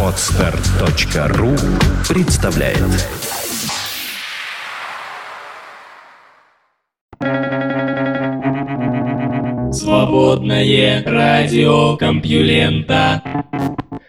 Отстар.ру 0.00 1.56
представляет 2.08 2.78
Свободное 9.74 11.02
радио 11.04 11.96
Компьюлента 11.96 13.22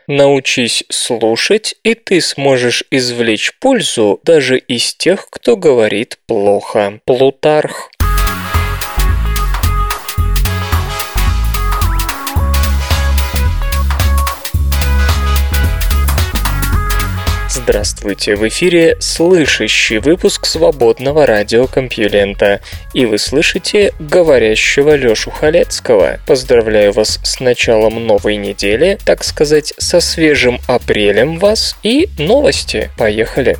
Научись 0.08 0.84
слушать, 0.90 1.74
и 1.84 1.96
ты 1.96 2.22
сможешь 2.22 2.84
извлечь 2.92 3.54
пользу 3.60 4.20
даже 4.24 4.60
из 4.60 4.94
тех, 4.94 5.28
кто 5.32 5.58
говорит 5.58 6.20
плохо. 6.28 7.00
Плутарх. 7.06 7.90
Здравствуйте, 17.68 18.36
в 18.36 18.48
эфире 18.48 18.96
слышащий 19.00 19.98
выпуск 19.98 20.46
свободного 20.46 21.26
радиокомпьюлента, 21.26 22.62
и 22.94 23.08
вы 23.08 23.18
слышите 23.18 23.92
говорящего 24.00 24.96
Лёшу 24.96 25.32
Халецкого. 25.32 26.20
Поздравляю 26.28 26.92
вас 26.92 27.20
с 27.24 27.40
началом 27.40 28.06
новой 28.06 28.36
недели, 28.36 29.00
так 29.04 29.24
сказать, 29.24 29.74
со 29.80 30.00
свежим 30.00 30.60
апрелем 30.68 31.40
вас 31.40 31.76
и 31.82 32.08
новости. 32.20 32.92
Поехали! 33.00 33.58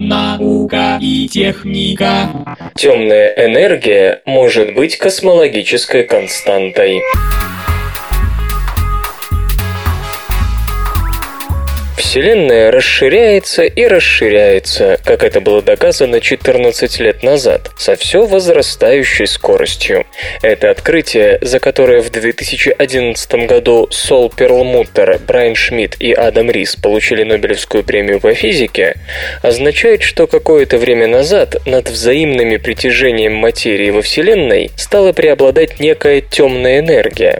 Наука 0.00 0.98
и 1.00 1.28
техника. 1.28 2.28
Темная 2.74 3.34
энергия 3.36 4.22
может 4.26 4.74
быть 4.74 4.98
космологической 4.98 6.02
константой. 6.02 7.00
Вселенная 12.12 12.70
расширяется 12.70 13.62
и 13.62 13.86
расширяется, 13.86 14.98
как 15.02 15.24
это 15.24 15.40
было 15.40 15.62
доказано 15.62 16.20
14 16.20 17.00
лет 17.00 17.22
назад, 17.22 17.70
со 17.78 17.96
все 17.96 18.26
возрастающей 18.26 19.26
скоростью. 19.26 20.04
Это 20.42 20.68
открытие, 20.68 21.38
за 21.40 21.58
которое 21.58 22.02
в 22.02 22.10
2011 22.10 23.34
году 23.46 23.88
Сол 23.90 24.28
Перлмуттер, 24.28 25.20
Брайан 25.26 25.54
Шмидт 25.54 25.96
и 26.00 26.12
Адам 26.12 26.50
Рис 26.50 26.76
получили 26.76 27.22
Нобелевскую 27.22 27.82
премию 27.82 28.20
по 28.20 28.34
физике, 28.34 28.96
означает, 29.40 30.02
что 30.02 30.26
какое-то 30.26 30.76
время 30.76 31.06
назад 31.06 31.66
над 31.66 31.88
взаимными 31.88 32.58
притяжением 32.58 33.36
материи 33.36 33.88
во 33.88 34.02
Вселенной 34.02 34.70
стала 34.76 35.14
преобладать 35.14 35.80
некая 35.80 36.20
темная 36.20 36.80
энергия. 36.80 37.38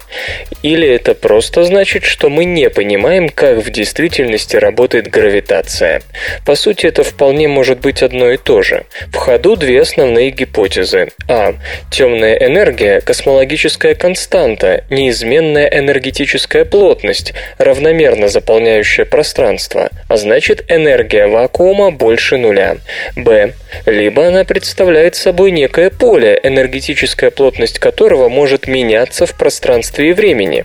Или 0.63 0.89
это 0.89 1.15
просто 1.15 1.65
значит, 1.65 2.05
что 2.05 2.31
мы 2.31 2.47
не 2.47 2.71
понимаем, 2.71 3.29
как 3.29 3.59
в 3.59 3.71
действительности 3.71 4.62
работает 4.63 5.09
гравитация. 5.09 6.01
По 6.47 6.55
сути, 6.55 6.87
это 6.87 7.03
вполне 7.03 7.49
может 7.49 7.81
быть 7.81 8.03
одно 8.03 8.31
и 8.31 8.37
то 8.39 8.63
же. 8.63 8.85
В 9.13 9.17
ходу 9.17 9.57
две 9.57 9.83
основные 9.83 10.31
гипотезы. 10.31 11.09
А. 11.29 11.55
Темная 11.91 12.37
энергия– 12.37 13.01
космологическая 13.03 13.95
константа, 13.95 14.85
неизменная 14.89 15.67
энергетическая 15.67 16.65
плотность, 16.65 17.35
равномерно 17.59 18.29
заполняющая 18.29 19.05
пространство, 19.05 19.91
а 20.09 20.17
значит 20.17 20.65
энергия 20.69 21.27
вакуума 21.27 21.91
больше 21.91 22.37
нуля. 22.39 22.77
Б. 23.17 23.53
Либо 23.87 24.27
она 24.27 24.45
представляет 24.45 25.15
собой 25.15 25.51
некое 25.51 25.91
поле, 25.91 26.39
энергетическая 26.43 27.31
плотность 27.31 27.79
которого 27.79 28.29
может 28.29 28.67
меняться 28.67 29.27
в 29.27 29.35
пространстве 29.35 30.11
и 30.11 30.13
времени. 30.13 30.65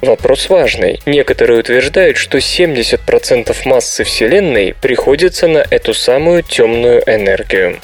Вопрос 0.00 0.48
важный. 0.48 1.00
Некоторые 1.06 1.60
утверждают, 1.60 2.16
что 2.16 2.38
70% 2.38 3.33
10% 3.34 3.56
массы 3.64 4.04
Вселенной 4.04 4.74
приходится 4.80 5.48
на 5.48 5.58
эту 5.58 5.94
самую 5.94 6.42
темную 6.42 7.02
энергию. 7.06 7.80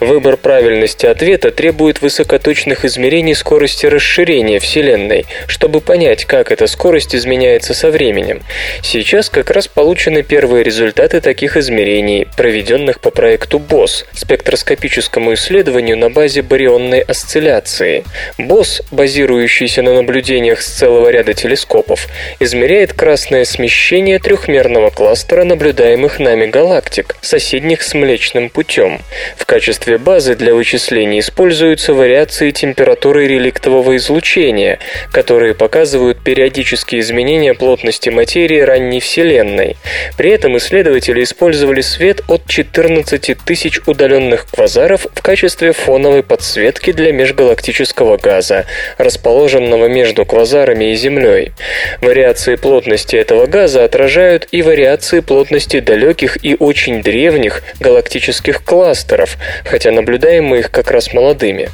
Выбор 0.00 0.36
правильности 0.36 1.06
ответа 1.06 1.50
требует 1.50 2.02
высокоточных 2.02 2.84
измерений 2.84 3.34
скорости 3.34 3.86
расширения 3.86 4.58
Вселенной, 4.60 5.26
чтобы 5.46 5.80
понять, 5.80 6.24
как 6.24 6.52
эта 6.52 6.66
скорость 6.66 7.14
изменяется 7.14 7.74
со 7.74 7.90
временем. 7.90 8.42
Сейчас 8.82 9.28
как 9.28 9.50
раз 9.50 9.68
получены 9.68 10.22
первые 10.22 10.62
результаты 10.62 11.20
таких 11.20 11.56
измерений, 11.56 12.28
проведенных 12.36 13.00
по 13.00 13.10
проекту 13.10 13.58
БОС– 13.58 14.04
спектроскопическому 14.12 15.34
исследованию 15.34 15.96
на 15.96 16.10
базе 16.10 16.42
барионной 16.42 17.00
осцилляции. 17.00 18.04
БОС, 18.38 18.82
базирующийся 18.90 19.82
на 19.82 19.94
наблюдениях 19.94 20.62
с 20.62 20.66
целого 20.66 21.08
ряда 21.08 21.34
телескопов, 21.34 22.06
измеряет 22.38 22.92
красное 22.92 23.44
смещение 23.44 24.18
трехмерного 24.18 24.91
кластера 24.92 25.44
наблюдаемых 25.44 26.18
нами 26.18 26.46
галактик, 26.46 27.16
соседних 27.20 27.82
с 27.82 27.94
Млечным 27.94 28.50
путем. 28.50 29.00
В 29.36 29.46
качестве 29.46 29.98
базы 29.98 30.34
для 30.34 30.54
вычислений 30.54 31.20
используются 31.20 31.94
вариации 31.94 32.50
температуры 32.50 33.26
реликтового 33.26 33.96
излучения, 33.96 34.78
которые 35.10 35.54
показывают 35.54 36.22
периодические 36.22 37.00
изменения 37.00 37.54
плотности 37.54 38.10
материи 38.10 38.60
ранней 38.60 39.00
Вселенной. 39.00 39.76
При 40.16 40.30
этом 40.30 40.56
исследователи 40.58 41.22
использовали 41.22 41.80
свет 41.80 42.22
от 42.28 42.46
14 42.46 43.36
тысяч 43.44 43.80
удаленных 43.86 44.46
квазаров 44.46 45.06
в 45.14 45.22
качестве 45.22 45.72
фоновой 45.72 46.22
подсветки 46.22 46.92
для 46.92 47.12
межгалактического 47.12 48.18
газа, 48.18 48.66
расположенного 48.98 49.86
между 49.86 50.24
квазарами 50.26 50.92
и 50.92 50.94
Землей. 50.96 51.52
Вариации 52.00 52.56
плотности 52.56 53.16
этого 53.16 53.46
газа 53.46 53.84
отражают 53.84 54.48
и 54.52 54.62
вариации 54.62 54.81
вариации 54.82 55.20
плотности 55.20 55.78
далеких 55.78 56.44
и 56.44 56.56
очень 56.58 57.02
древних 57.02 57.62
галактических 57.78 58.64
кластеров, 58.64 59.38
хотя 59.64 59.92
наблюдаем 59.92 60.46
мы 60.46 60.58
их 60.58 60.72
как 60.72 60.90
раз 60.90 61.12
молодыми. 61.12 61.68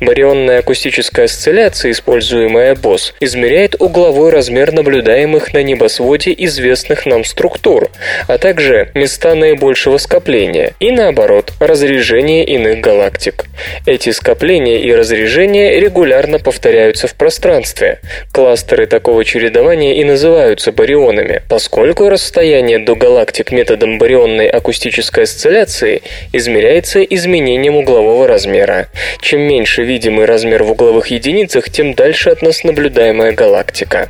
Барионная 0.00 0.60
акустическая 0.60 1.26
осцилляция, 1.26 1.90
используемая 1.90 2.74
БОС, 2.74 3.12
измеряет 3.20 3.76
угловой 3.78 4.30
размер 4.30 4.72
наблюдаемых 4.72 5.52
на 5.52 5.62
небосводе 5.62 6.34
известных 6.38 7.04
нам 7.04 7.24
структур, 7.24 7.90
а 8.28 8.38
также 8.38 8.90
места 8.94 9.34
наибольшего 9.34 9.98
скопления 9.98 10.72
и, 10.80 10.90
наоборот, 10.90 11.52
разрежение 11.60 12.46
иных 12.46 12.80
галактик. 12.80 13.44
Эти 13.84 14.08
скопления 14.08 14.78
и 14.78 14.90
разрежения 14.94 15.78
регулярно 15.78 16.38
повторяются 16.38 17.08
в 17.08 17.14
пространстве. 17.14 18.00
Кластеры 18.32 18.86
такого 18.86 19.22
чередования 19.22 19.96
и 20.00 20.04
называются 20.04 20.72
барионами, 20.72 21.42
поскольку 21.50 22.08
расстояние 22.08 22.53
расстояние 22.54 22.78
до 22.78 22.94
галактик 22.94 23.50
методом 23.50 23.98
барионной 23.98 24.46
акустической 24.46 25.24
осцилляции 25.24 26.02
измеряется 26.32 27.02
изменением 27.02 27.74
углового 27.74 28.28
размера. 28.28 28.86
Чем 29.20 29.40
меньше 29.40 29.82
видимый 29.82 30.24
размер 30.24 30.62
в 30.62 30.70
угловых 30.70 31.08
единицах, 31.08 31.68
тем 31.68 31.94
дальше 31.94 32.30
от 32.30 32.42
нас 32.42 32.62
наблюдаемая 32.62 33.32
галактика. 33.32 34.08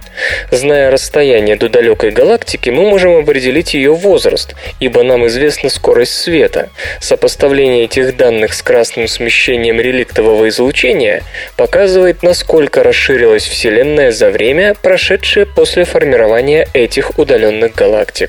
Зная 0.51 0.91
расстояние 0.91 1.57
до 1.57 1.71
далекой 1.71 2.11
галактики, 2.11 2.69
мы 2.69 2.83
можем 2.83 3.17
определить 3.17 3.73
ее 3.73 3.95
возраст, 3.95 4.55
ибо 4.79 5.03
нам 5.03 5.27
известна 5.27 5.71
скорость 5.71 6.13
света. 6.13 6.69
Сопоставление 7.01 7.85
этих 7.85 8.15
данных 8.15 8.53
с 8.53 8.63
красным 8.63 9.09
смещением 9.09 9.81
реликтового 9.81 10.51
излучения 10.51 11.23
показывает, 11.57 12.23
насколько 12.23 12.83
расширилась 12.83 13.45
Вселенная 13.47 14.13
за 14.13 14.29
время, 14.29 14.75
прошедшее 14.75 15.47
после 15.47 15.85
формирования 15.85 16.69
этих 16.75 17.19
удаленных 17.19 17.75
галактик. 17.75 18.24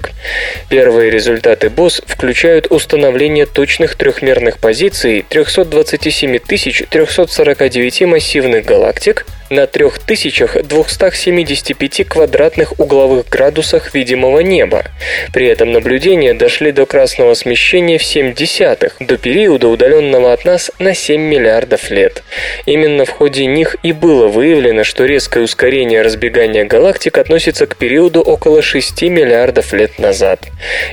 Первые 0.70 1.12
результаты 1.12 1.70
БОС 1.70 2.02
включают 2.06 2.68
установление 2.72 3.46
точных 3.46 3.96
трехмерных 3.96 4.60
позиций 4.60 5.26
327 5.30 6.40
349 6.40 8.02
массивных 8.02 8.66
галактик 8.66 9.26
на 9.50 9.66
3275 9.68 12.08
квадратных 12.08 12.80
угловых 12.80 13.28
градусах 13.30 13.94
видимого 13.94 14.40
неба. 14.40 14.86
При 15.34 15.46
этом 15.48 15.72
наблюдения 15.72 16.34
дошли 16.34 16.72
до 16.72 16.86
красного 16.86 17.34
смещения 17.36 17.98
в 17.98 18.04
7 18.04 18.34
десятых, 18.34 18.96
до 19.00 19.18
периода, 19.18 19.68
удаленного 19.68 20.34
от 20.34 20.46
нас 20.46 20.72
на 20.80 20.96
7 20.96 21.22
миллиардов 21.22 21.90
лет. 21.90 22.24
Именно 22.66 23.06
в 23.06 23.10
ходе 23.10 23.46
них 23.46 23.76
и 23.84 23.92
было 23.92 24.28
выявлено, 24.28 24.84
что 24.84 25.06
резкое 25.06 25.42
ускорение 25.42 26.02
разбегания 26.02 26.66
галактик 26.66 27.18
относится 27.18 27.68
к 27.68 27.76
периоду 27.76 28.22
около 28.22 28.62
6 28.62 29.02
миллиардов 29.04 29.74
лет 29.74 29.85
лет 29.86 30.00
назад. 30.00 30.40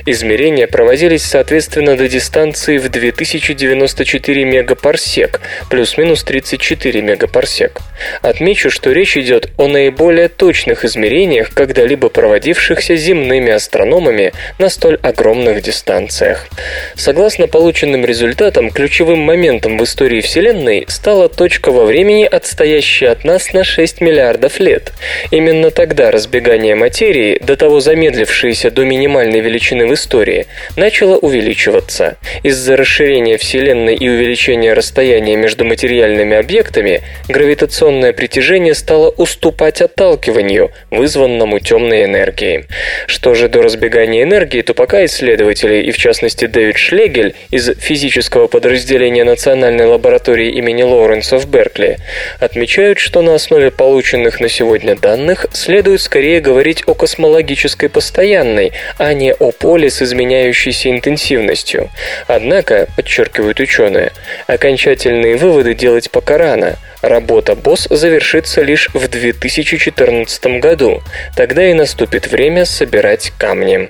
Измерения 0.05 0.67
проводились 0.67 1.23
соответственно 1.23 1.97
до 1.97 2.07
дистанции 2.07 2.77
в 2.77 2.89
2094 2.89 4.45
мегапарсек, 4.45 5.41
плюс-минус 5.69 6.23
34 6.23 7.01
мегапарсек. 7.01 7.79
Отмечу, 8.21 8.69
что 8.69 8.91
речь 8.91 9.17
идет 9.17 9.49
о 9.57 9.67
наиболее 9.67 10.29
точных 10.29 10.85
измерениях, 10.85 11.53
когда-либо 11.53 12.09
проводившихся 12.09 12.95
земными 12.95 13.51
астрономами 13.51 14.33
на 14.59 14.69
столь 14.69 14.99
огромных 15.01 15.63
дистанциях. 15.63 16.47
Согласно 16.95 17.47
полученным 17.47 18.05
результатам, 18.05 18.69
ключевым 18.69 19.19
моментом 19.19 19.79
в 19.79 19.83
истории 19.83 20.21
Вселенной 20.21 20.85
стала 20.87 21.29
точка 21.29 21.71
во 21.71 21.85
времени, 21.85 22.25
отстоящая 22.25 23.09
от 23.09 23.23
нас 23.23 23.53
на 23.53 23.63
6 23.63 24.01
миллиардов 24.01 24.59
лет. 24.59 24.91
Именно 25.31 25.71
тогда 25.71 26.11
разбегание 26.11 26.75
материи, 26.75 27.39
до 27.41 27.55
того 27.55 27.79
замедлившееся 27.79 28.69
до 28.69 28.82
минимальной 28.85 29.39
величины 29.39 29.87
в 29.87 29.93
истории, 29.93 30.47
начало 30.75 31.17
увеличиваться. 31.17 32.17
Из-за 32.43 32.75
расширения 32.75 33.37
Вселенной 33.37 33.95
и 33.95 34.09
увеличения 34.09 34.73
расстояния 34.73 35.35
между 35.35 35.65
материальными 35.65 36.35
объектами, 36.35 37.01
гравитационное 37.27 38.13
притяжение 38.13 38.73
стало 38.73 39.09
уступать 39.09 39.81
отталкиванию, 39.81 40.71
вызванному 40.91 41.59
темной 41.59 42.05
энергией. 42.05 42.65
Что 43.07 43.33
же 43.33 43.47
до 43.47 43.61
разбегания 43.61 44.23
энергии, 44.23 44.61
то 44.61 44.73
пока 44.73 45.05
исследователи, 45.05 45.83
и 45.83 45.91
в 45.91 45.97
частности 45.97 46.45
Дэвид 46.45 46.77
Шлегель 46.77 47.35
из 47.51 47.71
физического 47.79 48.47
подразделения 48.47 49.23
Национальной 49.23 49.85
лаборатории 49.85 50.49
имени 50.49 50.83
Лоуренса 50.83 51.37
в 51.37 51.47
Беркли, 51.47 51.97
отмечают, 52.39 52.99
что 52.99 53.21
на 53.21 53.35
основе 53.35 53.71
полученных 53.71 54.39
на 54.39 54.49
сегодня 54.49 54.95
данных 54.95 55.47
следует 55.53 56.01
скорее 56.01 56.41
говорить 56.41 56.83
о 56.85 56.93
космологической 56.93 57.89
постоянной, 57.89 58.72
а 58.97 59.13
не 59.13 59.33
о 59.33 59.51
поле 59.51 59.89
с 59.89 60.01
изменяющейся 60.01 60.89
интенсивностью. 60.89 61.89
Однако, 62.27 62.87
подчеркивают 62.95 63.59
ученые, 63.59 64.11
окончательные 64.47 65.37
выводы 65.37 65.73
делать 65.73 66.11
пока 66.11 66.37
рано. 66.37 66.77
Работа 67.01 67.55
БОС 67.55 67.87
завершится 67.89 68.61
лишь 68.61 68.89
в 68.93 69.07
2014 69.09 70.59
году. 70.61 71.01
Тогда 71.35 71.69
и 71.69 71.73
наступит 71.73 72.27
время 72.27 72.65
собирать 72.65 73.33
камни. 73.37 73.89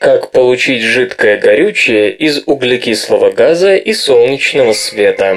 Как 0.00 0.30
получить 0.30 0.82
жидкое 0.82 1.38
горючее 1.38 2.12
из 2.12 2.42
углекислого 2.46 3.32
газа 3.32 3.74
и 3.74 3.92
солнечного 3.92 4.72
света? 4.72 5.36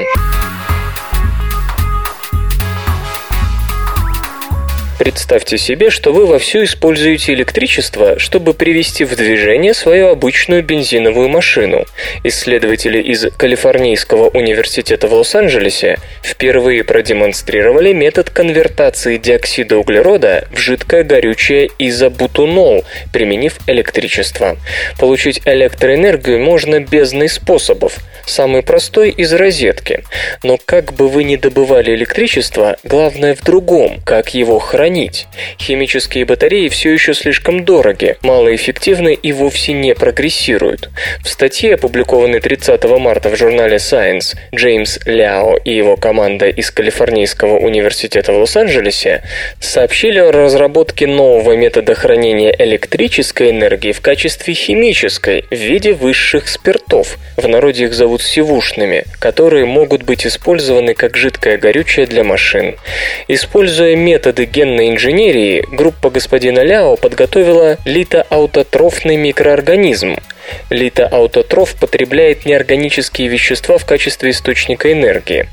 Представьте 5.01 5.57
себе, 5.57 5.89
что 5.89 6.13
вы 6.13 6.27
вовсю 6.27 6.63
используете 6.63 7.33
электричество, 7.33 8.19
чтобы 8.19 8.53
привести 8.53 9.03
в 9.03 9.15
движение 9.15 9.73
свою 9.73 10.09
обычную 10.09 10.63
бензиновую 10.63 11.27
машину. 11.27 11.87
Исследователи 12.23 13.01
из 13.01 13.25
Калифорнийского 13.35 14.29
университета 14.29 15.07
в 15.07 15.13
Лос-Анджелесе 15.15 15.97
впервые 16.21 16.83
продемонстрировали 16.83 17.93
метод 17.93 18.29
конвертации 18.29 19.17
диоксида 19.17 19.77
углерода 19.77 20.47
в 20.51 20.59
жидкое 20.59 21.03
горючее 21.03 21.71
изобутунол, 21.79 22.85
применив 23.11 23.57
электричество. 23.65 24.55
Получить 24.99 25.41
электроэнергию 25.45 26.37
можно 26.37 26.79
бездной 26.79 27.27
способов. 27.27 27.97
Самый 28.27 28.61
простой 28.61 29.09
из 29.09 29.33
розетки. 29.33 30.03
Но 30.43 30.59
как 30.63 30.93
бы 30.93 31.09
вы 31.09 31.23
ни 31.23 31.37
добывали 31.37 31.95
электричество, 31.95 32.77
главное 32.83 33.33
в 33.33 33.41
другом, 33.41 33.99
как 34.05 34.35
его 34.35 34.59
хранить 34.59 34.90
хранить. 34.91 35.27
Химические 35.59 36.25
батареи 36.25 36.67
все 36.67 36.91
еще 36.91 37.13
слишком 37.13 37.63
дороги, 37.63 38.17
малоэффективны 38.21 39.13
и 39.13 39.31
вовсе 39.31 39.73
не 39.73 39.95
прогрессируют. 39.95 40.89
В 41.23 41.29
статье, 41.29 41.75
опубликованной 41.75 42.41
30 42.41 42.83
марта 42.99 43.29
в 43.29 43.37
журнале 43.37 43.77
Science, 43.77 44.35
Джеймс 44.53 44.99
Ляо 45.05 45.55
и 45.55 45.73
его 45.73 45.95
команда 45.95 46.49
из 46.49 46.71
Калифорнийского 46.71 47.57
университета 47.57 48.33
в 48.33 48.37
Лос-Анджелесе 48.39 49.23
сообщили 49.59 50.19
о 50.19 50.31
разработке 50.31 51.07
нового 51.07 51.55
метода 51.55 51.95
хранения 51.95 52.53
электрической 52.57 53.51
энергии 53.51 53.93
в 53.93 54.01
качестве 54.01 54.53
химической 54.53 55.45
в 55.49 55.55
виде 55.55 55.93
высших 55.93 56.49
спиртов. 56.49 57.17
В 57.37 57.47
народе 57.47 57.85
их 57.85 57.93
зовут 57.93 58.21
сивушными, 58.21 59.05
которые 59.19 59.65
могут 59.65 60.03
быть 60.03 60.27
использованы 60.27 60.93
как 60.93 61.15
жидкое 61.15 61.57
горючее 61.57 62.05
для 62.05 62.23
машин. 62.23 62.75
Используя 63.27 63.95
методы 63.95 64.45
генной 64.45 64.80
генной 64.81 64.89
инженерии 64.89 65.65
группа 65.71 66.09
господина 66.09 66.63
Ляо 66.63 66.95
подготовила 66.95 67.77
литоаутотрофный 67.85 69.15
микроорганизм, 69.15 70.15
Литоаутотроф 70.69 71.75
потребляет 71.75 72.45
неорганические 72.45 73.27
вещества 73.27 73.77
в 73.77 73.83
качестве 73.85 74.31
источника 74.31 74.91
энергии. 74.91 75.47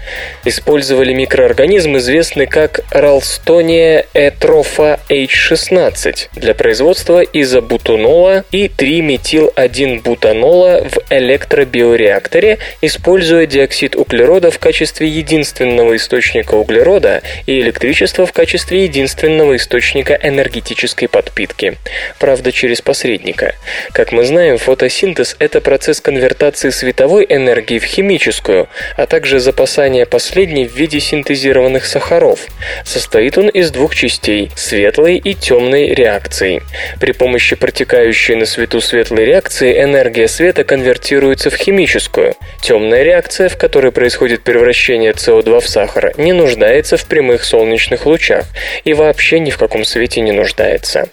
Использовали 0.44 1.12
микроорганизм, 1.12 1.98
известный 1.98 2.46
как 2.46 2.80
Ралстония 2.90 4.06
этрофа 4.14 5.00
H16 5.08 6.28
для 6.34 6.54
производства 6.54 7.20
изобутанола 7.20 8.44
и 8.50 8.68
3-метил-1-бутанола 8.68 10.88
в 10.88 10.98
электробиореакторе, 11.10 12.58
используя 12.80 13.44
диоксид 13.46 13.96
углерода 13.96 14.50
в 14.50 14.58
качестве 14.58 15.08
единственного 15.08 15.96
источника 15.96 16.54
углерода 16.54 17.22
и 17.46 17.60
электричество 17.60 18.24
в 18.26 18.32
качестве 18.32 18.84
единственного 18.84 19.56
источника 19.56 20.18
энергетической 20.22 21.08
подпитки. 21.08 21.76
Правда, 22.18 22.52
через 22.52 22.80
посредника. 22.80 23.54
Как 23.92 24.12
мы 24.12 24.24
знаем, 24.24 24.58
фото 24.58 24.77
Фотосинтез– 24.78 25.34
это 25.40 25.60
процесс 25.60 26.00
конвертации 26.00 26.70
световой 26.70 27.26
энергии 27.28 27.80
в 27.80 27.84
химическую, 27.84 28.68
а 28.96 29.06
также 29.06 29.40
запасания 29.40 30.06
последней 30.06 30.68
в 30.68 30.76
виде 30.76 31.00
синтезированных 31.00 31.84
сахаров. 31.84 32.46
Состоит 32.84 33.36
он 33.38 33.48
из 33.48 33.72
двух 33.72 33.96
частей– 33.96 34.52
светлой 34.54 35.16
и 35.16 35.34
темной 35.34 35.94
реакции. 35.94 36.62
При 37.00 37.10
помощи 37.10 37.56
протекающей 37.56 38.36
на 38.36 38.46
свету 38.46 38.80
светлой 38.80 39.24
реакции 39.24 39.82
энергия 39.82 40.28
света 40.28 40.62
конвертируется 40.62 41.50
в 41.50 41.56
химическую. 41.56 42.36
Темная 42.60 43.02
реакция, 43.02 43.48
в 43.48 43.56
которой 43.56 43.90
происходит 43.90 44.44
превращение 44.44 45.10
СО2 45.10 45.60
в 45.60 45.68
сахар, 45.68 46.12
не 46.18 46.32
нуждается 46.32 46.96
в 46.96 47.04
прямых 47.06 47.42
солнечных 47.42 48.06
лучах 48.06 48.44
и 48.84 48.94
вообще 48.94 49.40
ни 49.40 49.50
в 49.50 49.58
каком 49.58 49.84
свете 49.84 50.20
не 50.20 50.30
нуждается. 50.30 51.08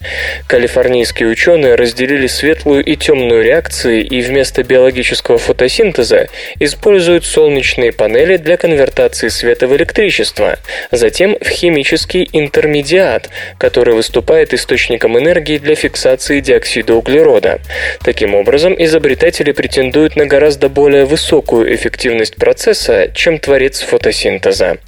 Калифорнийские 0.48 1.30
ученые 1.30 1.74
разделили 1.74 2.28
светлую 2.28 2.86
и 2.86 2.96
темную 2.96 3.42
реакцию 3.42 3.55
реакции 3.56 4.02
и 4.02 4.22
вместо 4.22 4.64
биологического 4.64 5.38
фотосинтеза 5.38 6.28
используют 6.60 7.24
солнечные 7.26 7.94
панели 7.94 8.36
для 8.36 8.58
конвертации 8.58 9.30
света 9.30 9.68
в 9.68 9.76
электричество, 9.78 10.60
затем 10.92 11.38
в 11.40 11.48
химический 11.48 12.28
интермедиат, 12.34 13.30
который 13.58 13.96
выступает 13.96 14.54
источником 14.54 15.18
энергии 15.18 15.58
для 15.58 15.76
фиксации 15.76 16.42
диоксида 16.42 16.96
углерода. 16.96 17.60
Таким 18.04 18.36
образом, 18.36 18.76
изобретатели 18.78 19.54
претендуют 19.54 20.18
на 20.18 20.26
гораздо 20.26 20.68
более 20.68 21.06
высокую 21.06 21.74
эффективность 21.74 22.36
процесса, 22.36 23.10
чем 23.16 23.40
творец 23.40 23.82
фотосинтеза. 23.82 24.80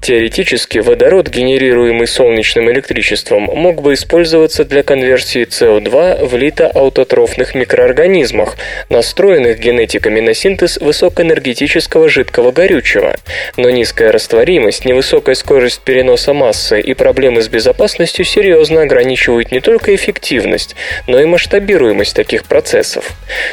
Теоретически, 0.00 0.78
водород, 0.78 1.28
генерируемый 1.28 2.06
солнечным 2.06 2.70
электричеством, 2.70 3.42
мог 3.42 3.82
бы 3.82 3.92
использоваться 3.92 4.64
для 4.64 4.82
конверсии 4.82 5.46
СО2 5.46 6.24
в 6.24 6.36
литоаутотрофных 6.36 7.54
микроорганизмах, 7.54 7.97
организмах, 7.98 8.56
настроенных 8.88 9.58
генетиками 9.58 10.20
на 10.20 10.32
синтез 10.32 10.78
высокоэнергетического 10.78 12.08
жидкого 12.08 12.52
горючего. 12.52 13.16
Но 13.56 13.70
низкая 13.70 14.12
растворимость, 14.12 14.84
невысокая 14.84 15.34
скорость 15.34 15.80
переноса 15.80 16.32
массы 16.32 16.80
и 16.80 16.94
проблемы 16.94 17.42
с 17.42 17.48
безопасностью 17.48 18.24
серьезно 18.24 18.82
ограничивают 18.82 19.50
не 19.50 19.60
только 19.60 19.96
эффективность, 19.96 20.76
но 21.08 21.20
и 21.20 21.24
масштабируемость 21.24 22.14
таких 22.14 22.44
процессов. 22.44 23.10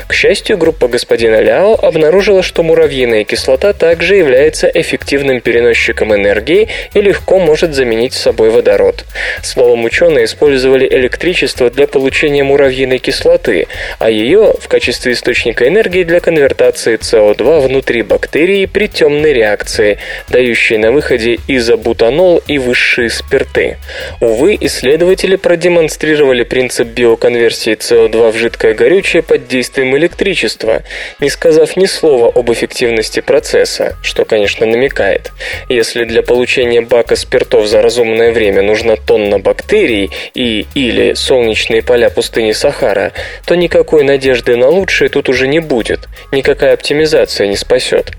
К 0.08 0.14
счастью, 0.14 0.58
группа 0.60 0.88
господина 0.88 1.42
Ляо 1.42 1.74
обнаружила, 1.74 2.44
что 2.44 2.62
муравьиная 2.62 3.24
кислота 3.24 3.74
также 3.74 4.16
является 4.16 4.70
эффективным 4.72 5.42
переносчиком 5.42 6.14
энергии 6.14 6.70
и 6.94 7.02
легко 7.02 7.40
может 7.40 7.74
заменить 7.74 8.14
собой 8.14 8.52
водород. 8.52 9.06
Словом, 9.42 9.86
ученые 9.86 10.26
использовали 10.26 10.88
электричество 10.88 11.72
для 11.72 11.88
получения 11.88 12.44
муравьиной 12.44 13.00
кислоты, 13.00 13.68
а 13.98 14.12
ее 14.12 14.35
нее 14.36 14.54
в 14.60 14.68
качестве 14.68 15.14
источника 15.14 15.68
энергии 15.68 16.04
для 16.04 16.20
конвертации 16.20 16.98
СО2 16.98 17.68
внутри 17.68 18.02
бактерии 18.02 18.66
при 18.66 18.88
темной 18.88 19.34
реакции, 19.34 19.98
дающей 20.30 20.78
на 20.78 20.92
выходе 20.92 21.40
изобутанол 21.48 22.42
и 22.48 22.58
высшие 22.58 23.10
спирты. 23.10 23.78
Увы, 24.22 24.58
исследователи 24.60 25.36
продемонстрировали 25.36 26.44
принцип 26.44 26.88
биоконверсии 26.88 27.74
СО2 27.74 28.32
в 28.32 28.38
жидкое 28.38 28.74
горючее 28.74 29.24
под 29.24 29.48
действием 29.48 29.96
электричества, 29.98 30.84
не 31.20 31.30
сказав 31.30 31.78
ни 31.78 31.86
слова 31.86 32.32
об 32.34 32.52
эффективности 32.52 33.22
процесса, 33.22 33.96
что, 34.02 34.26
конечно, 34.26 34.66
намекает. 34.66 35.32
Если 35.70 36.04
для 36.04 36.22
получения 36.22 36.82
бака 36.82 37.16
спиртов 37.16 37.68
за 37.68 37.82
разумное 37.82 38.32
время 38.32 38.62
нужна 38.62 38.96
тонна 38.96 39.40
бактерий 39.40 40.12
и 40.34 40.66
или 40.76 41.14
солнечные 41.14 41.82
поля 41.82 42.10
пустыни 42.10 42.52
Сахара, 42.52 43.14
то 43.46 43.56
никакой 43.56 44.04
надежды 44.04 44.25
на 44.56 44.68
лучшее 44.70 45.10
тут 45.10 45.30
уже 45.30 45.48
не 45.48 45.60
будет, 45.60 46.08
никакая 46.32 46.74
оптимизация 46.74 47.48
не 47.48 47.56
спасет. 47.56 48.12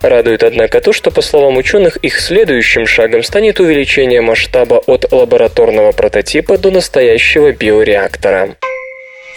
Радует, 0.00 0.42
однако, 0.42 0.80
то, 0.80 0.92
что, 0.92 1.10
по 1.10 1.22
словам 1.22 1.56
ученых, 1.56 1.96
их 1.98 2.20
следующим 2.20 2.86
шагом 2.86 3.22
станет 3.22 3.60
увеличение 3.60 4.20
масштаба 4.20 4.82
от 4.86 5.10
лабораторного 5.12 5.92
прототипа 5.92 6.58
до 6.58 6.70
настоящего 6.70 7.52
биореактора. 7.52 8.56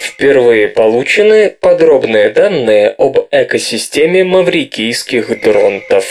Впервые 0.00 0.68
получены 0.68 1.50
подробные 1.60 2.30
данные 2.30 2.94
об 2.96 3.18
экосистеме 3.30 4.24
маврикийских 4.24 5.42
дронтов. 5.42 6.04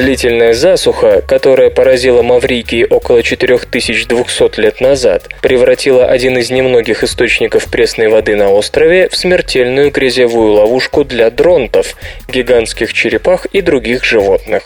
Длительная 0.00 0.54
засуха, 0.54 1.20
которая 1.20 1.68
поразила 1.68 2.22
Маврикий 2.22 2.86
около 2.86 3.22
4200 3.22 4.58
лет 4.58 4.80
назад, 4.80 5.28
превратила 5.42 6.06
один 6.06 6.38
из 6.38 6.48
немногих 6.50 7.04
источников 7.04 7.70
пресной 7.70 8.08
воды 8.08 8.34
на 8.34 8.48
острове 8.48 9.10
в 9.10 9.16
смертельную 9.16 9.90
грязевую 9.90 10.52
ловушку 10.52 11.04
для 11.04 11.28
дронтов, 11.30 11.96
гигантских 12.28 12.94
черепах 12.94 13.44
и 13.52 13.60
других 13.60 14.02
животных. 14.02 14.62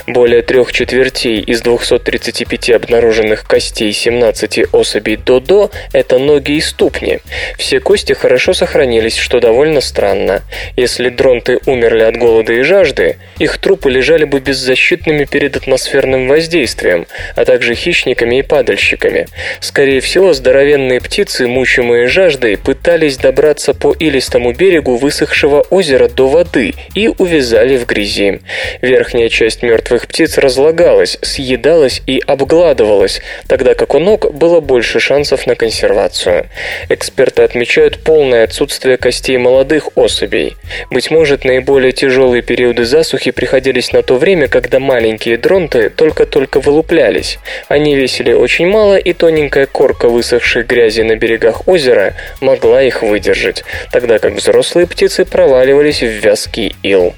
Более 0.07 0.43
трех 0.43 0.73
четвертей 0.73 1.41
из 1.41 1.61
235 1.63 2.71
обнаруженных 2.71 3.47
костей 3.47 3.93
17 4.15 4.73
особей 4.73 5.17
Додо– 5.17 5.71
это 5.93 6.19
ноги 6.19 6.53
и 6.53 6.61
ступни. 6.61 7.19
Все 7.59 7.81
кости 7.81 8.13
хорошо 8.13 8.55
сохранились, 8.55 9.17
что 9.17 9.41
довольно 9.41 9.81
странно. 9.81 10.43
Если 10.77 11.09
дронты 11.09 11.59
умерли 11.67 12.03
от 12.03 12.17
голода 12.17 12.53
и 12.53 12.63
жажды, 12.63 13.17
их 13.39 13.59
трупы 13.59 13.91
лежали 13.91 14.25
бы 14.25 14.39
беззащитными 14.39 15.25
перед 15.25 15.57
атмосферным 15.57 16.29
воздействием, 16.29 17.07
а 17.35 17.45
также 17.45 17.75
хищниками 17.75 18.39
и 18.39 18.43
падальщиками. 18.43 19.27
Скорее 19.61 20.01
всего, 20.01 20.33
здоровенные 20.33 21.01
птицы, 21.01 21.49
мучимые 21.49 22.07
жаждой, 22.07 22.57
пытались 22.57 23.17
добраться 23.17 23.75
по 23.75 23.93
илистому 23.93 24.53
берегу 24.53 24.97
высохшего 24.97 25.63
озера 25.71 26.09
до 26.09 26.29
воды 26.29 26.75
и 26.95 27.09
увязали 27.09 27.77
в 27.77 27.87
грязи. 27.87 28.41
Верхняя 28.81 29.29
часть 29.29 29.63
мертвых 29.63 30.07
птиц 30.07 30.39
разлагалась, 30.39 31.19
съедалась 31.23 32.01
и 32.07 32.23
обгладывалась, 32.25 33.21
тогда 33.49 33.75
как 33.75 33.95
у 33.95 33.99
ног 34.05 34.33
было 34.33 34.61
больше 34.61 35.01
шансов 35.01 35.47
на 35.47 35.55
консервацию. 35.55 36.47
Эксперты 36.89 37.43
отмечают 37.43 38.05
полное 38.05 38.45
отсутствие 38.45 38.97
костей 38.97 39.37
молодых 39.39 39.89
особей. 39.97 40.57
Быть 40.91 41.11
может, 41.11 41.45
наиболее 41.45 41.93
тяжелые 41.93 42.43
периоды 42.43 42.85
засухи 42.85 43.31
приходились 43.31 43.93
на 43.93 44.03
то 44.03 44.17
время, 44.17 44.49
когда 44.49 44.79
маленькие 44.79 45.39
дронты 45.39 45.91
только-только 45.91 46.61
вылуплялись. 46.61 47.39
Они 47.69 47.97
весили 47.97 48.33
очень 48.33 48.67
мало, 48.67 48.97
и 48.97 49.13
тоненькая 49.13 49.67
корка 49.67 50.09
высохшей 50.09 50.63
грязи 50.63 51.01
на 51.01 51.17
берегах 51.17 51.67
озера 51.67 52.15
могла 52.41 52.83
их 52.83 53.03
выдержать, 53.03 53.65
тогда 53.91 54.19
как 54.19 54.35
взрослые 54.35 54.87
птицы 54.87 55.25
проваливались 55.25 56.03
в 56.03 56.07
вязкий 56.07 56.77
ил. 56.83 57.15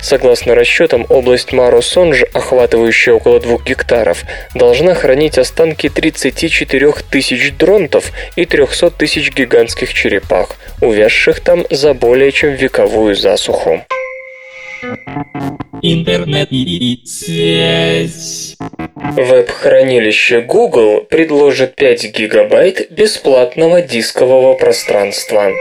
Согласно 0.00 0.54
расчетам, 0.54 1.06
область 1.08 1.52
Маро-Сонж, 1.52 2.24
охватывающая 2.32 3.14
около 3.14 3.40
двух 3.40 3.64
гектаров, 3.64 4.24
должна 4.54 4.94
хранить 4.94 5.38
останки 5.38 5.88
34 6.30 6.92
тысяч 7.08 7.52
дронтов 7.52 8.10
и 8.34 8.46
300 8.46 8.90
тысяч 8.90 9.32
гигантских 9.32 9.94
черепах, 9.94 10.56
увязших 10.80 11.40
там 11.40 11.64
за 11.70 11.94
более 11.94 12.32
чем 12.32 12.54
вековую 12.54 13.14
засуху. 13.14 13.82
Интернет 15.82 16.48
и 16.50 17.00
связь. 17.06 18.56
Веб-хранилище 18.96 20.40
Google 20.40 21.02
предложит 21.02 21.76
5 21.76 22.12
гигабайт 22.12 22.90
бесплатного 22.90 23.82
дискового 23.82 24.54
пространства. 24.54 25.52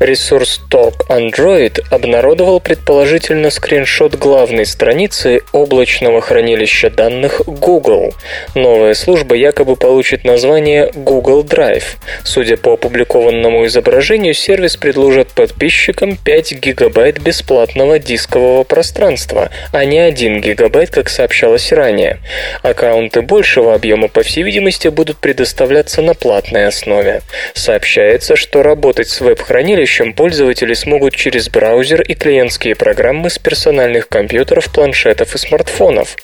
Ресурс 0.00 0.62
Talk 0.70 1.06
Android 1.10 1.78
обнародовал 1.90 2.58
предположительно 2.58 3.50
скриншот 3.50 4.14
главной 4.14 4.64
страницы 4.64 5.42
облачного 5.52 6.22
хранилища 6.22 6.88
данных 6.88 7.42
Google. 7.44 8.14
Новая 8.54 8.94
служба 8.94 9.34
якобы 9.34 9.76
получит 9.76 10.24
название 10.24 10.90
Google 10.94 11.44
Drive. 11.44 11.98
Судя 12.24 12.56
по 12.56 12.72
опубликованному 12.72 13.66
изображению, 13.66 14.32
сервис 14.32 14.78
предложит 14.78 15.28
подписчикам 15.32 16.16
5 16.16 16.52
гигабайт 16.54 17.20
бесплатного 17.20 17.98
дискового 17.98 18.64
пространства, 18.64 19.50
а 19.70 19.84
не 19.84 19.98
1 19.98 20.40
гигабайт, 20.40 20.88
как 20.88 21.10
сообщалось 21.10 21.72
ранее. 21.72 22.20
Аккаунты 22.62 23.20
большего 23.20 23.74
объема, 23.74 24.08
по 24.08 24.22
всей 24.22 24.44
видимости, 24.44 24.88
будут 24.88 25.18
предоставляться 25.18 26.00
на 26.00 26.14
платной 26.14 26.68
основе. 26.68 27.20
Сообщается, 27.52 28.34
что 28.34 28.62
работать 28.62 29.10
с 29.10 29.20
веб-хранилищем 29.20 29.89
будущем 29.90 30.12
пользователи 30.12 30.72
смогут 30.72 31.16
через 31.16 31.48
браузер 31.48 32.00
и 32.00 32.14
клиентские 32.14 32.76
программы 32.76 33.28
с 33.28 33.40
персональных 33.40 34.08
компьютеров, 34.08 34.72
планшетов 34.72 35.34
и 35.34 35.38
смартфонов. 35.38 36.16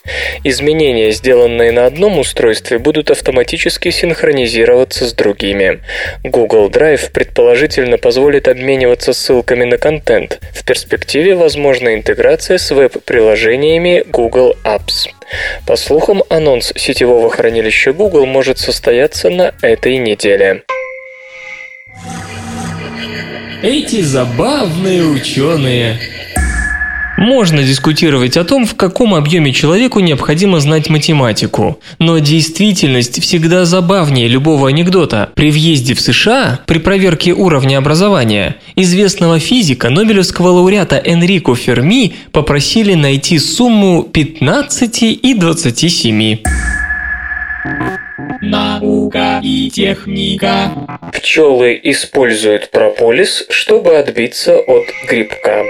Изменения, 0.45 1.11
сделанные 1.11 1.73
на 1.73 1.87
одном 1.87 2.21
устройстве, 2.21 2.79
будут 2.79 3.11
автоматически 3.11 3.91
синхронизироваться 3.91 5.05
с 5.05 5.13
другими. 5.13 5.81
Google 6.23 6.71
Drive 6.71 7.11
предположительно 7.11 7.99
позволит 7.99 8.47
обмениваться 8.47 9.13
ссылками 9.13 9.65
на 9.65 9.79
контент. 9.79 10.39
В 10.55 10.65
перспективе 10.65 11.35
возможна 11.35 11.97
интеграция 11.97 12.59
с 12.59 12.71
веб-приложениями 12.71 14.05
Google 14.07 14.55
Apps. 14.63 15.09
По 15.67 15.75
слухам, 15.75 16.23
анонс 16.29 16.73
сетевого 16.77 17.31
хранилища 17.31 17.93
Google 17.93 18.27
может 18.27 18.59
состояться 18.59 19.29
на 19.29 19.55
этой 19.61 19.99
неделе. 19.99 20.63
Эти 23.67 24.01
забавные 24.01 25.03
ученые. 25.03 25.99
Можно 27.19 27.65
дискутировать 27.65 28.37
о 28.37 28.45
том, 28.45 28.65
в 28.65 28.77
каком 28.77 29.13
объеме 29.13 29.53
человеку 29.53 29.99
необходимо 29.99 30.61
знать 30.61 30.89
математику. 30.89 31.81
Но 31.99 32.21
действительность 32.21 33.21
всегда 33.21 33.65
забавнее 33.65 34.29
любого 34.29 34.69
анекдота. 34.69 35.31
При 35.35 35.51
въезде 35.51 35.95
в 35.95 36.01
США, 36.01 36.61
при 36.65 36.79
проверке 36.79 37.33
уровня 37.33 37.79
образования, 37.79 38.55
известного 38.77 39.41
физика, 39.41 39.91
нобелевского 39.91 40.51
лауреата 40.51 41.03
Энрико 41.05 41.57
Ферми 41.57 42.15
попросили 42.31 42.95
найти 42.95 43.41
сумму 43.41 44.05
15 44.05 45.03
и 45.03 45.35
27. 45.35 46.39
Наука 48.41 49.41
и 49.43 49.71
техника. 49.71 50.71
Пчелы 51.13 51.79
используют 51.83 52.71
прополис, 52.71 53.47
чтобы 53.49 53.97
отбиться 53.97 54.59
от 54.59 54.85
грибка. 55.09 55.63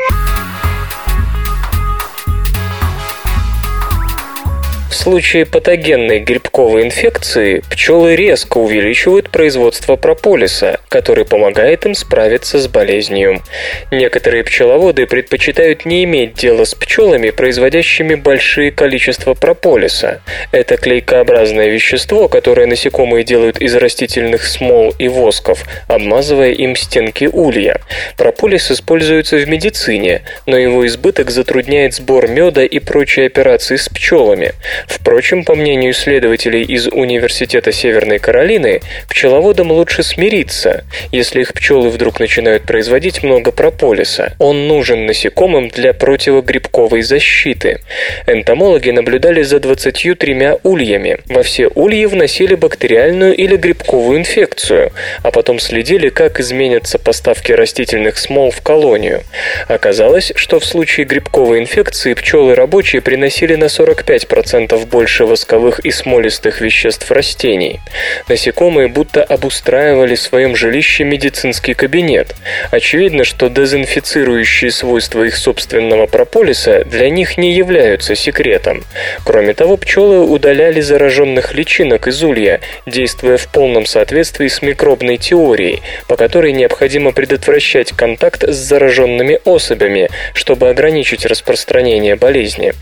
Случае 4.96 5.46
патогенной 5.46 6.18
грибковой 6.20 6.82
инфекции 6.82 7.62
пчелы 7.70 8.16
резко 8.16 8.58
увеличивают 8.58 9.30
производство 9.30 9.96
прополиса, 9.96 10.80
который 10.88 11.24
помогает 11.24 11.86
им 11.86 11.94
справиться 11.94 12.58
с 12.58 12.66
болезнью. 12.66 13.42
Некоторые 13.90 14.42
пчеловоды 14.44 15.06
предпочитают 15.06 15.84
не 15.84 16.04
иметь 16.04 16.34
дела 16.34 16.64
с 16.64 16.74
пчелами, 16.74 17.30
производящими 17.30 18.14
большие 18.14 18.72
количества 18.72 19.34
прополиса. 19.34 20.20
Это 20.52 20.76
клейкообразное 20.76 21.68
вещество, 21.68 22.28
которое 22.28 22.66
насекомые 22.66 23.24
делают 23.24 23.60
из 23.60 23.74
растительных 23.76 24.44
смол 24.44 24.94
и 24.98 25.08
восков, 25.08 25.64
обмазывая 25.88 26.52
им 26.52 26.74
стенки 26.74 27.28
улья. 27.32 27.80
Прополис 28.16 28.70
используется 28.70 29.36
в 29.36 29.48
медицине, 29.48 30.22
но 30.46 30.56
его 30.56 30.86
избыток 30.86 31.30
затрудняет 31.30 31.94
сбор 31.94 32.28
меда 32.28 32.64
и 32.64 32.78
прочие 32.78 33.26
операции 33.26 33.76
с 33.76 33.88
пчелами. 33.88 34.52
Впрочем, 34.86 35.44
по 35.44 35.54
мнению 35.54 35.92
исследователей 35.92 36.62
из 36.62 36.86
Университета 36.88 37.72
Северной 37.72 38.18
Каролины, 38.18 38.80
пчеловодам 39.08 39.72
лучше 39.72 40.02
смириться, 40.02 40.84
если 41.12 41.40
их 41.40 41.52
пчелы 41.52 41.90
вдруг 41.90 42.20
начинают 42.20 42.64
производить 42.64 43.22
много 43.22 43.50
прополиса. 43.52 44.34
Он 44.38 44.68
нужен 44.68 45.06
насекомым 45.06 45.68
для 45.68 45.92
противогрибковой 45.92 47.02
защиты. 47.02 47.80
Энтомологи 48.26 48.90
наблюдали 48.90 49.42
за 49.42 49.60
23 49.60 50.58
ульями. 50.62 51.18
Во 51.26 51.42
все 51.42 51.68
ульи 51.74 52.04
вносили 52.06 52.54
бактериальную 52.54 53.34
или 53.34 53.56
грибковую 53.56 54.18
инфекцию, 54.18 54.92
а 55.22 55.30
потом 55.30 55.58
следили, 55.58 56.08
как 56.08 56.40
изменятся 56.40 56.98
поставки 56.98 57.52
растительных 57.52 58.18
смол 58.18 58.50
в 58.50 58.60
колонию. 58.62 59.22
Оказалось, 59.68 60.32
что 60.36 60.60
в 60.60 60.64
случае 60.64 61.06
грибковой 61.06 61.60
инфекции 61.60 62.14
пчелы 62.14 62.54
рабочие 62.54 63.02
приносили 63.02 63.54
на 63.54 63.64
45% 63.64 64.75
больше 64.84 65.24
восковых 65.24 65.78
и 65.80 65.90
смолистых 65.90 66.60
веществ 66.60 67.10
растений. 67.10 67.80
Насекомые 68.28 68.88
будто 68.88 69.22
обустраивали 69.22 70.14
в 70.14 70.20
своем 70.20 70.54
жилище 70.54 71.04
медицинский 71.04 71.74
кабинет. 71.74 72.34
Очевидно, 72.70 73.24
что 73.24 73.48
дезинфицирующие 73.48 74.70
свойства 74.70 75.22
их 75.22 75.36
собственного 75.36 76.06
прополиса 76.06 76.84
для 76.84 77.08
них 77.08 77.38
не 77.38 77.52
являются 77.52 78.14
секретом. 78.14 78.84
Кроме 79.24 79.54
того, 79.54 79.76
пчелы 79.76 80.20
удаляли 80.26 80.80
зараженных 80.80 81.54
личинок 81.54 82.08
из 82.08 82.22
улья, 82.22 82.60
действуя 82.84 83.36
в 83.36 83.46
полном 83.48 83.86
соответствии 83.86 84.48
с 84.48 84.60
микробной 84.62 85.16
теорией, 85.16 85.82
по 86.08 86.16
которой 86.16 86.52
необходимо 86.52 87.12
предотвращать 87.12 87.92
контакт 87.92 88.42
с 88.42 88.56
зараженными 88.56 89.40
особями, 89.44 90.10
чтобы 90.34 90.68
ограничить 90.68 91.24
распространение 91.24 92.16
болезни. 92.16 92.72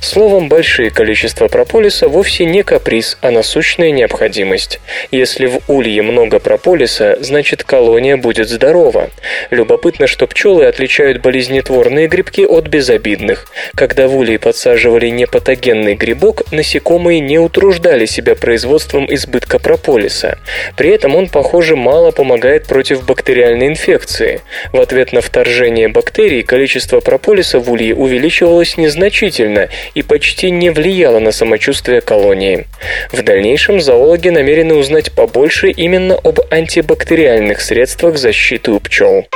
Словом, 0.00 0.48
большие 0.48 0.90
количества 0.90 1.41
прополиса 1.48 2.08
вовсе 2.08 2.44
не 2.44 2.62
каприз, 2.62 3.18
а 3.20 3.30
насущная 3.30 3.90
необходимость. 3.90 4.80
Если 5.10 5.46
в 5.46 5.60
улье 5.68 6.02
много 6.02 6.38
прополиса, 6.38 7.18
значит 7.20 7.64
колония 7.64 8.16
будет 8.16 8.48
здорова. 8.48 9.10
Любопытно, 9.50 10.06
что 10.06 10.26
пчелы 10.26 10.66
отличают 10.66 11.20
болезнетворные 11.22 12.06
грибки 12.08 12.44
от 12.46 12.68
безобидных. 12.68 13.46
Когда 13.74 14.08
в 14.08 14.16
улье 14.16 14.38
подсаживали 14.38 15.08
непатогенный 15.08 15.94
грибок, 15.94 16.42
насекомые 16.52 17.20
не 17.20 17.38
утруждали 17.38 18.06
себя 18.06 18.34
производством 18.34 19.12
избытка 19.12 19.58
прополиса. 19.58 20.38
При 20.76 20.90
этом 20.90 21.16
он, 21.16 21.28
похоже, 21.28 21.76
мало 21.76 22.10
помогает 22.10 22.66
против 22.66 23.04
бактериальной 23.04 23.68
инфекции. 23.68 24.40
В 24.72 24.80
ответ 24.80 25.12
на 25.12 25.20
вторжение 25.20 25.88
бактерий 25.88 26.42
количество 26.42 27.00
прополиса 27.00 27.58
в 27.58 27.70
улье 27.70 27.94
увеличивалось 27.94 28.76
незначительно 28.76 29.68
и 29.94 30.02
почти 30.02 30.50
не 30.50 30.70
влияло 30.70 31.18
на 31.18 31.31
самочувствие 31.32 32.00
колонии. 32.00 32.66
В 33.10 33.22
дальнейшем 33.22 33.80
зоологи 33.80 34.28
намерены 34.28 34.74
узнать 34.74 35.12
побольше 35.12 35.70
именно 35.70 36.14
об 36.14 36.40
антибактериальных 36.50 37.60
средствах 37.60 38.16
защиты 38.16 38.70
у 38.70 38.80
пчел. 38.80 39.26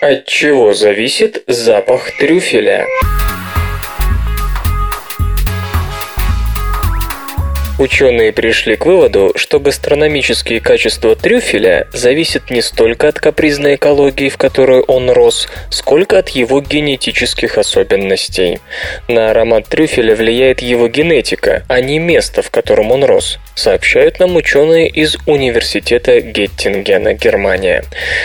От 0.00 0.26
чего 0.26 0.74
зависит 0.74 1.42
запах 1.46 2.16
трюфеля? 2.18 2.86
Ученые 7.78 8.32
пришли 8.32 8.74
к 8.74 8.86
выводу, 8.86 9.32
что 9.36 9.60
гастрономические 9.60 10.58
качества 10.58 11.14
трюфеля 11.14 11.86
зависят 11.92 12.50
не 12.50 12.60
столько 12.60 13.06
от 13.06 13.20
капризной 13.20 13.76
экологии, 13.76 14.28
в 14.28 14.36
которой 14.36 14.80
он 14.80 15.08
рос, 15.10 15.48
сколько 15.70 16.18
от 16.18 16.30
его 16.30 16.60
генетических 16.60 17.56
особенностей. 17.56 18.58
На 19.06 19.30
аромат 19.30 19.68
трюфеля 19.68 20.16
влияет 20.16 20.60
его 20.60 20.88
генетика, 20.88 21.62
а 21.68 21.80
не 21.80 22.00
место, 22.00 22.42
в 22.42 22.50
котором 22.50 22.90
он 22.90 23.04
рос, 23.04 23.38
сообщают 23.58 24.20
нам 24.20 24.36
ученые 24.36 24.88
из 24.88 25.16
Университета 25.26 26.20
Геттингена, 26.20 27.14
Германия. 27.14 27.84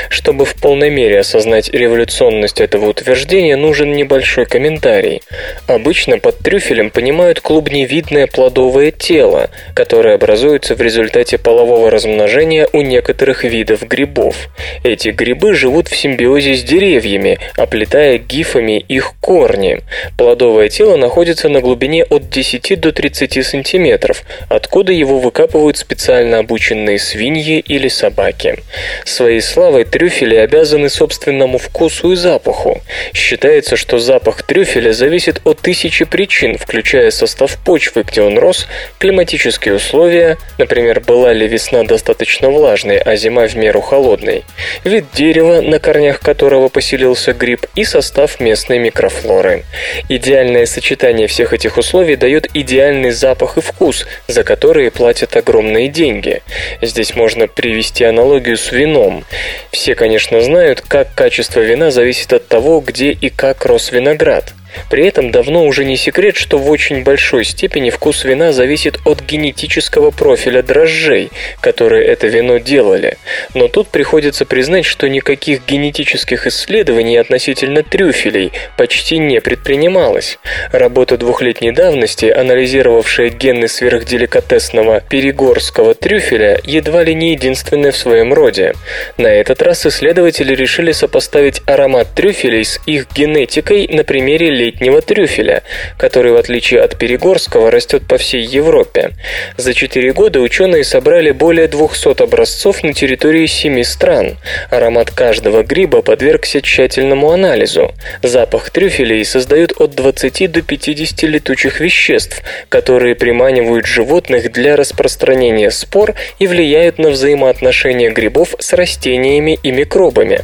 Чтобы 0.10 0.46
в 0.46 0.54
полной 0.56 0.90
мере 0.90 1.20
осознать 1.20 1.70
революционность 1.70 2.62
этого 2.62 2.90
утверждения, 2.90 3.56
нужен 3.56 3.94
небольшой 3.94 4.46
комментарий. 4.46 5.22
Обычно 5.68 6.20
под 6.20 6.40
трюфелем 6.40 6.92
понимают 6.92 7.40
клубневидное 7.40 8.28
плодовое 8.28 8.92
тело, 8.92 9.50
которые 9.74 10.16
образуются 10.16 10.76
в 10.76 10.82
результате 10.82 11.38
полового 11.38 11.90
размножения 11.90 12.68
у 12.72 12.82
некоторых 12.82 13.44
видов 13.44 13.88
грибов. 13.88 14.50
Эти 14.84 15.10
грибы 15.10 15.56
живут 15.56 15.88
в 15.88 15.96
симбиозе 15.96 16.54
с 16.54 16.64
деревьями, 16.64 17.40
оплетая 17.58 18.18
гифами 18.20 18.80
их 18.80 19.14
корни. 19.20 19.82
Плодовое 20.18 20.70
тело 20.70 20.96
находится 20.98 21.50
на 21.50 21.60
глубине 21.62 22.04
от 22.04 22.30
10 22.30 22.80
до 22.80 22.92
30 22.92 23.46
сантиметров, 23.46 24.24
откуда 24.50 24.92
его 24.92 25.23
выкапывают 25.24 25.78
специально 25.78 26.40
обученные 26.40 27.00
свиньи 27.00 27.60
или 27.60 27.88
собаки. 27.88 28.60
Своей 29.06 29.42
славой 29.42 29.86
трюфели 29.86 30.36
обязаны 30.36 30.90
собственному 30.90 31.58
вкусу 31.58 32.12
и 32.12 32.16
запаху. 32.16 32.82
Считается, 33.14 33.78
что 33.78 34.00
запах 34.00 34.44
трюфеля 34.44 34.92
зависит 34.92 35.42
от 35.46 35.60
тысячи 35.62 36.06
причин, 36.06 36.58
включая 36.58 37.10
состав 37.10 37.58
почвы, 37.64 38.04
где 38.04 38.22
он 38.22 38.38
рос, 38.38 38.68
климатические 39.00 39.76
условия, 39.76 40.38
например, 40.58 41.00
была 41.00 41.32
ли 41.34 41.48
весна 41.48 41.84
достаточно 41.84 42.50
влажной, 42.50 42.98
а 42.98 43.16
зима 43.16 43.48
в 43.48 43.56
меру 43.56 43.82
холодной, 43.82 44.44
вид 44.84 45.06
дерева, 45.14 45.62
на 45.62 45.80
корнях 45.80 46.20
которого 46.20 46.68
поселился 46.68 47.34
гриб, 47.34 47.66
и 47.76 47.86
состав 47.86 48.40
местной 48.40 48.80
микрофлоры. 48.80 49.64
Идеальное 50.10 50.66
сочетание 50.66 51.28
всех 51.28 51.54
этих 51.54 51.78
условий 51.78 52.18
дает 52.18 52.48
идеальный 52.54 53.12
запах 53.12 53.58
и 53.58 53.62
вкус, 53.62 54.06
за 54.28 54.44
которые 54.44 54.92
платят 54.92 55.13
огромные 55.36 55.90
деньги. 55.90 56.42
Здесь 56.82 57.16
можно 57.16 57.48
привести 57.48 58.04
аналогию 58.04 58.58
с 58.58 58.72
вином. 58.72 59.26
Все, 59.72 59.94
конечно, 59.94 60.42
знают, 60.42 60.82
как 60.82 61.14
качество 61.14 61.60
вина 61.60 61.92
зависит 61.92 62.34
от 62.34 62.48
того, 62.48 62.80
где 62.80 63.12
и 63.12 63.30
как 63.30 63.66
рос 63.66 63.92
виноград. 63.92 64.54
При 64.90 65.06
этом 65.06 65.32
давно 65.32 65.66
уже 65.66 65.86
не 65.86 65.98
секрет, 65.98 66.36
что 66.36 66.58
в 66.58 66.70
очень 66.70 67.04
большой 67.04 67.44
степени 67.46 67.90
вкус 67.90 68.24
вина 68.24 68.52
зависит 68.52 69.00
от 69.06 69.22
генетического 69.22 70.12
профиля 70.12 70.62
дрожжей, 70.62 71.32
которые 71.62 72.06
это 72.06 72.28
вино 72.28 72.58
делали. 72.58 73.18
Но 73.54 73.68
тут 73.68 73.88
приходится 73.90 74.46
признать, 74.46 74.86
что 74.86 75.08
никаких 75.10 75.66
генетических 75.66 76.48
исследований 76.48 77.18
относительно 77.18 77.84
трюфелей 77.84 78.52
почти 78.78 79.18
не 79.18 79.42
предпринималось. 79.42 80.40
Работа 80.72 81.18
двухлетней 81.18 81.72
давности, 81.72 82.26
анализировавшая 82.26 83.30
гены 83.30 83.68
сверхделикатесного 83.68 85.02
перегорского 85.02 85.94
трюфеля, 85.94 86.60
едва 86.64 87.04
ли 87.04 87.16
не 87.16 87.32
единственная 87.32 87.92
в 87.92 87.98
своем 87.98 88.34
роде. 88.34 88.74
На 89.18 89.28
этот 89.28 89.62
раз 89.62 89.86
исследователи 89.86 90.56
решили 90.56 90.92
сопоставить 90.92 91.62
аромат 91.66 92.08
трюфелей 92.16 92.66
с 92.66 92.80
их 92.86 93.08
генетикой 93.14 93.88
на 93.88 94.04
примере 94.04 94.50
летнего 94.64 95.02
трюфеля, 95.02 95.64
который, 95.98 96.32
в 96.32 96.38
отличие 96.38 96.82
от 96.82 96.98
перегорского, 96.98 97.70
растет 97.72 98.08
по 98.08 98.18
всей 98.18 98.44
Европе. 98.44 99.12
За 99.58 99.74
4 99.74 100.14
года 100.14 100.40
ученые 100.40 100.84
собрали 100.84 101.32
более 101.32 101.68
200 101.68 102.24
образцов 102.24 102.84
на 102.84 102.94
территории 102.94 103.46
7 103.46 103.84
стран. 103.84 104.38
Аромат 104.70 105.12
каждого 105.12 105.64
гриба 105.64 106.02
подвергся 106.02 106.62
тщательному 106.62 107.32
анализу. 107.32 107.94
Запах 108.22 108.70
трюфелей 108.70 109.24
создают 109.26 109.74
от 109.80 109.96
20 109.96 110.52
до 110.52 110.62
50 110.62 111.24
летучих 111.24 111.80
веществ, 111.80 112.42
которые 112.70 113.16
приманивают 113.16 113.86
животных 113.86 114.52
для 114.52 114.76
распространения 114.76 115.72
спор 115.72 116.16
и 116.40 116.48
влияют 116.48 116.98
на 116.98 117.10
взаимоотношения 117.10 118.10
грибов 118.10 118.56
с 118.60 118.74
растениями 118.74 119.60
и 119.62 119.72
микробами. 119.72 120.42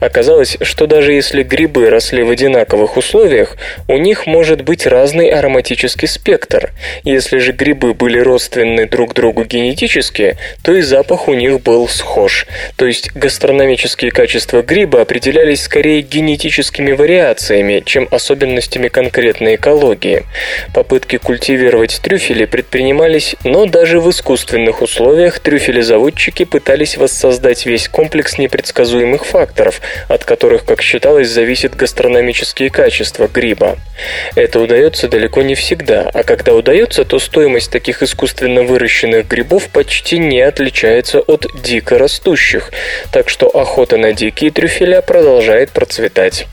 Оказалось, 0.00 0.56
что 0.60 0.86
даже 0.86 1.12
если 1.12 1.42
грибы 1.42 1.90
росли 1.90 2.22
в 2.22 2.30
одинаковых 2.30 2.96
условиях, 2.96 3.55
у 3.88 3.96
них 3.96 4.26
может 4.26 4.62
быть 4.62 4.86
разный 4.86 5.28
ароматический 5.28 6.08
спектр. 6.08 6.72
Если 7.04 7.38
же 7.38 7.52
грибы 7.52 7.94
были 7.94 8.18
родственны 8.18 8.86
друг 8.86 9.14
другу 9.14 9.44
генетически, 9.44 10.36
то 10.62 10.72
и 10.72 10.82
запах 10.82 11.28
у 11.28 11.34
них 11.34 11.60
был 11.60 11.88
схож. 11.88 12.46
То 12.76 12.86
есть 12.86 13.12
гастрономические 13.14 14.10
качества 14.10 14.62
гриба 14.62 15.00
определялись 15.02 15.62
скорее 15.62 16.02
генетическими 16.02 16.92
вариациями, 16.92 17.82
чем 17.84 18.08
особенностями 18.10 18.88
конкретной 18.88 19.56
экологии. 19.56 20.24
Попытки 20.74 21.16
культивировать 21.18 22.00
трюфели 22.02 22.44
предпринимались, 22.44 23.36
но 23.44 23.66
даже 23.66 24.00
в 24.00 24.10
искусственных 24.10 24.82
условиях 24.82 25.40
трюфелезаводчики 25.40 26.44
пытались 26.44 26.96
воссоздать 26.96 27.66
весь 27.66 27.88
комплекс 27.88 28.38
непредсказуемых 28.38 29.24
факторов, 29.24 29.80
от 30.08 30.24
которых, 30.24 30.64
как 30.64 30.82
считалось, 30.82 31.28
зависят 31.28 31.74
гастрономические 31.74 32.70
качества 32.70 33.28
гриба. 33.32 33.45
Это 34.34 34.60
удается 34.60 35.08
далеко 35.08 35.42
не 35.42 35.54
всегда, 35.54 36.10
а 36.12 36.22
когда 36.22 36.54
удается, 36.54 37.04
то 37.04 37.18
стоимость 37.18 37.70
таких 37.70 38.02
искусственно 38.02 38.62
выращенных 38.62 39.26
грибов 39.26 39.68
почти 39.68 40.18
не 40.18 40.40
отличается 40.40 41.20
от 41.20 41.46
дико 41.62 41.98
растущих, 41.98 42.70
так 43.12 43.28
что 43.28 43.46
охота 43.48 43.96
на 43.96 44.12
дикие 44.12 44.50
трюфеля 44.50 45.00
продолжает 45.00 45.70
процветать. 45.70 46.46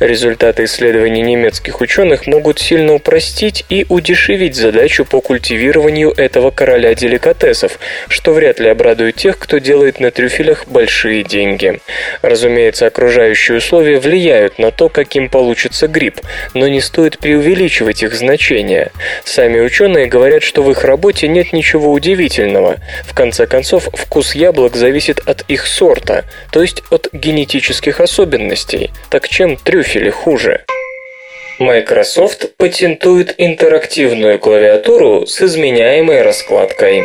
Результаты 0.00 0.64
исследований 0.64 1.22
немецких 1.22 1.80
ученых 1.80 2.26
могут 2.26 2.58
сильно 2.58 2.94
упростить 2.94 3.64
и 3.68 3.86
удешевить 3.88 4.56
задачу 4.56 5.04
по 5.04 5.20
культивированию 5.20 6.12
этого 6.16 6.50
короля 6.50 6.94
деликатесов, 6.94 7.78
что 8.08 8.32
вряд 8.32 8.58
ли 8.58 8.68
обрадует 8.68 9.16
тех, 9.16 9.38
кто 9.38 9.58
делает 9.58 10.00
на 10.00 10.10
трюфелях 10.10 10.66
большие 10.66 11.22
деньги. 11.22 11.80
Разумеется, 12.22 12.86
окружающие 12.86 13.58
условия 13.58 14.00
влияют 14.00 14.58
на 14.58 14.70
то, 14.70 14.88
каким 14.88 15.28
получится 15.28 15.86
гриб, 15.86 16.20
но 16.54 16.68
не 16.68 16.80
стоит 16.80 17.18
преувеличивать 17.18 18.02
их 18.02 18.14
значение. 18.14 18.92
Сами 19.24 19.60
ученые 19.60 20.06
говорят, 20.06 20.42
что 20.42 20.62
в 20.62 20.70
их 20.70 20.84
работе 20.84 21.28
нет 21.28 21.52
ничего 21.52 21.92
удивительного. 21.92 22.76
В 23.04 23.14
конце 23.14 23.46
концов, 23.46 23.88
вкус 23.92 24.34
яблок 24.34 24.76
зависит 24.76 25.20
от 25.26 25.44
их 25.48 25.66
сорта, 25.66 26.24
то 26.50 26.62
есть 26.62 26.82
от 26.90 27.08
генетических 27.12 28.00
особенностей. 28.00 28.90
Так 29.10 29.28
чем 29.28 29.56
трюфели 29.56 30.10
хуже? 30.10 30.64
Microsoft 31.58 32.56
патентует 32.56 33.34
интерактивную 33.36 34.38
клавиатуру 34.38 35.26
с 35.26 35.42
изменяемой 35.42 36.22
раскладкой. 36.22 37.02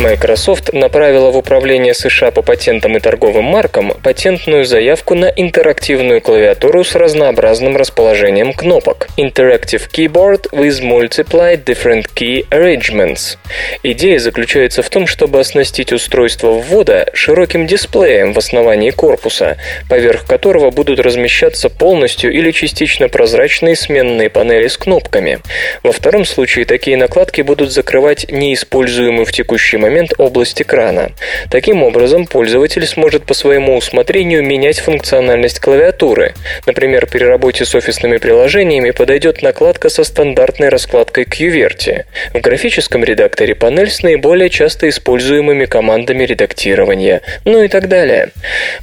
Microsoft 0.00 0.72
направила 0.72 1.30
в 1.30 1.36
Управление 1.36 1.94
США 1.94 2.30
по 2.30 2.42
патентам 2.42 2.96
и 2.96 3.00
торговым 3.00 3.44
маркам 3.44 3.94
патентную 4.02 4.64
заявку 4.64 5.14
на 5.14 5.26
интерактивную 5.26 6.20
клавиатуру 6.20 6.84
с 6.84 6.94
разнообразным 6.94 7.76
расположением 7.76 8.52
кнопок 8.52 9.08
Interactive 9.16 9.88
Keyboard 9.90 10.50
with 10.50 10.82
Multiply 10.82 11.62
Different 11.62 12.06
Key 12.14 12.46
Arrangements. 12.50 13.38
Идея 13.82 14.18
заключается 14.18 14.82
в 14.82 14.90
том, 14.90 15.06
чтобы 15.06 15.40
оснастить 15.40 15.92
устройство 15.92 16.50
ввода 16.50 17.06
широким 17.14 17.66
дисплеем 17.66 18.32
в 18.32 18.38
основании 18.38 18.90
корпуса, 18.90 19.56
поверх 19.88 20.26
которого 20.26 20.70
будут 20.70 20.98
размещаться 20.98 21.70
полностью 21.70 22.32
или 22.32 22.50
частично 22.50 23.08
прозрачные 23.08 23.76
сменные 23.76 24.28
панели 24.28 24.68
с 24.68 24.76
кнопками. 24.76 25.38
Во 25.82 25.92
втором 25.92 26.24
случае 26.24 26.64
такие 26.64 26.96
накладки 26.96 27.42
будут 27.42 27.72
закрывать 27.72 28.30
неиспользуемый 28.30 29.24
в 29.24 29.32
текущий 29.32 29.78
момент 29.84 30.14
область 30.16 30.62
экрана. 30.62 31.12
Таким 31.50 31.82
образом, 31.82 32.26
пользователь 32.26 32.86
сможет 32.86 33.24
по 33.26 33.34
своему 33.34 33.76
усмотрению 33.76 34.42
менять 34.42 34.78
функциональность 34.78 35.60
клавиатуры. 35.60 36.34
Например, 36.66 37.06
при 37.06 37.22
работе 37.22 37.66
с 37.66 37.74
офисными 37.74 38.16
приложениями 38.16 38.92
подойдет 38.92 39.42
накладка 39.42 39.90
со 39.90 40.04
стандартной 40.04 40.70
раскладкой 40.70 41.24
QWERTY. 41.24 42.04
В 42.32 42.40
графическом 42.40 43.04
редакторе 43.04 43.54
панель 43.54 43.90
с 43.90 44.02
наиболее 44.02 44.48
часто 44.48 44.88
используемыми 44.88 45.66
командами 45.66 46.24
редактирования, 46.24 47.20
ну 47.44 47.62
и 47.62 47.68
так 47.68 47.88
далее. 47.88 48.30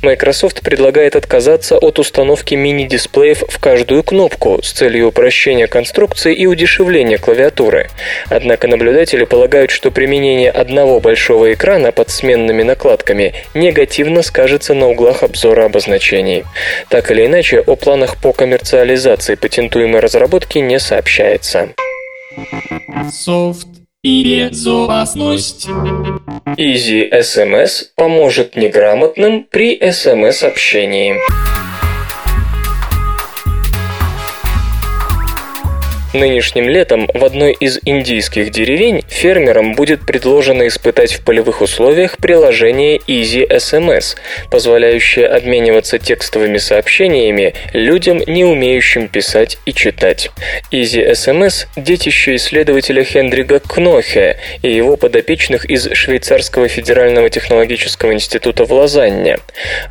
Microsoft 0.03 0.61
предлагает 0.61 1.15
отказаться 1.15 1.77
от 1.77 1.97
установки 1.97 2.53
мини-дисплеев 2.53 3.43
в 3.47 3.59
каждую 3.59 4.03
кнопку 4.03 4.59
с 4.61 4.71
целью 4.71 5.07
упрощения 5.07 5.65
конструкции 5.65 6.35
и 6.35 6.45
удешевления 6.45 7.17
клавиатуры. 7.17 7.89
Однако 8.29 8.67
наблюдатели 8.67 9.25
полагают, 9.25 9.71
что 9.71 9.89
применение 9.89 10.51
одного 10.51 10.90
одного 10.91 10.99
большого 10.99 11.53
экрана 11.53 11.93
под 11.93 12.09
сменными 12.09 12.63
накладками 12.63 13.33
негативно 13.53 14.21
скажется 14.23 14.73
на 14.73 14.89
углах 14.89 15.23
обзора 15.23 15.65
обозначений. 15.65 16.43
Так 16.89 17.11
или 17.11 17.27
иначе, 17.27 17.61
о 17.61 17.77
планах 17.77 18.17
по 18.17 18.33
коммерциализации 18.33 19.35
патентуемой 19.35 20.01
разработки 20.01 20.57
не 20.57 20.79
сообщается. 20.79 21.69
Софт 23.09 23.67
и 24.03 24.49
безопасность. 24.49 25.67
Easy 26.57 27.09
SMS 27.09 27.83
поможет 27.95 28.57
неграмотным 28.57 29.45
при 29.49 29.77
SMS-общении. 29.79 31.15
Нынешним 36.13 36.67
летом 36.67 37.07
в 37.13 37.23
одной 37.23 37.53
из 37.53 37.79
индийских 37.85 38.51
деревень 38.51 39.01
фермерам 39.07 39.75
будет 39.75 40.05
предложено 40.05 40.67
испытать 40.67 41.13
в 41.13 41.23
полевых 41.23 41.61
условиях 41.61 42.17
приложение 42.17 42.97
Easy 42.97 43.47
SMS, 43.47 44.17
позволяющее 44.49 45.25
обмениваться 45.25 45.99
текстовыми 45.99 46.57
сообщениями 46.57 47.53
людям, 47.71 48.21
не 48.27 48.43
умеющим 48.43 49.07
писать 49.07 49.57
и 49.65 49.73
читать. 49.73 50.31
Easy 50.69 51.09
SMS– 51.09 51.67
детище 51.77 52.35
исследователя 52.35 53.05
Хендрига 53.05 53.61
Кнохе 53.61 54.37
и 54.63 54.69
его 54.69 54.97
подопечных 54.97 55.63
из 55.63 55.93
Швейцарского 55.93 56.67
федерального 56.67 57.29
технологического 57.29 58.11
института 58.11 58.65
в 58.65 58.73
Лозанне. 58.73 59.37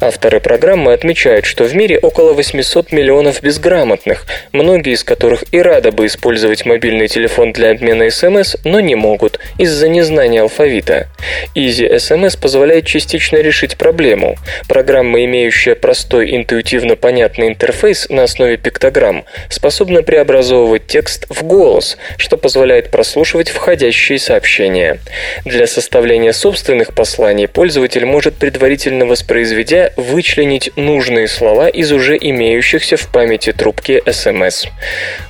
Авторы 0.03 0.41
программы 0.41 0.93
отмечают, 0.93 1.47
что 1.47 1.65
в 1.65 1.75
мире 1.75 1.99
около 1.99 2.35
800 2.35 2.93
миллионов 2.93 3.43
безграмотных, 3.43 4.27
многие 4.53 4.93
из 4.93 5.03
которых 5.03 5.45
и 5.51 5.63
рады 5.63 5.93
бы 5.93 6.10
использовать 6.11 6.67
мобильный 6.67 7.09
телефон 7.09 7.53
для 7.53 7.71
обмена 7.71 8.11
СМС, 8.11 8.57
но 8.65 8.81
не 8.81 8.97
могут 8.97 9.39
из-за 9.59 9.89
незнания 9.89 10.43
алфавита. 10.43 11.09
Easy 11.55 11.89
SMS 11.89 12.39
позволяет 12.39 12.87
частично 12.87 13.37
решить 13.37 13.77
проблему. 13.77 14.37
Программа, 14.69 15.25
имеющая 15.25 15.77
простой 15.77 16.37
интуитивно 16.37 16.97
понятный 16.97 17.49
интерфейс 17.49 18.09
на 18.09 18.25
основе 18.25 18.57
пиктограмм, 18.57 19.25
способна 19.49 20.03
преобразовывать 20.03 20.87
текст 20.87 21.27
в 21.29 21.45
голос, 21.45 21.97
что 22.17 22.37
позволяет 22.37 22.91
прослушивать 22.91 23.49
входящие 23.49 24.19
сообщения. 24.19 24.99
Для 25.45 25.67
составления 25.67 26.33
собственных 26.33 26.95
посланий 26.95 27.47
пользователь 27.47 28.05
может 28.05 28.35
предварительно 28.35 29.07
воспроизведя 29.07 29.93
вычленить 29.97 30.73
нужные 30.77 31.29
слова 31.29 31.69
из 31.69 31.93
уже 31.93 32.17
имеющихся 32.21 32.97
в 32.97 33.07
памяти 33.13 33.53
трубки 33.53 34.03
SMS. 34.05 34.69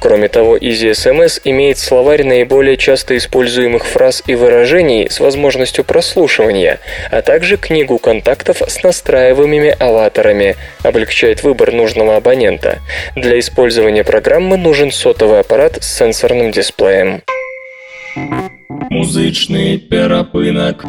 Кроме 0.00 0.28
того, 0.28 0.56
EasySMS 0.70 1.40
имеет 1.44 1.78
словарь 1.78 2.24
наиболее 2.24 2.76
часто 2.76 3.16
используемых 3.16 3.86
фраз 3.86 4.22
и 4.26 4.34
выражений 4.34 5.08
с 5.10 5.20
возможностью 5.20 5.84
прослушивания, 5.84 6.80
а 7.10 7.22
также 7.22 7.56
книгу 7.56 7.98
контактов 7.98 8.62
с 8.66 8.82
настраиваемыми 8.82 9.76
аватарами, 9.78 10.56
облегчает 10.82 11.42
выбор 11.42 11.72
нужного 11.72 12.16
абонента. 12.16 12.78
Для 13.16 13.38
использования 13.38 14.04
программы 14.04 14.56
нужен 14.56 14.92
сотовый 14.92 15.40
аппарат 15.40 15.82
с 15.82 15.98
сенсорным 15.98 16.52
дисплеем. 16.52 17.22
Музычный 18.68 19.78
перапынок. 19.78 20.84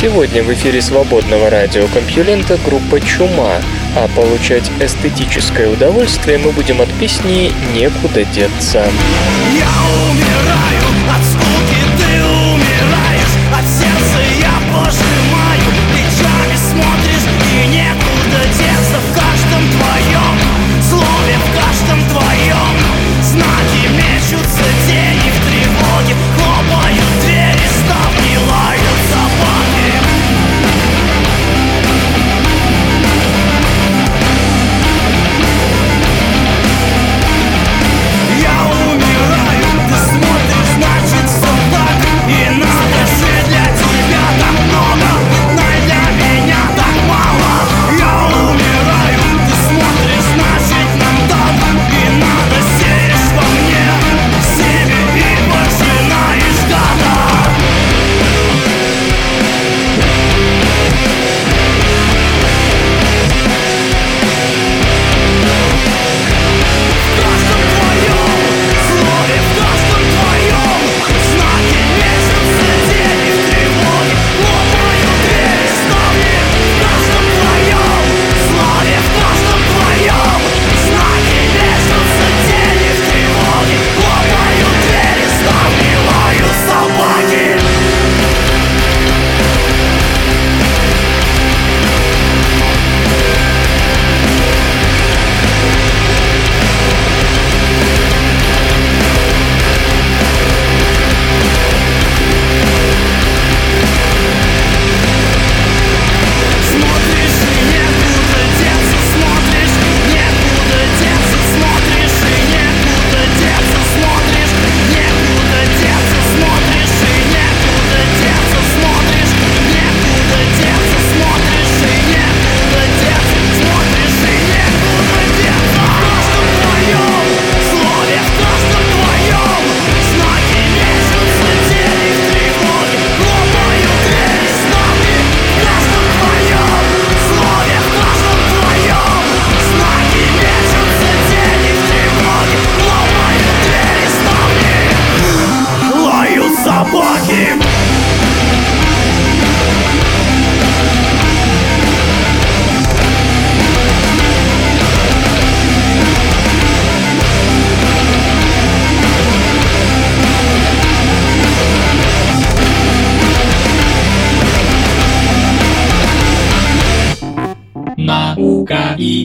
Сегодня 0.00 0.42
в 0.42 0.50
эфире 0.54 0.80
свободного 0.80 1.50
радиокомпьюлента 1.50 2.58
группа 2.64 3.02
«Чума», 3.02 3.60
а 3.94 4.08
получать 4.16 4.70
эстетическое 4.80 5.68
удовольствие 5.68 6.38
мы 6.38 6.52
будем 6.52 6.80
от 6.80 6.90
песни 6.94 7.52
«Некуда 7.74 8.24
деться». 8.24 8.88
Я 9.52 9.68
умираю 10.10 10.79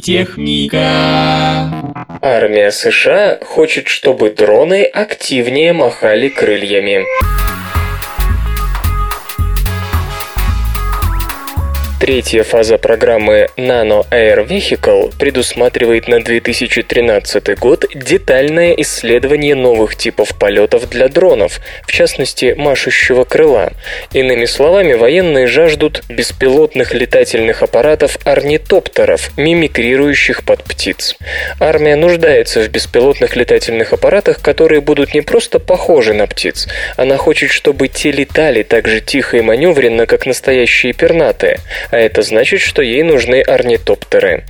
Наука 0.08 0.22
и 0.22 0.26
техника. 0.26 1.72
Армия 2.22 2.72
США 2.72 3.40
хочет, 3.42 3.88
чтобы 3.88 4.30
дроны 4.30 4.84
активнее 4.84 5.74
махали 5.74 6.30
крыльями. 6.30 7.06
Третья 11.98 12.44
фаза 12.44 12.78
программы 12.78 13.48
Nano 13.56 14.06
Air 14.12 14.46
Vehicle 14.46 15.14
предусматривает 15.18 16.10
на 16.10 16.22
2013 16.22 17.58
год 17.58 17.86
детальное 17.96 18.74
исследование 18.74 19.56
новых 19.56 19.96
типов 19.96 20.38
полетов 20.38 20.90
для 20.90 21.08
дронов, 21.08 21.62
в 21.88 21.92
частности 21.94 22.54
машущего 22.58 23.24
крыла. 23.24 23.72
Иными 24.12 24.44
словами, 24.44 24.94
военные 24.94 25.48
жаждут 25.48 26.04
беспилотных 26.10 26.94
летательных 26.94 27.64
аппаратов 27.64 28.18
орнитоптеров, 28.26 29.36
мимикрирующих 29.38 30.44
под 30.44 30.64
птиц. 30.66 31.16
Армия 31.62 31.96
нуждается 31.96 32.60
в 32.62 32.68
беспилотных 32.68 33.38
летательных 33.38 33.94
аппаратах, 33.94 34.42
которые 34.42 34.82
будут 34.82 35.14
не 35.14 35.22
просто 35.22 35.60
похожи 35.60 36.14
на 36.14 36.28
птиц, 36.28 36.68
она 36.98 37.18
хочет, 37.18 37.52
чтобы 37.52 37.88
те 37.88 38.12
летали 38.12 38.64
так 38.64 38.88
же 38.88 39.00
тихо 39.00 39.38
и 39.38 39.42
маневренно, 39.42 40.06
как 40.06 40.26
настоящие 40.26 40.94
пернатые, 40.94 41.60
а 41.92 41.98
это 41.98 42.22
значит, 42.22 42.62
что 42.62 42.82
ей 42.82 43.04
нужны 43.04 43.42
орнитоптеры. 43.42 44.44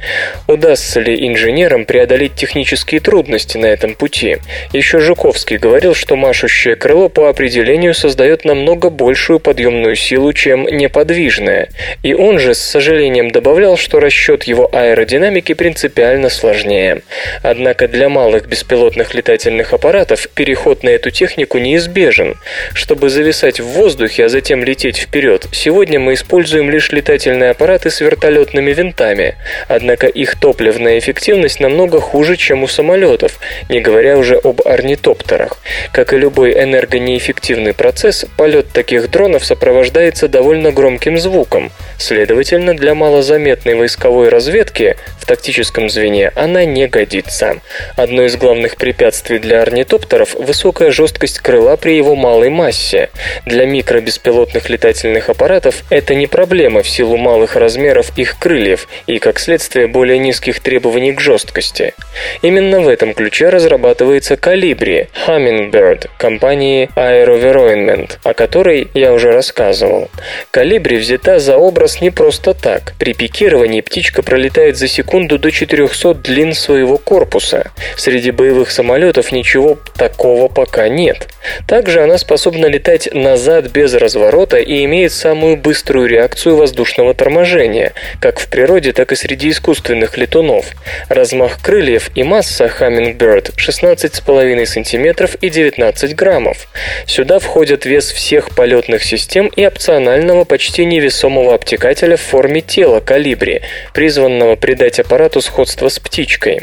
Удастся 0.47 0.99
ли 0.99 1.27
инженерам 1.27 1.85
преодолеть 1.85 2.35
технические 2.35 3.01
трудности 3.01 3.57
на 3.57 3.67
этом 3.67 3.95
пути? 3.95 4.37
Еще 4.73 4.99
Жуковский 4.99 5.57
говорил, 5.57 5.95
что 5.95 6.15
машущее 6.15 6.75
крыло 6.75 7.09
по 7.09 7.29
определению 7.29 7.93
создает 7.93 8.45
намного 8.45 8.89
большую 8.89 9.39
подъемную 9.39 9.95
силу, 9.95 10.33
чем 10.33 10.65
неподвижное. 10.65 11.69
И 12.03 12.13
он 12.13 12.39
же 12.39 12.53
с 12.53 12.59
сожалением 12.59 13.31
добавлял, 13.31 13.77
что 13.77 13.99
расчет 13.99 14.43
его 14.43 14.69
аэродинамики 14.73 15.53
принципиально 15.53 16.29
сложнее. 16.29 17.01
Однако 17.41 17.87
для 17.87 18.09
малых 18.09 18.47
беспилотных 18.47 19.13
летательных 19.13 19.73
аппаратов 19.73 20.27
переход 20.29 20.83
на 20.83 20.89
эту 20.89 21.11
технику 21.11 21.57
неизбежен. 21.57 22.35
Чтобы 22.73 23.09
зависать 23.09 23.59
в 23.59 23.65
воздухе, 23.65 24.25
а 24.25 24.29
затем 24.29 24.63
лететь 24.63 24.97
вперед, 24.97 25.47
сегодня 25.51 25.99
мы 25.99 26.13
используем 26.13 26.69
лишь 26.69 26.91
летательные 27.25 27.51
аппараты 27.51 27.89
с 27.89 28.01
вертолетными 28.01 28.71
винтами. 28.71 29.35
Однако 29.67 30.07
их 30.07 30.39
топливная 30.39 30.99
эффективность 30.99 31.59
намного 31.59 31.99
хуже, 31.99 32.35
чем 32.35 32.63
у 32.63 32.67
самолетов, 32.67 33.39
не 33.69 33.81
говоря 33.81 34.17
уже 34.17 34.35
об 34.35 34.61
орнитоптерах. 34.65 35.57
Как 35.91 36.13
и 36.13 36.17
любой 36.17 36.51
энергонеэффективный 36.51 37.73
процесс, 37.73 38.25
полет 38.37 38.67
таких 38.71 39.09
дронов 39.09 39.43
сопровождается 39.43 40.27
довольно 40.27 40.71
громким 40.71 41.17
звуком. 41.17 41.71
Следовательно, 41.97 42.75
для 42.75 42.93
малозаметной 42.93 43.75
войсковой 43.75 44.29
разведки 44.29 44.97
в 45.19 45.25
тактическом 45.25 45.89
звене 45.89 46.31
она 46.35 46.65
не 46.65 46.87
годится. 46.87 47.57
Одно 47.95 48.25
из 48.25 48.35
главных 48.35 48.75
препятствий 48.75 49.39
для 49.39 49.61
орнитоптеров– 49.61 50.35
высокая 50.35 50.91
жесткость 50.91 51.39
крыла 51.39 51.77
при 51.77 51.95
его 51.95 52.15
малой 52.15 52.49
массе. 52.49 53.09
Для 53.45 53.65
микробеспилотных 53.65 54.69
летательных 54.69 55.29
аппаратов 55.29 55.83
это 55.89 56.15
не 56.15 56.27
проблема 56.27 56.83
в 56.83 56.89
силу 56.89 57.17
малых 57.17 57.55
размеров 57.55 58.11
их 58.17 58.37
крыльев 58.37 58.87
и, 59.07 59.19
как 59.19 59.39
следствие, 59.39 59.87
более 59.87 60.19
низких 60.19 60.59
требований 60.59 61.13
к 61.13 61.21
жесткости. 61.21 61.93
Именно 62.41 62.81
в 62.81 62.87
этом 62.87 63.13
ключе 63.13 63.49
разрабатывается 63.49 64.37
Калибри 64.37 65.07
Hummingbird 65.25 66.09
компании 66.17 66.89
Aeroveroinment, 66.95 68.17
о 68.23 68.33
которой 68.33 68.89
я 68.93 69.13
уже 69.13 69.31
рассказывал. 69.31 70.09
Калибри 70.51 70.97
взята 70.97 71.39
за 71.39 71.57
образ 71.57 71.84
не 72.01 72.09
просто 72.09 72.53
так. 72.53 72.93
При 72.99 73.13
пикировании 73.13 73.81
птичка 73.81 74.21
пролетает 74.23 74.77
за 74.77 74.87
секунду 74.87 75.37
до 75.37 75.51
400 75.51 76.15
длин 76.15 76.53
своего 76.53 76.97
корпуса. 76.97 77.71
Среди 77.95 78.31
боевых 78.31 78.71
самолетов 78.71 79.31
ничего 79.31 79.77
такого 79.97 80.47
пока 80.47 80.89
нет. 80.89 81.27
Также 81.67 82.01
она 82.01 82.17
способна 82.17 82.65
летать 82.65 83.13
назад 83.13 83.71
без 83.71 83.93
разворота 83.93 84.57
и 84.57 84.83
имеет 84.85 85.11
самую 85.11 85.57
быструю 85.57 86.07
реакцию 86.07 86.57
воздушного 86.57 87.13
торможения, 87.13 87.93
как 88.19 88.39
в 88.39 88.49
природе, 88.49 88.91
так 88.91 89.11
и 89.11 89.15
среди 89.15 89.51
искусственных 89.51 90.17
летунов. 90.17 90.67
Размах 91.09 91.61
крыльев 91.61 92.09
и 92.15 92.23
масса 92.23 92.65
Hummingbird 92.79 93.53
16,5 93.55 94.65
см 94.65 95.29
и 95.39 95.49
19 95.49 96.15
граммов. 96.15 96.67
Сюда 97.05 97.39
входят 97.39 97.85
вес 97.85 98.11
всех 98.11 98.55
полетных 98.55 99.03
систем 99.03 99.47
и 99.55 99.65
опционального 99.65 100.43
почти 100.43 100.85
невесомого 100.85 101.53
обтекателя 101.75 102.15
в 102.15 102.21
форме 102.21 102.61
тела 102.61 103.01
калибри, 103.01 103.61
призванного 103.93 104.55
придать 104.55 104.99
аппарату 104.99 105.41
сходство 105.41 105.89
с 105.89 105.99
птичкой. 105.99 106.61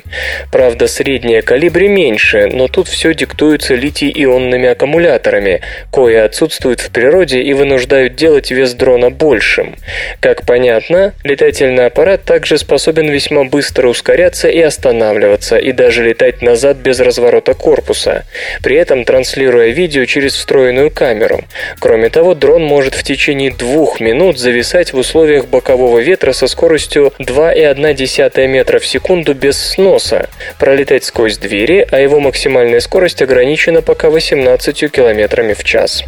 Правда, 0.50 0.86
средняя 0.86 1.42
калибри 1.42 1.88
меньше, 1.88 2.48
но 2.50 2.66
тут 2.66 2.88
все 2.88 3.12
диктуется 3.12 3.74
литий-ионными 3.74 4.68
аккумуляторами, 4.68 5.60
кои 5.90 6.14
отсутствуют 6.14 6.80
в 6.80 6.90
природе 6.90 7.42
и 7.42 7.52
вынуждают 7.52 8.14
делать 8.14 8.50
вес 8.50 8.72
дрона 8.72 9.10
большим. 9.10 9.76
Как 10.20 10.46
понятно, 10.46 11.12
летательный 11.24 11.86
аппарат 11.86 12.24
также 12.24 12.56
способен 12.56 13.10
весьма 13.10 13.44
быстро 13.44 13.88
ускоряться 13.88 14.48
и 14.48 14.60
останавливаться, 14.60 15.58
и 15.58 15.72
даже 15.72 16.02
летать 16.04 16.40
назад 16.40 16.78
без 16.78 17.00
разворота 17.00 17.52
корпуса, 17.52 18.24
при 18.62 18.76
этом 18.76 19.04
транслируя 19.04 19.68
видео 19.68 20.06
через 20.06 20.34
встроенную 20.34 20.90
камеру. 20.90 21.44
Кроме 21.80 22.08
того, 22.08 22.34
дрон 22.34 22.64
может 22.64 22.94
в 22.94 23.02
течение 23.02 23.50
двух 23.50 24.00
минут 24.00 24.38
зависать 24.38 24.94
в 24.94 25.01
условиях 25.02 25.46
бокового 25.46 25.98
ветра 25.98 26.32
со 26.32 26.46
скоростью 26.46 27.12
2,1 27.18 28.46
метра 28.46 28.78
в 28.78 28.86
секунду 28.86 29.34
без 29.34 29.58
сноса, 29.58 30.28
пролетать 30.58 31.04
сквозь 31.04 31.38
двери, 31.38 31.84
а 31.90 31.98
его 31.98 32.20
максимальная 32.20 32.78
скорость 32.78 33.20
ограничена 33.20 33.82
пока 33.82 34.10
18 34.10 34.90
км 34.92 35.54
в 35.54 35.64
час. 35.64 36.04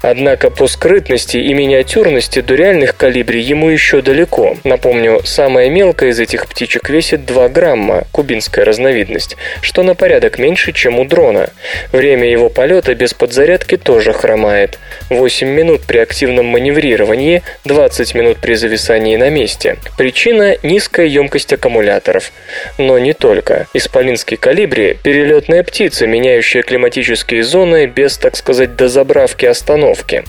Однако 0.00 0.50
по 0.50 0.66
скрытности 0.66 1.36
и 1.36 1.52
миниатюрности 1.52 2.40
до 2.40 2.54
реальных 2.54 2.96
калибрий 2.96 3.42
ему 3.42 3.68
еще 3.68 4.00
далеко. 4.00 4.56
Напомню, 4.64 5.20
самая 5.24 5.68
мелкая 5.68 6.10
из 6.10 6.18
этих 6.18 6.46
птичек 6.46 6.88
весит 6.88 7.26
2 7.26 7.48
грамма, 7.50 8.04
кубинская 8.12 8.64
разновидность, 8.64 9.36
что 9.60 9.82
на 9.82 9.94
порядок 9.94 10.38
меньше, 10.38 10.72
чем 10.72 10.98
у 10.98 11.04
дрона. 11.04 11.50
Время 11.92 12.30
его 12.30 12.48
полета 12.48 12.94
без 12.94 13.12
подзарядки 13.12 13.76
тоже 13.76 14.14
хромает. 14.14 14.78
8 15.10 15.46
минут 15.46 15.82
при 15.82 15.98
активном 15.98 16.46
маневрировании, 16.46 17.42
20 17.64 18.05
минут 18.14 18.38
при 18.38 18.54
зависании 18.54 19.16
на 19.16 19.30
месте. 19.30 19.76
Причина– 19.96 20.56
низкая 20.62 21.06
емкость 21.06 21.52
аккумуляторов. 21.52 22.32
Но 22.78 22.98
не 22.98 23.12
только. 23.12 23.66
Исполинский 23.74 24.36
калибри– 24.36 24.96
перелетная 25.02 25.62
птица, 25.62 26.06
меняющая 26.06 26.62
климатические 26.62 27.42
зоны 27.42 27.86
без, 27.86 28.18
так 28.18 28.36
сказать, 28.36 28.76
дозаправки 28.76 29.46
остановки. 29.46 30.24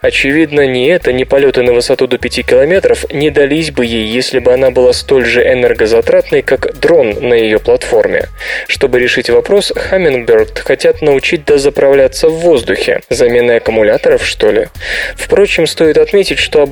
Очевидно, 0.00 0.66
ни 0.66 0.88
это, 0.88 1.12
ни 1.12 1.24
полеты 1.24 1.62
на 1.62 1.72
высоту 1.72 2.06
до 2.06 2.18
5 2.18 2.46
километров 2.46 3.04
не 3.12 3.30
дались 3.30 3.70
бы 3.70 3.84
ей, 3.84 4.06
если 4.06 4.38
бы 4.38 4.52
она 4.52 4.70
была 4.70 4.92
столь 4.92 5.24
же 5.24 5.42
энергозатратной, 5.42 6.42
как 6.42 6.78
дрон 6.78 7.16
на 7.20 7.34
ее 7.34 7.58
платформе. 7.58 8.28
Чтобы 8.66 9.00
решить 9.00 9.30
вопрос, 9.30 9.72
Hummingbird 9.72 10.60
хотят 10.60 11.02
научить 11.02 11.44
дозаправляться 11.44 12.28
в 12.28 12.34
воздухе. 12.34 13.00
Заменой 13.10 13.58
аккумуляторов, 13.58 14.26
что 14.26 14.50
ли? 14.50 14.68
Впрочем, 15.16 15.66
стоит 15.66 15.98
отметить, 15.98 16.38
что 16.38 16.62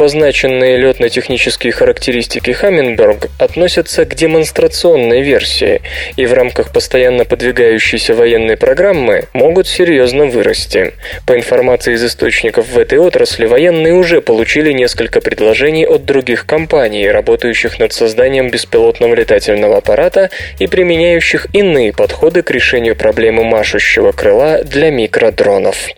обозначенные 0.46 0.76
летно-технические 0.76 1.72
характеристики 1.72 2.50
Hummingbird 2.50 3.30
относятся 3.38 4.04
к 4.04 4.14
демонстрационной 4.14 5.22
версии 5.22 5.82
и 6.16 6.24
в 6.26 6.32
рамках 6.32 6.72
постоянно 6.72 7.24
подвигающейся 7.24 8.14
военной 8.14 8.56
программы 8.56 9.24
могут 9.32 9.66
серьезно 9.66 10.26
вырасти. 10.26 10.92
По 11.26 11.36
информации 11.36 11.94
из 11.94 12.04
источников 12.04 12.68
в 12.68 12.78
этой 12.78 12.98
отрасли, 12.98 13.46
военные 13.46 13.94
уже 13.94 14.20
получили 14.20 14.72
несколько 14.72 15.20
предложений 15.20 15.86
от 15.86 16.04
других 16.04 16.46
компаний, 16.46 17.08
работающих 17.10 17.78
над 17.78 17.92
созданием 17.92 18.50
беспилотного 18.50 19.14
летательного 19.14 19.78
аппарата 19.78 20.30
и 20.60 20.66
применяющих 20.66 21.48
иные 21.52 21.92
подходы 21.92 22.42
к 22.42 22.50
решению 22.50 22.94
проблемы 22.94 23.42
машущего 23.42 24.12
крыла 24.12 24.62
для 24.62 24.90
микродронов. 24.90 25.88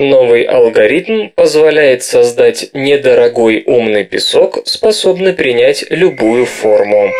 Новый 0.00 0.44
алгоритм 0.44 1.28
позволяет 1.34 2.02
создать 2.02 2.70
недорогой 2.72 3.62
умный 3.66 4.04
песок, 4.04 4.60
способный 4.64 5.34
принять 5.34 5.84
любую 5.90 6.46
форму. 6.46 7.10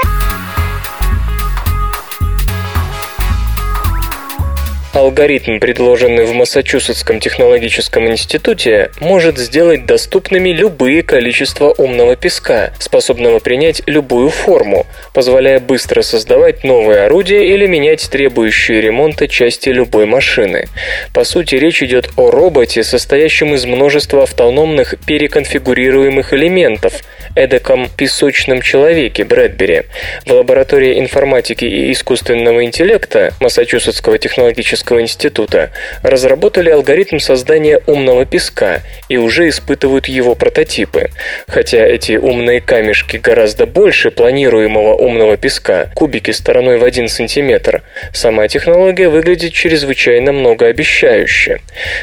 Алгоритм, 4.92 5.61
предложенный 5.61 6.24
в 6.24 6.33
Массачусетском 6.33 7.20
технологическом 7.20 8.09
институте, 8.09 8.90
может 8.98 9.38
сделать 9.38 9.87
доступными 9.87 10.48
любые 10.48 11.05
количества 11.05 11.72
умного 11.79 12.16
песка, 12.16 12.72
способного 12.81 13.38
принять 13.38 13.83
любую 13.87 14.31
форму, 14.31 14.88
позволяя 15.14 15.61
быстро 15.61 16.03
создавать 16.03 16.64
новые 16.64 17.03
орудия 17.03 17.55
или 17.55 17.68
менять 17.68 18.11
требующие 18.11 18.81
ремонта 18.81 19.29
части 19.29 19.68
любой 19.68 20.07
машины. 20.07 20.66
По 21.14 21.22
сути, 21.22 21.55
речь 21.55 21.85
идет 21.85 22.11
о 22.16 22.33
роботе, 22.33 22.83
состоящем 22.83 23.55
из 23.55 23.66
множества 23.66 24.24
автономных 24.24 24.96
переконфигурируемых 25.07 26.35
элементов, 26.35 26.94
эдаком 27.37 27.88
песочном 27.96 28.61
человеке 28.61 29.22
Брэдбери. 29.22 29.83
В 30.26 30.33
лаборатории 30.33 30.98
информатики 30.98 31.64
и 31.64 31.92
искусственного 31.92 32.64
интеллекта 32.64 33.35
Массачусетского 33.38 34.18
технологического 34.18 34.80
Технического 34.81 35.03
института 35.03 35.71
разработали 36.03 36.71
алгоритм 36.71 37.19
создания 37.19 37.83
умного 37.87 38.25
песка 38.25 38.81
и 39.11 39.19
уже 39.19 39.51
испытывают 39.51 40.07
его 40.07 40.35
прототипы. 40.35 41.11
Хотя 41.47 41.85
эти 41.87 42.12
умные 42.12 42.62
камешки 42.62 43.19
гораздо 43.19 43.66
больше 43.66 44.11
планируемого 44.11 44.95
умного 44.95 45.37
песка, 45.37 45.90
кубики 45.95 46.31
стороной 46.31 46.79
в 46.79 46.85
1 46.85 47.09
см, 47.09 47.83
сама 48.14 48.49
технология 48.49 49.11
выглядит 49.11 49.53
чрезвычайно 49.53 50.33
многообещающе. 50.33 51.61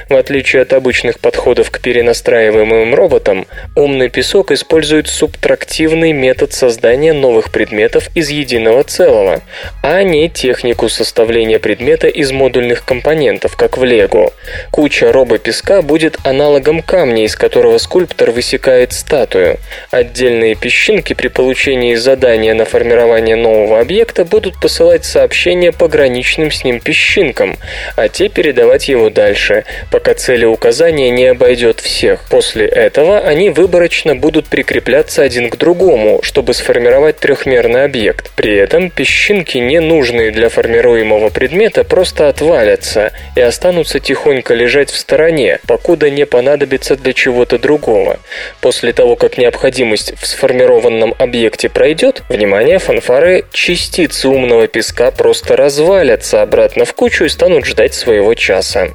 В 0.07 0.15
отличие 0.15 0.61
от 0.61 0.73
обычных 0.73 1.19
подходов 1.19 1.71
к 1.71 1.79
перенастраиваемым 1.79 2.93
роботам, 2.93 3.47
умный 3.75 4.09
песок 4.09 4.51
использует 4.51 5.07
субтрактивный 5.07 6.11
метод 6.11 6.53
создания 6.53 7.13
новых 7.13 7.51
предметов 7.51 8.09
из 8.13 8.29
единого 8.29 8.83
целого, 8.83 9.41
а 9.81 10.03
не 10.03 10.29
технику 10.29 10.89
составления 10.89 11.57
предмета 11.57 12.07
из 12.07 12.31
модульных 12.31 12.66
отдельных 12.67 12.83
компонентов, 12.83 13.55
как 13.55 13.77
в 13.77 13.83
Лего. 13.83 14.33
Куча 14.71 15.11
робопеска 15.11 15.81
будет 15.81 16.17
аналогом 16.23 16.81
камня, 16.81 17.23
из 17.23 17.35
которого 17.35 17.77
скульптор 17.77 18.31
высекает 18.31 18.93
статую. 18.93 19.57
Отдельные 19.91 20.55
песчинки 20.55 21.13
при 21.13 21.29
получении 21.29 21.95
задания 21.95 22.53
на 22.53 22.65
формирование 22.65 23.35
нового 23.35 23.79
объекта 23.79 24.25
будут 24.25 24.59
посылать 24.59 25.05
сообщения 25.05 25.71
пограничным 25.71 26.51
с 26.51 26.63
ним 26.63 26.79
песчинкам, 26.79 27.57
а 27.95 28.09
те 28.09 28.29
передавать 28.29 28.89
его 28.89 29.09
дальше, 29.09 29.63
пока 29.91 30.13
целеуказание 30.13 31.09
не 31.09 31.27
обойдет 31.27 31.79
всех. 31.79 32.25
После 32.29 32.65
этого 32.65 33.19
они 33.19 33.49
выборочно 33.49 34.15
будут 34.15 34.47
прикрепляться 34.47 35.23
один 35.23 35.49
к 35.49 35.57
другому, 35.57 36.19
чтобы 36.23 36.53
сформировать 36.53 37.17
трехмерный 37.17 37.85
объект. 37.85 38.31
При 38.35 38.55
этом 38.55 38.89
песчинки, 38.89 39.57
не 39.57 39.79
нужные 39.79 40.31
для 40.31 40.49
формируемого 40.49 41.29
предмета, 41.29 41.83
просто 41.83 42.27
отваливаются 42.27 42.56
развалятся 42.57 43.11
и 43.35 43.41
останутся 43.41 43.99
тихонько 43.99 44.53
лежать 44.53 44.89
в 44.89 44.97
стороне, 44.97 45.59
покуда 45.67 46.09
не 46.09 46.25
понадобится 46.25 46.95
для 46.95 47.13
чего-то 47.13 47.59
другого. 47.59 48.19
После 48.61 48.93
того, 48.93 49.15
как 49.15 49.37
необходимость 49.37 50.13
в 50.19 50.25
сформированном 50.25 51.13
объекте 51.17 51.69
пройдет, 51.69 52.23
внимание, 52.29 52.79
фанфары, 52.79 53.45
частицы 53.51 54.27
умного 54.27 54.67
песка 54.67 55.11
просто 55.11 55.55
развалятся 55.55 56.41
обратно 56.41 56.85
в 56.85 56.93
кучу 56.93 57.25
и 57.25 57.29
станут 57.29 57.65
ждать 57.65 57.93
своего 57.93 58.33
часа. 58.33 58.89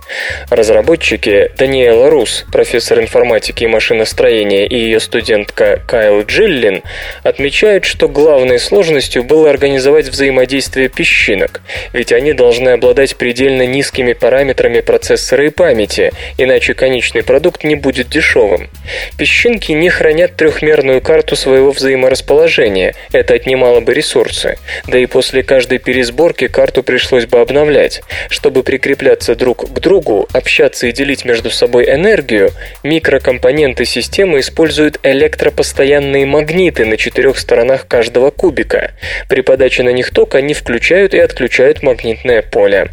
Разработчики 0.51 1.51
Даниэла 1.57 2.11
Рус, 2.11 2.45
профессор 2.53 3.01
информатики 3.01 3.65
и 3.65 3.69
машиностроения, 3.69 4.67
и 4.67 4.77
ее 4.77 5.01
студентка 5.01 5.81
Кайл 5.87 6.23
Джиллин 6.23 6.83
отмечают, 7.23 7.85
что 7.85 8.09
главной 8.09 8.59
сложностью 8.59 9.23
было 9.23 9.51
организовать 9.51 10.09
взаимодействие 10.09 10.89
песчинок, 10.89 11.61
ведь 11.93 12.13
они 12.13 12.33
должны 12.33 12.71
обладать 12.71 13.17
предельно 13.17 13.52
низкими 13.61 14.15
параметрами 14.15 14.81
процессора 14.81 15.47
и 15.47 15.51
памяти, 15.51 16.13
иначе 16.39 16.73
конечный 16.73 17.23
продукт 17.23 17.65
не 17.65 17.75
будет 17.75 18.09
дешевым. 18.09 18.71
Песчинки 19.19 19.73
не 19.73 19.91
хранят 19.91 20.37
трехмерную 20.37 21.03
карту 21.03 21.37
своего 21.37 21.71
взаиморасположения, 21.73 22.95
это 23.13 23.35
отнимало 23.35 23.81
бы 23.81 23.93
ресурсы, 23.93 24.57
да 24.87 24.99
и 24.99 25.07
после 25.07 25.43
каждой 25.43 25.79
пересборки 25.79 26.49
карту 26.49 26.83
пришлось 26.83 27.27
бы 27.27 27.41
обновлять. 27.41 28.03
Чтобы 28.31 28.63
прикрепляться 28.63 29.35
друг 29.35 29.71
к 29.73 29.79
другу, 29.81 30.29
общаться 30.33 30.87
и 30.87 30.93
делить 30.93 31.25
между 31.25 31.51
собой 31.51 31.91
энергию, 31.91 32.51
микрокомпоненты 32.83 33.85
системы 33.85 34.41
используют 34.41 34.99
электропостоянные 35.03 36.27
магниты 36.27 36.85
на 36.85 36.97
четырех 36.97 37.39
сторонах 37.39 37.87
каждого 37.87 38.31
кубика. 38.31 38.93
При 39.29 39.43
подаче 39.43 39.83
на 39.83 39.91
них 39.91 40.11
ток 40.11 40.35
они 40.35 40.55
включают 40.55 41.15
и 41.15 41.19
отключают 41.19 41.83
магнитное 41.83 42.43
поле. 42.43 42.91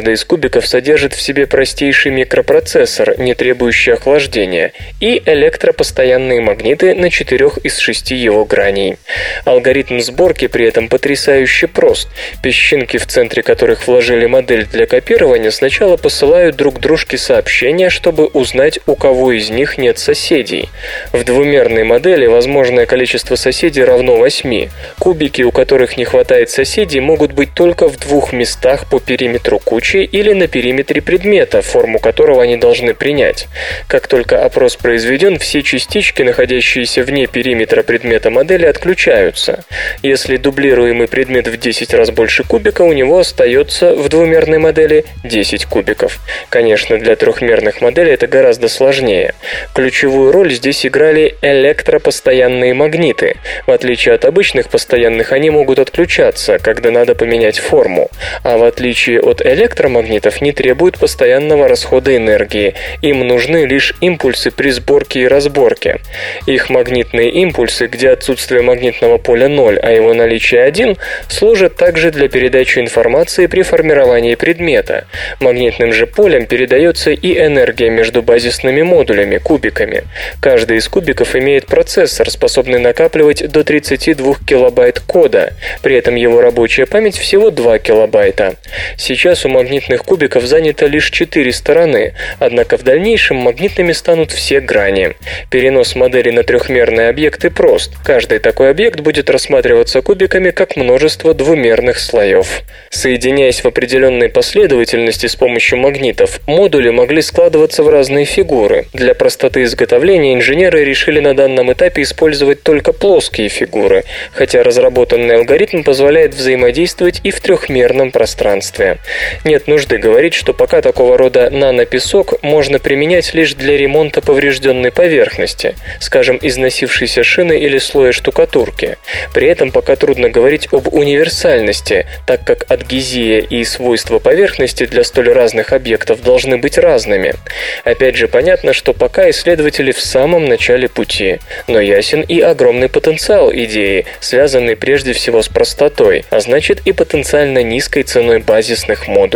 Из 0.00 0.24
кубиков 0.24 0.66
содержит 0.66 1.12
в 1.14 1.20
себе 1.20 1.46
простейший 1.46 2.12
микропроцессор, 2.12 3.18
не 3.18 3.34
требующий 3.34 3.92
охлаждения, 3.92 4.72
и 5.00 5.22
электропостоянные 5.24 6.40
магниты 6.40 6.94
на 6.94 7.10
четырех 7.10 7.58
из 7.58 7.78
шести 7.78 8.14
его 8.14 8.44
граней. 8.44 8.96
Алгоритм 9.44 10.00
сборки 10.00 10.46
при 10.46 10.66
этом 10.66 10.88
потрясающе 10.88 11.66
прост. 11.66 12.08
Песчинки, 12.42 12.96
в 12.96 13.06
центре 13.06 13.42
которых 13.42 13.86
вложили 13.86 14.26
модель 14.26 14.66
для 14.66 14.86
копирования, 14.86 15.50
сначала 15.50 15.96
посылают 15.96 16.56
друг 16.56 16.80
дружке 16.80 17.18
сообщения, 17.18 17.90
чтобы 17.90 18.26
узнать, 18.26 18.78
у 18.86 18.96
кого 18.96 19.32
из 19.32 19.50
них 19.50 19.78
нет 19.78 19.98
соседей. 19.98 20.70
В 21.12 21.24
двумерной 21.24 21.84
модели 21.84 22.26
возможное 22.26 22.86
количество 22.86 23.36
соседей 23.36 23.84
равно 23.84 24.16
8. 24.16 24.68
Кубики, 24.98 25.42
у 25.42 25.52
которых 25.52 25.96
не 25.96 26.04
хватает 26.04 26.50
соседей, 26.50 27.00
могут 27.00 27.32
быть 27.32 27.52
только 27.54 27.88
в 27.88 27.98
двух 27.98 28.32
местах 28.32 28.86
по 28.88 28.98
периметру 29.00 29.58
кучи 29.58 29.81
или 29.90 30.32
на 30.32 30.46
периметре 30.46 31.02
предмета, 31.02 31.62
форму 31.62 31.98
которого 31.98 32.42
они 32.42 32.56
должны 32.56 32.94
принять. 32.94 33.48
Как 33.88 34.06
только 34.06 34.44
опрос 34.44 34.76
произведен, 34.76 35.38
все 35.38 35.62
частички, 35.62 36.22
находящиеся 36.22 37.02
вне 37.02 37.26
периметра 37.26 37.82
предмета 37.82 38.30
модели, 38.30 38.66
отключаются. 38.66 39.64
Если 40.02 40.36
дублируемый 40.36 41.08
предмет 41.08 41.48
в 41.48 41.56
10 41.56 41.94
раз 41.94 42.10
больше 42.10 42.44
кубика, 42.44 42.82
у 42.82 42.92
него 42.92 43.18
остается 43.18 43.94
в 43.94 44.08
двумерной 44.08 44.58
модели 44.58 45.04
10 45.24 45.66
кубиков. 45.66 46.20
Конечно, 46.48 46.98
для 46.98 47.16
трехмерных 47.16 47.80
моделей 47.80 48.12
это 48.12 48.26
гораздо 48.26 48.68
сложнее. 48.68 49.34
Ключевую 49.74 50.32
роль 50.32 50.52
здесь 50.52 50.86
играли 50.86 51.36
электропостоянные 51.42 52.74
магниты. 52.74 53.36
В 53.66 53.70
отличие 53.70 54.14
от 54.14 54.24
обычных 54.24 54.68
постоянных, 54.68 55.32
они 55.32 55.50
могут 55.50 55.78
отключаться, 55.78 56.58
когда 56.58 56.90
надо 56.90 57.14
поменять 57.14 57.58
форму. 57.58 58.10
А 58.42 58.56
в 58.56 58.64
отличие 58.64 59.20
от 59.20 59.42
электромагнитов, 59.72 60.40
не 60.42 60.52
требуют 60.52 60.98
постоянного 60.98 61.68
расхода 61.68 62.14
энергии. 62.14 62.74
Им 63.00 63.26
нужны 63.26 63.64
лишь 63.64 63.94
импульсы 64.00 64.50
при 64.50 64.70
сборке 64.70 65.22
и 65.22 65.26
разборке. 65.26 66.00
Их 66.46 66.68
магнитные 66.68 67.30
импульсы, 67.30 67.86
где 67.86 68.10
отсутствие 68.10 68.62
магнитного 68.62 69.18
поля 69.18 69.48
0, 69.48 69.78
а 69.82 69.90
его 69.90 70.12
наличие 70.14 70.62
1, 70.62 70.96
служат 71.28 71.76
также 71.76 72.10
для 72.10 72.28
передачи 72.28 72.78
информации 72.78 73.46
при 73.46 73.62
формировании 73.62 74.34
предмета. 74.34 75.06
Магнитным 75.40 75.92
же 75.92 76.06
полем 76.06 76.46
передается 76.46 77.10
и 77.10 77.38
энергия 77.38 77.90
между 77.90 78.22
базисными 78.22 78.82
модулями, 78.82 79.38
кубиками. 79.38 80.04
Каждый 80.40 80.76
из 80.78 80.88
кубиков 80.88 81.34
имеет 81.34 81.66
процессор, 81.66 82.30
способный 82.30 82.78
накапливать 82.78 83.50
до 83.50 83.64
32 83.64 84.34
килобайт 84.46 85.00
кода, 85.00 85.54
при 85.82 85.96
этом 85.96 86.14
его 86.16 86.40
рабочая 86.42 86.86
память 86.86 87.16
всего 87.16 87.50
2 87.50 87.78
килобайта. 87.78 88.56
Сейчас 88.98 89.46
у 89.46 89.48
магнитных 89.62 90.02
кубиков 90.02 90.44
занято 90.44 90.86
лишь 90.86 91.10
4 91.10 91.52
стороны, 91.52 92.14
однако 92.40 92.76
в 92.76 92.82
дальнейшем 92.82 93.36
магнитными 93.36 93.92
станут 93.92 94.32
все 94.32 94.60
грани. 94.60 95.12
Перенос 95.50 95.94
модели 95.94 96.30
на 96.30 96.42
трехмерные 96.42 97.08
объекты 97.08 97.48
прост. 97.48 97.92
Каждый 98.04 98.40
такой 98.40 98.70
объект 98.70 98.98
будет 99.00 99.30
рассматриваться 99.30 100.02
кубиками 100.02 100.50
как 100.50 100.76
множество 100.76 101.32
двумерных 101.32 102.00
слоев. 102.00 102.62
Соединяясь 102.90 103.62
в 103.62 103.66
определенной 103.66 104.28
последовательности 104.28 105.26
с 105.26 105.36
помощью 105.36 105.78
магнитов, 105.78 106.40
модули 106.46 106.90
могли 106.90 107.22
складываться 107.22 107.84
в 107.84 107.88
разные 107.88 108.24
фигуры. 108.24 108.86
Для 108.92 109.14
простоты 109.14 109.62
изготовления 109.62 110.34
инженеры 110.34 110.84
решили 110.84 111.20
на 111.20 111.34
данном 111.36 111.72
этапе 111.72 112.02
использовать 112.02 112.64
только 112.64 112.92
плоские 112.92 113.48
фигуры, 113.48 114.02
хотя 114.32 114.64
разработанный 114.64 115.36
алгоритм 115.36 115.84
позволяет 115.84 116.34
взаимодействовать 116.34 117.20
и 117.22 117.30
в 117.30 117.40
трехмерном 117.40 118.10
пространстве. 118.10 118.98
Нет 119.44 119.66
нужды 119.66 119.98
говорить, 119.98 120.34
что 120.34 120.54
пока 120.54 120.82
такого 120.82 121.18
рода 121.18 121.50
нанопесок 121.50 122.40
можно 122.42 122.78
применять 122.78 123.34
лишь 123.34 123.54
для 123.54 123.76
ремонта 123.76 124.20
поврежденной 124.20 124.92
поверхности, 124.92 125.74
скажем, 125.98 126.38
износившейся 126.40 127.24
шины 127.24 127.58
или 127.58 127.78
слоя 127.78 128.12
штукатурки. 128.12 128.98
При 129.34 129.48
этом 129.48 129.72
пока 129.72 129.96
трудно 129.96 130.30
говорить 130.30 130.68
об 130.70 130.94
универсальности, 130.94 132.06
так 132.24 132.44
как 132.44 132.70
адгезия 132.70 133.40
и 133.40 133.64
свойства 133.64 134.20
поверхности 134.20 134.86
для 134.86 135.02
столь 135.02 135.30
разных 135.30 135.72
объектов 135.72 136.22
должны 136.22 136.58
быть 136.58 136.78
разными. 136.78 137.34
Опять 137.82 138.14
же, 138.14 138.28
понятно, 138.28 138.72
что 138.72 138.92
пока 138.92 139.28
исследователи 139.30 139.90
в 139.90 140.00
самом 140.00 140.44
начале 140.44 140.88
пути, 140.88 141.40
но 141.66 141.80
ясен 141.80 142.20
и 142.20 142.40
огромный 142.40 142.88
потенциал 142.88 143.52
идеи, 143.52 144.06
связанный 144.20 144.76
прежде 144.76 145.14
всего 145.14 145.42
с 145.42 145.48
простотой, 145.48 146.24
а 146.30 146.38
значит 146.38 146.82
и 146.84 146.92
потенциально 146.92 147.64
низкой 147.64 148.04
ценой 148.04 148.38
базисных 148.38 149.08
модулей. 149.08 149.31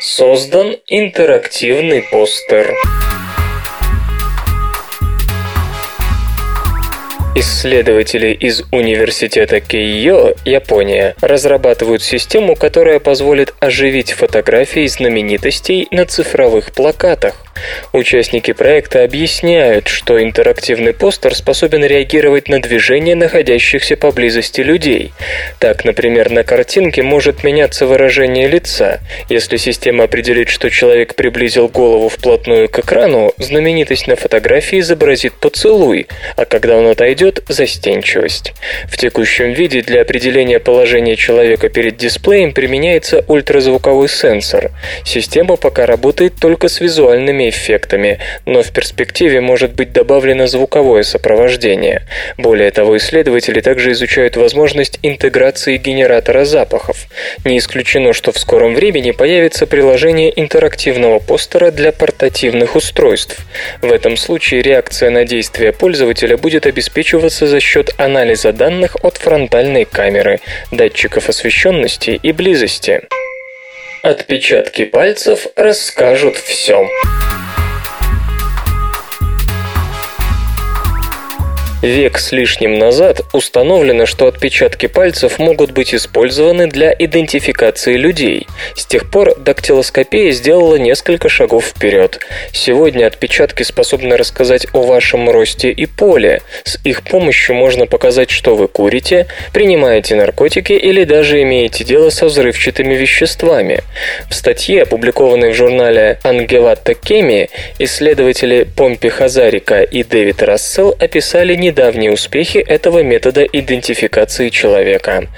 Создан 0.00 0.76
интерактивный 0.86 2.02
постер. 2.12 2.72
Исследователи 7.40 8.32
из 8.32 8.64
университета 8.72 9.60
Кейо, 9.60 10.34
Япония, 10.44 11.14
разрабатывают 11.20 12.02
систему, 12.02 12.56
которая 12.56 12.98
позволит 12.98 13.54
оживить 13.60 14.10
фотографии 14.10 14.88
знаменитостей 14.88 15.86
на 15.92 16.04
цифровых 16.04 16.72
плакатах. 16.72 17.36
Участники 17.92 18.52
проекта 18.52 19.02
объясняют, 19.02 19.88
что 19.88 20.22
интерактивный 20.22 20.92
постер 20.92 21.34
способен 21.34 21.84
реагировать 21.84 22.48
на 22.48 22.60
движения 22.60 23.16
находящихся 23.16 23.96
поблизости 23.96 24.60
людей. 24.60 25.12
Так, 25.58 25.84
например, 25.84 26.30
на 26.30 26.44
картинке 26.44 27.02
может 27.02 27.42
меняться 27.42 27.86
выражение 27.86 28.46
лица. 28.46 29.00
Если 29.28 29.56
система 29.56 30.04
определит, 30.04 30.48
что 30.48 30.70
человек 30.70 31.16
приблизил 31.16 31.66
голову 31.68 32.08
вплотную 32.08 32.68
к 32.68 32.78
экрану, 32.78 33.32
знаменитость 33.38 34.06
на 34.06 34.14
фотографии 34.14 34.78
изобразит 34.78 35.34
поцелуй, 35.34 36.06
а 36.36 36.44
когда 36.44 36.76
он 36.76 36.86
отойдет– 36.86 37.27
застенчивость. 37.48 38.54
В 38.88 38.96
текущем 38.96 39.52
виде 39.52 39.82
для 39.82 40.02
определения 40.02 40.58
положения 40.58 41.16
человека 41.16 41.68
перед 41.68 41.96
дисплеем 41.96 42.52
применяется 42.52 43.24
ультразвуковой 43.28 44.08
сенсор. 44.08 44.70
Система 45.04 45.56
пока 45.56 45.86
работает 45.86 46.34
только 46.40 46.68
с 46.68 46.80
визуальными 46.80 47.48
эффектами, 47.48 48.18
но 48.46 48.62
в 48.62 48.72
перспективе 48.72 49.40
может 49.40 49.74
быть 49.74 49.92
добавлено 49.92 50.46
звуковое 50.46 51.02
сопровождение. 51.02 52.02
Более 52.36 52.70
того, 52.70 52.96
исследователи 52.96 53.60
также 53.60 53.92
изучают 53.92 54.36
возможность 54.36 54.98
интеграции 55.02 55.76
генератора 55.76 56.44
запахов. 56.44 57.06
Не 57.44 57.58
исключено, 57.58 58.12
что 58.12 58.32
в 58.32 58.38
скором 58.38 58.74
времени 58.74 59.10
появится 59.10 59.66
приложение 59.66 60.32
интерактивного 60.40 61.18
постера 61.18 61.70
для 61.70 61.92
портативных 61.92 62.76
устройств. 62.76 63.44
В 63.82 63.92
этом 63.92 64.16
случае 64.16 64.62
реакция 64.62 65.10
на 65.10 65.24
действия 65.24 65.72
пользователя 65.72 66.36
будет 66.36 66.66
обеспечиваться 67.18 67.46
за 67.46 67.60
счет 67.60 67.90
анализа 67.98 68.52
данных 68.52 68.96
от 69.02 69.16
фронтальной 69.16 69.84
камеры, 69.84 70.40
датчиков 70.70 71.28
освещенности 71.28 72.18
и 72.22 72.32
близости. 72.32 73.02
Отпечатки 74.02 74.84
пальцев 74.84 75.48
расскажут 75.56 76.36
все. 76.36 76.88
Век 81.82 82.18
с 82.18 82.32
лишним 82.32 82.76
назад 82.76 83.20
установлено, 83.32 84.04
что 84.04 84.26
отпечатки 84.26 84.86
пальцев 84.86 85.38
могут 85.38 85.70
быть 85.70 85.94
использованы 85.94 86.66
для 86.66 86.92
идентификации 86.92 87.96
людей. 87.96 88.48
С 88.74 88.84
тех 88.84 89.08
пор 89.08 89.38
дактилоскопия 89.38 90.32
сделала 90.32 90.74
несколько 90.74 91.28
шагов 91.28 91.66
вперед. 91.66 92.18
Сегодня 92.52 93.06
отпечатки 93.06 93.62
способны 93.62 94.16
рассказать 94.16 94.66
о 94.72 94.82
вашем 94.82 95.30
росте 95.30 95.70
и 95.70 95.86
поле. 95.86 96.42
С 96.64 96.80
их 96.82 97.04
помощью 97.04 97.54
можно 97.54 97.86
показать, 97.86 98.30
что 98.30 98.56
вы 98.56 98.66
курите, 98.66 99.28
принимаете 99.52 100.16
наркотики 100.16 100.72
или 100.72 101.04
даже 101.04 101.40
имеете 101.42 101.84
дело 101.84 102.10
со 102.10 102.26
взрывчатыми 102.26 102.94
веществами. 102.96 103.84
В 104.28 104.34
статье, 104.34 104.82
опубликованной 104.82 105.52
в 105.52 105.54
журнале 105.54 106.18
Ангелатта 106.24 106.94
Кеми, 106.94 107.50
исследователи 107.78 108.64
Помпи 108.64 109.10
Хазарика 109.10 109.82
и 109.82 110.02
Дэвид 110.02 110.42
Рассел 110.42 110.96
описали 110.98 111.54
не 111.54 111.67
недавние 111.68 112.10
успехи 112.10 112.58
этого 112.58 113.02
метода 113.02 113.44
идентификации 113.44 114.48
человека. 114.48 115.28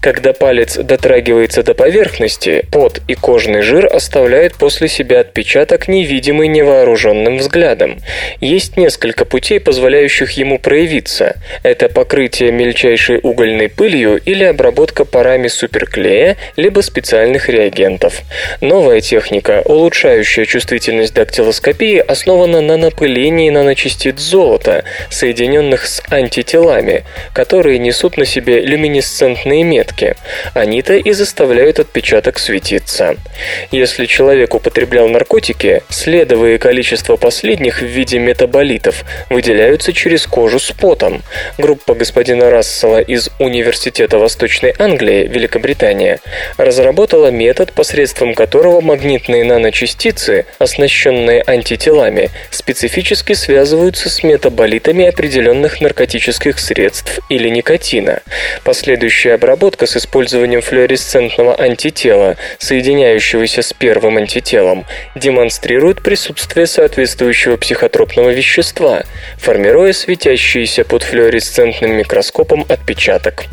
Когда 0.00 0.32
палец 0.32 0.76
дотрагивается 0.76 1.64
до 1.64 1.74
поверхности, 1.74 2.64
пот 2.70 3.00
и 3.08 3.14
кожный 3.14 3.62
жир 3.62 3.88
оставляют 3.92 4.54
после 4.54 4.86
себя 4.86 5.20
отпечаток, 5.20 5.88
невидимый 5.88 6.46
невооруженным 6.46 7.38
взглядом. 7.38 7.98
Есть 8.40 8.76
несколько 8.76 9.24
путей, 9.24 9.58
позволяющих 9.58 10.30
ему 10.32 10.60
проявиться. 10.60 11.36
Это 11.64 11.88
покрытие 11.88 12.52
мельчайшей 12.52 13.18
угольной 13.20 13.68
пылью 13.68 14.20
или 14.24 14.44
обработка 14.44 15.04
парами 15.04 15.48
суперклея, 15.48 16.36
либо 16.56 16.80
специальных 16.80 17.48
реагентов. 17.48 18.22
Новая 18.60 19.00
техника, 19.00 19.62
улучшающая 19.64 20.44
чувствительность 20.44 21.14
дактилоскопии, 21.14 21.98
основана 21.98 22.60
на 22.60 22.76
напылении 22.76 23.50
наночастиц 23.50 24.20
золота, 24.20 24.84
соединенных 25.10 25.71
соединенных 25.72 25.86
с 25.86 26.02
антителами, 26.10 27.04
которые 27.32 27.78
несут 27.78 28.16
на 28.16 28.24
себе 28.24 28.60
люминесцентные 28.60 29.64
метки. 29.64 30.14
Они-то 30.54 30.94
и 30.94 31.12
заставляют 31.12 31.78
отпечаток 31.78 32.38
светиться. 32.38 33.16
Если 33.70 34.06
человек 34.06 34.54
употреблял 34.54 35.08
наркотики, 35.08 35.82
следовые 35.88 36.58
количество 36.58 37.16
последних 37.16 37.80
в 37.80 37.86
виде 37.86 38.18
метаболитов 38.18 39.04
выделяются 39.30 39.92
через 39.92 40.26
кожу 40.26 40.58
с 40.58 40.72
потом. 40.72 41.22
Группа 41.58 41.94
господина 41.94 42.50
Рассела 42.50 43.00
из 43.00 43.30
Университета 43.38 44.18
Восточной 44.18 44.74
Англии, 44.78 45.26
Великобритания, 45.26 46.20
разработала 46.56 47.30
метод, 47.30 47.72
посредством 47.72 48.34
которого 48.34 48.80
магнитные 48.80 49.44
наночастицы, 49.44 50.44
оснащенные 50.58 51.42
антителами, 51.46 52.30
специфически 52.50 53.34
связываются 53.34 54.08
с 54.08 54.22
метаболитами 54.22 55.06
определенных 55.06 55.61
определенных 55.62 55.80
наркотических 55.80 56.58
средств 56.58 57.20
или 57.28 57.48
никотина. 57.48 58.20
Последующая 58.64 59.34
обработка 59.34 59.86
с 59.86 59.96
использованием 59.96 60.60
флуоресцентного 60.60 61.58
антитела, 61.60 62.36
соединяющегося 62.58 63.62
с 63.62 63.72
первым 63.72 64.16
антителом, 64.16 64.84
демонстрирует 65.14 66.02
присутствие 66.02 66.66
соответствующего 66.66 67.56
психотропного 67.56 68.30
вещества, 68.30 69.04
формируя 69.38 69.92
светящийся 69.92 70.84
под 70.84 71.02
флуоресцентным 71.02 71.92
микроскопом 71.92 72.64
отпечаток. 72.68 73.44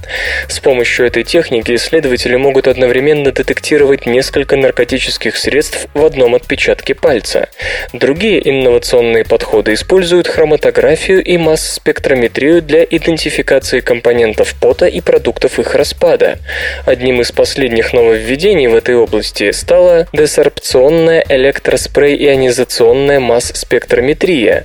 С 0.47 0.60
помощью 0.60 1.05
этой 1.05 1.24
техники 1.24 1.76
исследователи 1.76 2.36
могут 2.36 2.68
одновременно 2.68 3.32
детектировать 3.32 4.05
несколько 4.05 4.55
наркотических 4.55 5.38
средств 5.38 5.88
в 5.93 6.03
одном 6.03 6.36
отпечатке 6.36 6.95
пальца. 6.95 7.49
Другие 7.93 8.39
инновационные 8.49 9.26
подходы 9.26 9.74
используют 9.74 10.28
хроматографию 10.28 11.24
и 11.24 11.38
масс-спектрометрию 11.38 11.99
спектрометрию 12.00 12.62
для 12.62 12.86
идентификации 12.86 13.82
компонентов 13.82 14.56
пота 14.56 14.86
и 14.86 15.02
продуктов 15.02 15.60
их 15.60 15.76
распада. 15.76 16.39
Одним 16.86 17.20
из 17.20 17.34
последних 17.34 17.91
нововведений 17.91 18.68
в 18.68 18.76
этой 18.76 18.95
области 18.95 19.52
стала 19.52 20.08
десорбционная 20.14 21.26
электроспрей-ионизационная 21.28 23.20
масс-спектрометрия. 23.20 24.64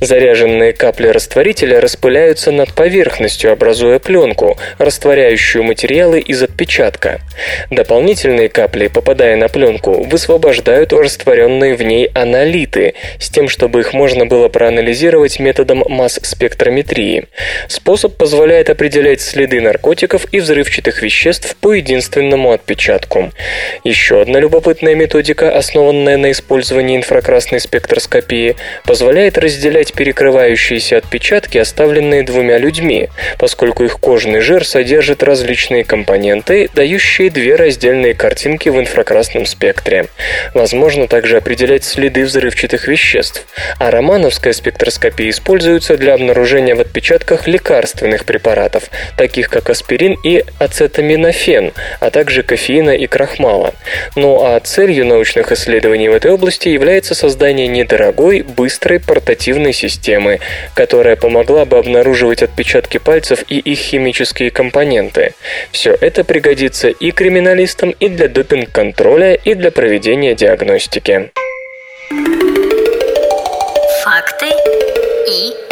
Заряженные 0.00 0.72
капли 0.72 1.08
растворителя 1.08 1.80
распыляются 1.80 2.52
над 2.52 2.72
поверхностью, 2.72 3.50
образуя 3.50 3.98
пленку, 3.98 4.56
растворяющую 4.78 5.64
материалы 5.64 6.20
из 6.20 6.40
отпечатка. 6.40 7.20
Дополнительные 7.68 8.48
капли, 8.48 8.86
попадая 8.86 9.36
на 9.36 9.48
пленку, 9.48 10.04
высвобождают 10.04 10.92
растворенные 10.92 11.74
в 11.74 11.82
ней 11.82 12.06
аналиты, 12.14 12.94
с 13.18 13.28
тем, 13.28 13.48
чтобы 13.48 13.80
их 13.80 13.92
можно 13.92 14.24
было 14.24 14.48
проанализировать 14.48 15.40
методом 15.40 15.82
масс-спектрометрии 15.88 16.75
спектрометрии. 16.76 17.24
Способ 17.68 18.16
позволяет 18.16 18.70
определять 18.70 19.20
следы 19.20 19.60
наркотиков 19.60 20.26
и 20.32 20.40
взрывчатых 20.40 21.02
веществ 21.02 21.56
по 21.56 21.72
единственному 21.72 22.52
отпечатку. 22.52 23.32
Еще 23.84 24.20
одна 24.20 24.40
любопытная 24.40 24.94
методика, 24.94 25.56
основанная 25.56 26.16
на 26.16 26.30
использовании 26.30 26.96
инфракрасной 26.96 27.60
спектроскопии, 27.60 28.56
позволяет 28.84 29.38
разделять 29.38 29.92
перекрывающиеся 29.92 30.98
отпечатки, 30.98 31.58
оставленные 31.58 32.22
двумя 32.22 32.58
людьми, 32.58 33.08
поскольку 33.38 33.84
их 33.84 33.98
кожный 33.98 34.40
жир 34.40 34.66
содержит 34.66 35.22
различные 35.22 35.84
компоненты, 35.84 36.68
дающие 36.74 37.30
две 37.30 37.56
раздельные 37.56 38.14
картинки 38.14 38.68
в 38.68 38.78
инфракрасном 38.78 39.46
спектре. 39.46 40.06
Возможно 40.54 41.06
также 41.06 41.38
определять 41.38 41.84
следы 41.84 42.24
взрывчатых 42.24 42.88
веществ, 42.88 43.46
а 43.78 43.90
романовская 43.90 44.52
спектроскопия 44.52 45.30
используется 45.30 45.96
для 45.96 46.14
обнаружения 46.14 46.65
обнаружения 46.66 46.74
в 46.74 46.80
отпечатках 46.80 47.46
лекарственных 47.46 48.24
препаратов, 48.24 48.90
таких 49.16 49.48
как 49.48 49.70
аспирин 49.70 50.16
и 50.24 50.44
ацетаминофен, 50.58 51.72
а 52.00 52.10
также 52.10 52.42
кофеина 52.42 52.90
и 52.90 53.06
крахмала. 53.06 53.74
Ну 54.16 54.42
а 54.44 54.58
целью 54.60 55.06
научных 55.06 55.52
исследований 55.52 56.08
в 56.08 56.14
этой 56.14 56.32
области 56.32 56.68
является 56.68 57.14
создание 57.14 57.68
недорогой, 57.68 58.42
быстрой 58.42 59.00
портативной 59.00 59.72
системы, 59.72 60.40
которая 60.74 61.16
помогла 61.16 61.64
бы 61.64 61.78
обнаруживать 61.78 62.42
отпечатки 62.42 62.98
пальцев 62.98 63.44
и 63.48 63.58
их 63.58 63.78
химические 63.78 64.50
компоненты. 64.50 65.34
Все 65.72 65.96
это 66.00 66.24
пригодится 66.24 66.88
и 66.88 67.10
криминалистам, 67.10 67.90
и 67.90 68.08
для 68.08 68.28
допинг-контроля, 68.28 69.34
и 69.34 69.54
для 69.54 69.70
проведения 69.70 70.34
диагностики. 70.34 71.30
Факты 74.04 74.46
и 75.28 75.65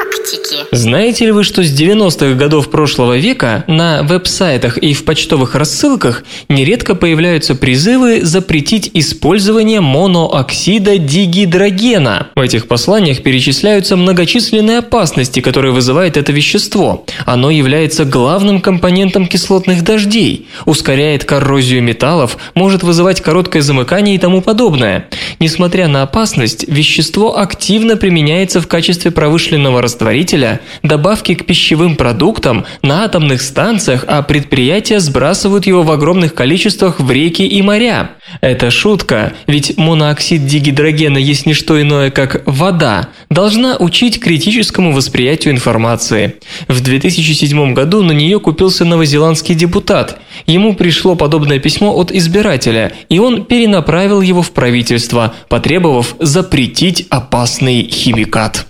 Fuck! 0.00 0.19
Фактики. 0.30 0.56
Знаете 0.70 1.26
ли 1.26 1.32
вы, 1.32 1.44
что 1.44 1.62
с 1.62 1.72
90-х 1.72 2.34
годов 2.34 2.70
прошлого 2.70 3.16
века 3.16 3.64
на 3.66 4.02
веб-сайтах 4.02 4.78
и 4.78 4.94
в 4.94 5.04
почтовых 5.04 5.54
рассылках 5.54 6.24
нередко 6.48 6.94
появляются 6.94 7.54
призывы 7.54 8.22
запретить 8.22 8.90
использование 8.94 9.80
монооксида 9.80 10.98
дигидрогена? 10.98 12.28
В 12.36 12.40
этих 12.40 12.68
посланиях 12.68 13.22
перечисляются 13.22 13.96
многочисленные 13.96 14.78
опасности, 14.78 15.40
которые 15.40 15.72
вызывает 15.72 16.16
это 16.16 16.32
вещество. 16.32 17.04
Оно 17.26 17.50
является 17.50 18.04
главным 18.04 18.60
компонентом 18.60 19.26
кислотных 19.26 19.82
дождей, 19.82 20.48
ускоряет 20.64 21.24
коррозию 21.24 21.82
металлов, 21.82 22.36
может 22.54 22.82
вызывать 22.82 23.20
короткое 23.20 23.62
замыкание 23.62 24.14
и 24.14 24.18
тому 24.18 24.42
подобное. 24.42 25.08
Несмотря 25.40 25.88
на 25.88 26.02
опасность, 26.02 26.68
вещество 26.68 27.38
активно 27.38 27.96
применяется 27.96 28.60
в 28.60 28.66
качестве 28.66 29.10
промышленного 29.10 29.82
растворителя, 30.20 30.60
добавки 30.82 31.34
к 31.34 31.46
пищевым 31.46 31.96
продуктам, 31.96 32.64
на 32.82 33.04
атомных 33.04 33.40
станциях, 33.40 34.04
а 34.06 34.22
предприятия 34.22 35.00
сбрасывают 35.00 35.66
его 35.66 35.82
в 35.82 35.90
огромных 35.90 36.34
количествах 36.34 37.00
в 37.00 37.10
реки 37.10 37.46
и 37.46 37.62
моря. 37.62 38.10
Это 38.40 38.70
шутка, 38.70 39.32
ведь 39.46 39.76
монооксид 39.78 40.46
дигидрогена 40.46 41.18
есть 41.18 41.46
не 41.46 41.54
что 41.54 41.80
иное, 41.80 42.10
как 42.10 42.42
вода, 42.46 43.08
должна 43.30 43.76
учить 43.78 44.20
критическому 44.20 44.92
восприятию 44.92 45.54
информации. 45.54 46.34
В 46.68 46.80
2007 46.80 47.74
году 47.74 48.02
на 48.02 48.12
нее 48.12 48.38
купился 48.40 48.84
новозеландский 48.84 49.54
депутат. 49.54 50.18
Ему 50.46 50.74
пришло 50.74 51.16
подобное 51.16 51.58
письмо 51.58 51.94
от 51.94 52.12
избирателя, 52.12 52.92
и 53.08 53.18
он 53.18 53.44
перенаправил 53.44 54.20
его 54.20 54.42
в 54.42 54.50
правительство, 54.52 55.32
потребовав 55.48 56.14
запретить 56.20 57.06
опасный 57.10 57.88
химикат. 57.90 58.66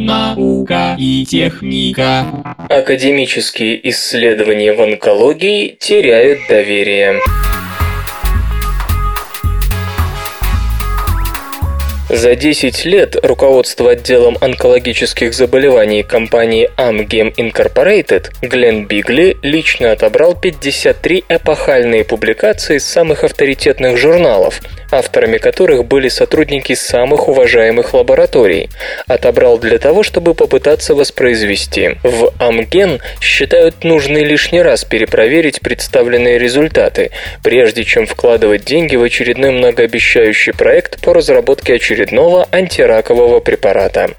Наука 0.00 0.96
и 0.98 1.26
техника. 1.26 2.24
Академические 2.70 3.86
исследования 3.90 4.72
в 4.72 4.80
онкологии 4.80 5.76
теряют 5.78 6.38
доверие. 6.48 7.20
За 12.08 12.34
10 12.34 12.86
лет 12.86 13.14
руководство 13.22 13.90
отделом 13.90 14.38
онкологических 14.40 15.34
заболеваний 15.34 16.02
компании 16.02 16.70
Amgem 16.78 17.32
Incorporated 17.36 18.32
Глен 18.40 18.86
Бигли 18.86 19.36
лично 19.42 19.92
отобрал 19.92 20.34
53 20.34 21.24
эпохальные 21.28 22.04
публикации 22.04 22.78
из 22.78 22.86
самых 22.86 23.22
авторитетных 23.22 23.96
журналов, 23.96 24.60
авторами 24.92 25.38
которых 25.38 25.84
были 25.84 26.08
сотрудники 26.08 26.74
самых 26.74 27.28
уважаемых 27.28 27.94
лабораторий, 27.94 28.70
отобрал 29.06 29.58
для 29.58 29.78
того, 29.78 30.02
чтобы 30.02 30.34
попытаться 30.34 30.94
воспроизвести. 30.94 31.96
В 32.02 32.32
Амген 32.38 33.00
считают 33.20 33.84
нужной 33.84 34.24
лишний 34.24 34.62
раз 34.62 34.84
перепроверить 34.84 35.60
представленные 35.60 36.38
результаты, 36.38 37.10
прежде 37.42 37.84
чем 37.84 38.06
вкладывать 38.06 38.64
деньги 38.64 38.96
в 38.96 39.02
очередной 39.02 39.50
многообещающий 39.50 40.52
проект 40.52 41.00
по 41.00 41.14
разработке 41.14 41.74
очередного 41.74 42.48
антиракового 42.50 43.40
препарата. 43.40 44.10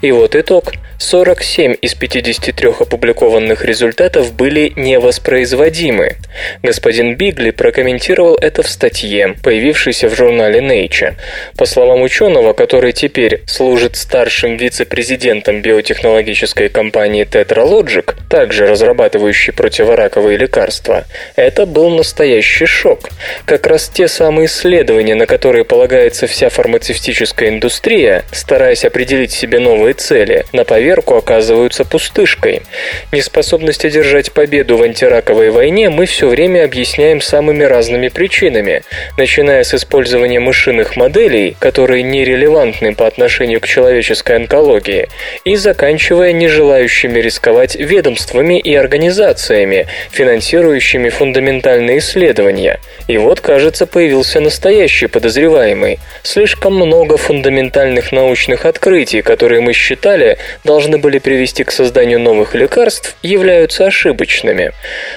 И 0.00 0.10
вот 0.12 0.36
итог. 0.36 0.72
47 0.98 1.76
из 1.80 1.94
53 1.94 2.68
опубликованных 2.78 3.64
результатов 3.64 4.34
были 4.34 4.70
невоспроизводимы. 4.76 6.16
Господин 6.62 7.16
Бигли 7.16 7.52
прокомментировал 7.52 8.36
это 8.36 8.62
в 8.62 8.68
статье, 8.68 9.34
появившейся 9.42 10.09
в 10.10 10.16
журнале 10.16 10.60
Nature. 10.60 11.14
По 11.56 11.64
словам 11.64 12.02
ученого, 12.02 12.52
который 12.52 12.92
теперь 12.92 13.42
служит 13.46 13.96
старшим 13.96 14.56
вице-президентом 14.56 15.62
биотехнологической 15.62 16.68
компании 16.68 17.24
Tetralogic, 17.24 18.14
также 18.28 18.66
разрабатывающей 18.66 19.52
противораковые 19.52 20.36
лекарства, 20.36 21.04
это 21.36 21.64
был 21.66 21.90
настоящий 21.90 22.66
шок. 22.66 23.08
Как 23.44 23.66
раз 23.66 23.88
те 23.88 24.08
самые 24.08 24.46
исследования, 24.46 25.14
на 25.14 25.26
которые 25.26 25.64
полагается 25.64 26.26
вся 26.26 26.48
фармацевтическая 26.48 27.48
индустрия, 27.48 28.24
стараясь 28.32 28.84
определить 28.84 29.32
себе 29.32 29.58
новые 29.60 29.94
цели, 29.94 30.44
на 30.52 30.64
проверку 30.64 31.14
оказываются 31.14 31.84
пустышкой. 31.84 32.62
Неспособность 33.12 33.84
одержать 33.84 34.32
победу 34.32 34.76
в 34.76 34.82
антираковой 34.82 35.50
войне 35.50 35.88
мы 35.88 36.06
все 36.06 36.28
время 36.28 36.64
объясняем 36.64 37.20
самыми 37.20 37.64
разными 37.64 38.08
причинами, 38.08 38.82
начиная 39.16 39.62
с 39.62 39.74
использования 39.74 39.99
мышиных 40.38 40.96
моделей, 40.96 41.56
которые 41.58 42.02
нерелевантны 42.02 42.94
по 42.94 43.06
отношению 43.06 43.60
к 43.60 43.66
человеческой 43.66 44.36
онкологии, 44.36 45.08
и 45.44 45.56
заканчивая 45.56 46.32
нежелающими 46.32 47.18
рисковать 47.20 47.76
ведомствами 47.76 48.58
и 48.58 48.74
организациями, 48.74 49.86
финансирующими 50.10 51.08
фундаментальные 51.08 51.98
исследования. 51.98 52.80
И 53.08 53.18
вот, 53.18 53.40
кажется, 53.40 53.86
появился 53.86 54.40
настоящий 54.40 55.06
подозреваемый. 55.06 55.98
Слишком 56.22 56.74
много 56.74 57.16
фундаментальных 57.16 58.12
научных 58.12 58.66
открытий, 58.66 59.22
которые 59.22 59.60
мы 59.60 59.72
считали, 59.72 60.38
должны 60.64 60.98
были 60.98 61.18
привести 61.18 61.64
к 61.64 61.72
созданию 61.72 62.20
новых 62.20 62.54
лекарств, 62.54 63.16
являются 63.22 63.86
ошибочными. 63.86 64.72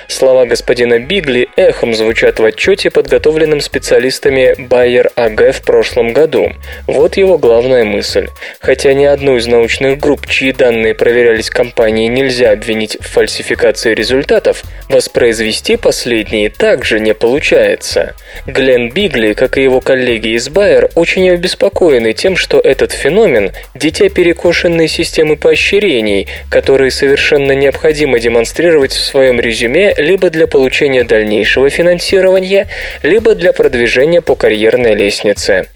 Слова 0.08 0.46
господина 0.46 1.00
Бигли 1.00 1.50
эхом 1.56 1.94
звучат 1.94 2.40
в 2.40 2.46
отчете, 2.46 2.90
подготовленном 2.90 3.62
специалистами 3.62 4.56
Bayer 4.74 5.10
AG 5.16 5.54
в 5.54 5.62
прошлом 5.62 6.12
году. 6.12 6.52
Вот 6.88 7.16
его 7.16 7.38
главная 7.38 7.86
мысль. 7.86 8.28
Хотя 8.60 8.94
ни 8.94 9.06
одну 9.06 9.38
из 9.38 9.48
научных 9.48 10.00
групп, 10.00 10.28
чьи 10.28 10.52
данные 10.52 10.94
проверялись 10.94 11.50
компанией, 11.50 12.10
нельзя 12.10 12.52
обвинить 12.52 12.98
в 13.00 13.08
фальсификации 13.08 13.94
результатов, 13.94 14.64
воспроизвести 14.90 15.78
последние 15.78 16.50
также 16.50 17.00
не 17.00 17.14
получается. 17.14 18.16
Глен 18.46 18.90
Бигли, 18.90 19.32
как 19.32 19.58
и 19.58 19.64
его 19.64 19.80
коллеги 19.80 20.36
из 20.36 20.50
Bayer, 20.50 20.92
очень 20.96 21.30
обеспокоены 21.30 22.12
тем, 22.12 22.36
что 22.36 22.60
этот 22.60 22.92
феномен– 22.92 23.52
дитя 23.76 24.10
перекошенной 24.10 24.90
системы 24.90 25.38
по 25.38 25.54
поощрений, 25.54 26.28
которые 26.50 26.90
совершенно 26.90 27.52
необходимо 27.52 28.20
демонстрировать 28.20 28.92
в 28.92 29.06
своем 29.06 29.40
резюме 29.40 29.94
либо 29.98 30.32
для 30.32 30.48
получения 30.48 31.04
дальнейшего 31.04 31.70
финансирования, 31.70 32.68
либо 33.04 33.36
для 33.36 33.54
продвижения 33.54 34.22
по 34.22 34.36
карьерной 34.64 34.96
лестнице. 34.96 35.68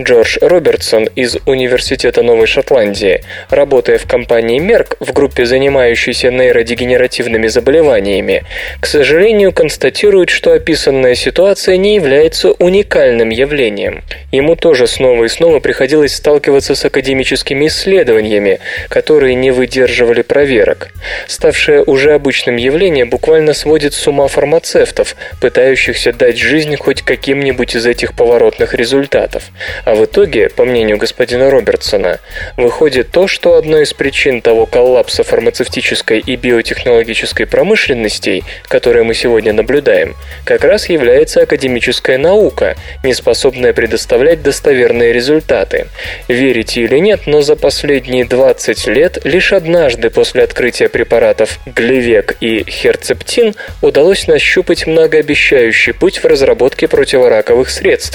Джордж 0.00 0.38
Робертсон 0.40 1.04
из 1.14 1.36
Университета 1.44 2.22
Новой 2.22 2.46
Шотландии, 2.46 3.22
работая 3.50 3.98
в 3.98 4.06
компании 4.06 4.58
Merck 4.60 4.96
в 4.98 5.12
группе, 5.12 5.44
занимающейся 5.44 6.30
нейродегенеративными 6.30 7.48
заболеваниями, 7.48 8.44
к 8.80 8.86
сожалению, 8.86 9.52
констатирует, 9.52 10.30
что 10.30 10.52
описанная 10.52 11.14
ситуация 11.14 11.76
не 11.76 11.96
является 11.96 12.52
уникальным 12.52 13.28
явлением. 13.28 14.02
Ему 14.32 14.56
тоже 14.56 14.86
снова 14.86 15.24
и 15.24 15.28
снова 15.28 15.60
приходилось 15.60 16.14
сталкиваться 16.14 16.74
с 16.74 16.84
академическими 16.84 17.66
исследованиями, 17.66 18.60
которые 18.88 19.34
не 19.34 19.50
выдерживали 19.50 20.22
проверок. 20.22 20.88
Ставшее 21.26 21.82
уже 21.82 22.14
обычным 22.14 22.56
явление 22.56 23.04
буквально 23.04 23.52
сводит 23.52 23.92
с 23.92 24.06
ума 24.06 24.28
фармацевтов, 24.28 25.14
пытающихся 25.40 26.12
дать 26.12 26.38
жизнь 26.38 26.76
хоть 26.76 27.02
каким-нибудь 27.02 27.74
из 27.76 27.86
этих 27.86 28.14
поворотных 28.30 28.74
результатов. 28.74 29.42
А 29.84 29.96
в 29.96 30.04
итоге, 30.04 30.48
по 30.50 30.64
мнению 30.64 30.98
господина 30.98 31.50
Робертсона, 31.50 32.20
выходит 32.56 33.10
то, 33.10 33.26
что 33.26 33.56
одной 33.56 33.82
из 33.82 33.92
причин 33.92 34.40
того 34.40 34.66
коллапса 34.66 35.24
фармацевтической 35.24 36.20
и 36.20 36.36
биотехнологической 36.36 37.46
промышленностей, 37.46 38.44
которые 38.68 39.02
мы 39.02 39.14
сегодня 39.14 39.52
наблюдаем, 39.52 40.14
как 40.44 40.62
раз 40.62 40.88
является 40.88 41.42
академическая 41.42 42.18
наука, 42.18 42.76
не 43.02 43.14
способная 43.14 43.72
предоставлять 43.72 44.42
достоверные 44.42 45.12
результаты. 45.12 45.88
Верите 46.28 46.82
или 46.82 46.98
нет, 46.98 47.22
но 47.26 47.40
за 47.40 47.56
последние 47.56 48.24
20 48.24 48.86
лет 48.86 49.00
лет 49.00 49.24
лишь 49.24 49.52
однажды 49.52 50.10
после 50.10 50.42
открытия 50.42 50.88
препаратов 50.88 51.58
Глевек 51.66 52.36
и 52.40 52.64
Херцептин 52.68 53.54
удалось 53.82 54.26
нащупать 54.26 54.86
многообещающий 54.86 55.94
путь 55.94 56.18
в 56.18 56.24
разработке 56.26 56.86
противораковых 56.86 57.70
средств. 57.70 58.09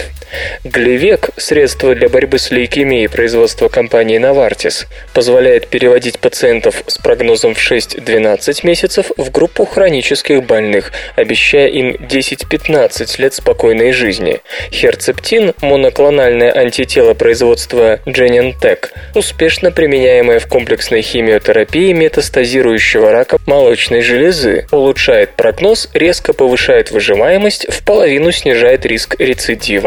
Глевек– 0.63 1.29
средство 1.37 1.93
для 1.93 2.09
борьбы 2.09 2.39
с 2.39 2.51
лейкемией 2.51 3.07
производства 3.07 3.69
компании 3.69 4.19
Novartis, 4.19 4.87
позволяет 5.13 5.67
переводить 5.67 6.19
пациентов 6.19 6.83
с 6.87 6.97
прогнозом 6.97 7.53
в 7.53 7.59
6-12 7.59 8.65
месяцев 8.65 9.11
в 9.15 9.31
группу 9.31 9.65
хронических 9.65 10.43
больных, 10.43 10.91
обещая 11.15 11.67
им 11.67 11.91
10-15 11.91 13.21
лет 13.21 13.33
спокойной 13.33 13.91
жизни. 13.91 14.39
Херцептин– 14.71 15.53
моноклональное 15.61 16.51
антитело 16.51 17.13
производства 17.13 17.99
Genentech, 18.05 18.89
успешно 19.13 19.71
применяемое 19.71 20.39
в 20.39 20.47
комплексной 20.47 21.03
химиотерапии 21.03 21.93
метастазирующего 21.93 23.11
рака 23.11 23.37
молочной 23.45 24.01
железы, 24.01 24.67
улучшает 24.71 25.35
прогноз, 25.35 25.89
резко 25.93 26.33
повышает 26.33 26.91
выживаемость, 26.91 27.67
в 27.71 27.85
половину 27.85 28.31
снижает 28.31 28.85
риск 28.85 29.15
рецидива. 29.19 29.84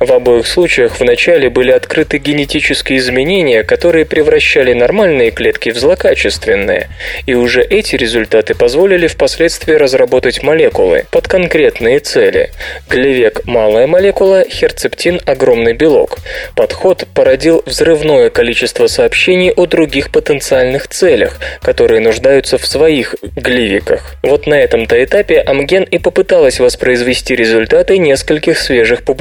В 0.00 0.12
обоих 0.12 0.46
случаях 0.46 1.00
вначале 1.00 1.48
были 1.48 1.70
открыты 1.70 2.18
генетические 2.18 2.98
изменения, 2.98 3.62
которые 3.62 4.04
превращали 4.04 4.72
нормальные 4.72 5.30
клетки 5.30 5.70
в 5.70 5.78
злокачественные, 5.78 6.88
и 7.26 7.34
уже 7.34 7.62
эти 7.62 7.96
результаты 7.96 8.54
позволили 8.54 9.06
впоследствии 9.06 9.74
разработать 9.74 10.42
молекулы 10.42 11.04
под 11.10 11.28
конкретные 11.28 12.00
цели. 12.00 12.50
Глевек– 12.88 13.40
малая 13.44 13.86
молекула, 13.86 14.44
херцептин– 14.48 15.20
огромный 15.26 15.72
белок. 15.72 16.18
Подход 16.54 17.06
породил 17.14 17.62
взрывное 17.66 18.30
количество 18.30 18.86
сообщений 18.86 19.52
о 19.52 19.66
других 19.66 20.10
потенциальных 20.10 20.88
целях, 20.88 21.38
которые 21.62 22.00
нуждаются 22.00 22.58
в 22.58 22.66
своих 22.66 23.14
гливиках. 23.22 24.16
Вот 24.22 24.46
на 24.46 24.54
этом-то 24.54 25.02
этапе 25.02 25.40
Амген 25.40 25.84
и 25.84 25.98
попыталась 25.98 26.60
воспроизвести 26.60 27.34
результаты 27.34 27.98
нескольких 27.98 28.58
свежих 28.58 29.02
публикаций, 29.02 29.13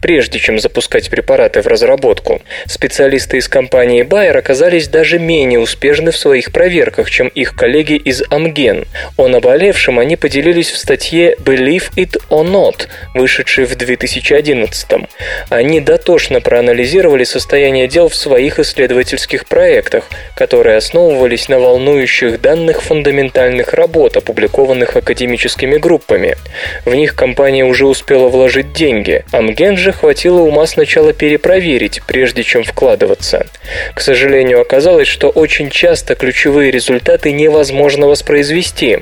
прежде 0.00 0.38
чем 0.38 0.58
запускать 0.58 1.10
препараты 1.10 1.62
в 1.62 1.66
разработку. 1.66 2.42
Специалисты 2.66 3.38
из 3.38 3.48
компании 3.48 4.04
Bayer 4.04 4.36
оказались 4.36 4.88
даже 4.88 5.18
менее 5.18 5.58
успешны 5.58 6.10
в 6.10 6.16
своих 6.16 6.52
проверках, 6.52 7.10
чем 7.10 7.28
их 7.28 7.54
коллеги 7.54 7.94
из 7.94 8.22
Амген. 8.30 8.86
О 9.16 9.28
наболевшем 9.28 9.98
они 9.98 10.16
поделились 10.16 10.70
в 10.70 10.78
статье 10.78 11.36
«Believe 11.38 11.92
it 11.96 12.20
or 12.30 12.44
not», 12.44 12.88
вышедшей 13.14 13.64
в 13.64 13.74
2011 13.76 14.90
-м. 14.92 15.08
Они 15.50 15.80
дотошно 15.80 16.40
проанализировали 16.40 17.24
состояние 17.24 17.88
дел 17.88 18.08
в 18.08 18.14
своих 18.14 18.58
исследовательских 18.58 19.46
проектах, 19.46 20.04
которые 20.34 20.76
основывались 20.76 21.48
на 21.48 21.58
волнующих 21.58 22.40
данных 22.40 22.82
фундаментальных 22.82 23.74
работ, 23.74 24.16
опубликованных 24.16 24.96
академическими 24.96 25.76
группами. 25.76 26.36
В 26.84 26.94
них 26.94 27.14
компания 27.14 27.64
уже 27.64 27.86
успела 27.86 28.28
вложить 28.28 28.72
деньги, 28.72 29.15
а 29.32 29.40
Мген 29.40 29.76
же 29.76 29.92
хватило 29.92 30.40
ума 30.40 30.66
сначала 30.66 31.12
перепроверить, 31.12 32.02
прежде 32.06 32.42
чем 32.42 32.64
вкладываться. 32.64 33.46
К 33.94 34.00
сожалению, 34.00 34.60
оказалось, 34.60 35.08
что 35.08 35.28
очень 35.28 35.70
часто 35.70 36.14
ключевые 36.14 36.70
результаты 36.70 37.32
невозможно 37.32 38.06
воспроизвести. 38.06 39.00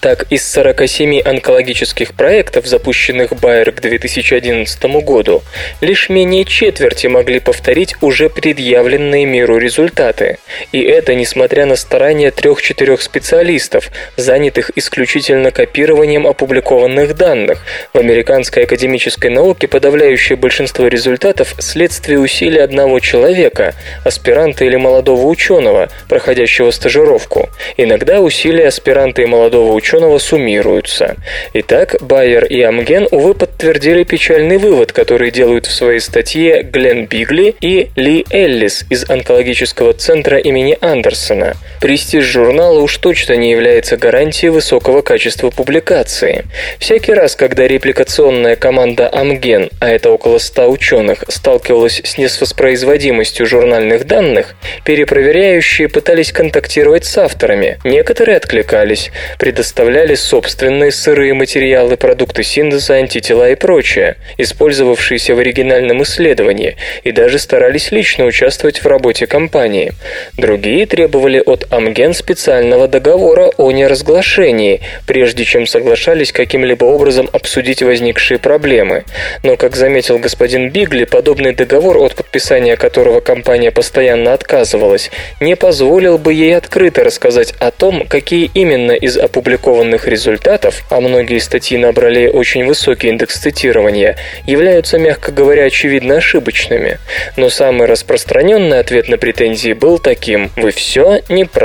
Так, 0.00 0.26
из 0.30 0.50
47 0.50 1.20
онкологических 1.20 2.14
проектов, 2.14 2.66
запущенных 2.66 3.34
Байер 3.34 3.72
к 3.72 3.80
2011 3.80 4.84
году, 5.04 5.42
лишь 5.80 6.08
менее 6.08 6.44
четверти 6.44 7.06
могли 7.06 7.40
повторить 7.40 7.94
уже 8.00 8.28
предъявленные 8.28 9.26
миру 9.26 9.58
результаты. 9.58 10.38
И 10.72 10.80
это 10.82 11.14
несмотря 11.14 11.66
на 11.66 11.76
старания 11.76 12.30
трех-четырех 12.30 13.00
специалистов, 13.02 13.90
занятых 14.16 14.70
исключительно 14.76 15.50
копированием 15.50 16.26
опубликованных 16.26 17.16
данных. 17.16 17.64
В 17.92 17.98
американской 17.98 18.64
академической 18.64 19.30
науке 19.30 19.68
подавляющее 19.68 20.36
большинство 20.36 20.86
результатов– 20.88 21.54
следствие 21.58 22.18
усилий 22.18 22.60
одного 22.60 23.00
человека, 23.00 23.74
аспиранта 24.04 24.64
или 24.64 24.76
молодого 24.76 25.26
ученого, 25.26 25.88
проходящего 26.08 26.70
стажировку. 26.70 27.48
Иногда 27.76 28.20
усилия 28.20 28.68
аспиранта 28.68 29.22
и 29.22 29.26
молодого 29.26 29.61
ученого 29.70 30.18
суммируются. 30.18 31.16
Итак, 31.54 31.96
Байер 32.00 32.44
и 32.44 32.60
Амген, 32.62 33.08
увы, 33.10 33.34
подтвердили 33.34 34.04
печальный 34.04 34.58
вывод, 34.58 34.92
который 34.92 35.30
делают 35.30 35.66
в 35.66 35.72
своей 35.72 36.00
статье 36.00 36.62
Глен 36.62 37.06
Бигли 37.06 37.54
и 37.60 37.90
Ли 37.96 38.26
Эллис 38.30 38.84
из 38.90 39.08
онкологического 39.08 39.92
центра 39.92 40.38
имени 40.38 40.76
Андерсона. 40.80 41.54
Престиж 41.82 42.24
журнала 42.26 42.78
уж 42.78 42.96
точно 42.98 43.32
не 43.32 43.50
является 43.50 43.96
гарантией 43.96 44.50
высокого 44.50 45.02
качества 45.02 45.50
публикации. 45.50 46.44
Всякий 46.78 47.12
раз, 47.12 47.34
когда 47.34 47.66
репликационная 47.66 48.54
команда 48.54 49.08
Амген, 49.08 49.68
а 49.80 49.90
это 49.90 50.12
около 50.12 50.38
100 50.38 50.70
ученых, 50.70 51.24
сталкивалась 51.26 52.00
с 52.04 52.18
несвоспроизводимостью 52.18 53.46
журнальных 53.46 54.06
данных, 54.06 54.54
перепроверяющие 54.84 55.88
пытались 55.88 56.30
контактировать 56.30 57.04
с 57.04 57.18
авторами. 57.18 57.78
Некоторые 57.82 58.36
откликались, 58.36 59.10
предоставляли 59.40 60.14
собственные 60.14 60.92
сырые 60.92 61.34
материалы, 61.34 61.96
продукты 61.96 62.44
синтеза, 62.44 62.94
антитела 62.94 63.50
и 63.50 63.56
прочее, 63.56 64.18
использовавшиеся 64.38 65.34
в 65.34 65.40
оригинальном 65.40 66.04
исследовании, 66.04 66.76
и 67.02 67.10
даже 67.10 67.40
старались 67.40 67.90
лично 67.90 68.24
участвовать 68.24 68.84
в 68.84 68.86
работе 68.86 69.26
компании. 69.26 69.90
Другие 70.38 70.86
требовали 70.86 71.42
от 71.44 71.71
Амген 71.72 72.12
специального 72.12 72.86
договора 72.86 73.50
о 73.56 73.72
неразглашении, 73.72 74.82
прежде 75.06 75.46
чем 75.46 75.66
соглашались 75.66 76.30
каким-либо 76.30 76.84
образом 76.84 77.30
обсудить 77.32 77.82
возникшие 77.82 78.38
проблемы. 78.38 79.04
Но, 79.42 79.56
как 79.56 79.74
заметил 79.74 80.18
господин 80.18 80.68
Бигли, 80.68 81.04
подобный 81.04 81.54
договор, 81.54 81.96
от 81.96 82.14
подписания 82.14 82.76
которого 82.76 83.20
компания 83.20 83.70
постоянно 83.70 84.34
отказывалась, 84.34 85.10
не 85.40 85.56
позволил 85.56 86.18
бы 86.18 86.34
ей 86.34 86.58
открыто 86.58 87.04
рассказать 87.04 87.54
о 87.58 87.70
том, 87.70 88.06
какие 88.06 88.50
именно 88.52 88.92
из 88.92 89.16
опубликованных 89.16 90.06
результатов, 90.06 90.84
а 90.90 91.00
многие 91.00 91.38
статьи 91.38 91.78
набрали 91.78 92.26
очень 92.26 92.66
высокий 92.66 93.08
индекс 93.08 93.38
цитирования, 93.38 94.18
являются, 94.46 94.98
мягко 94.98 95.32
говоря, 95.32 95.64
очевидно 95.64 96.16
ошибочными. 96.16 96.98
Но 97.38 97.48
самый 97.48 97.86
распространенный 97.86 98.78
ответ 98.78 99.08
на 99.08 99.16
претензии 99.16 99.72
был 99.72 99.98
таким– 99.98 100.50
вы 100.56 100.70
все 100.70 101.22
неправильно 101.30 101.61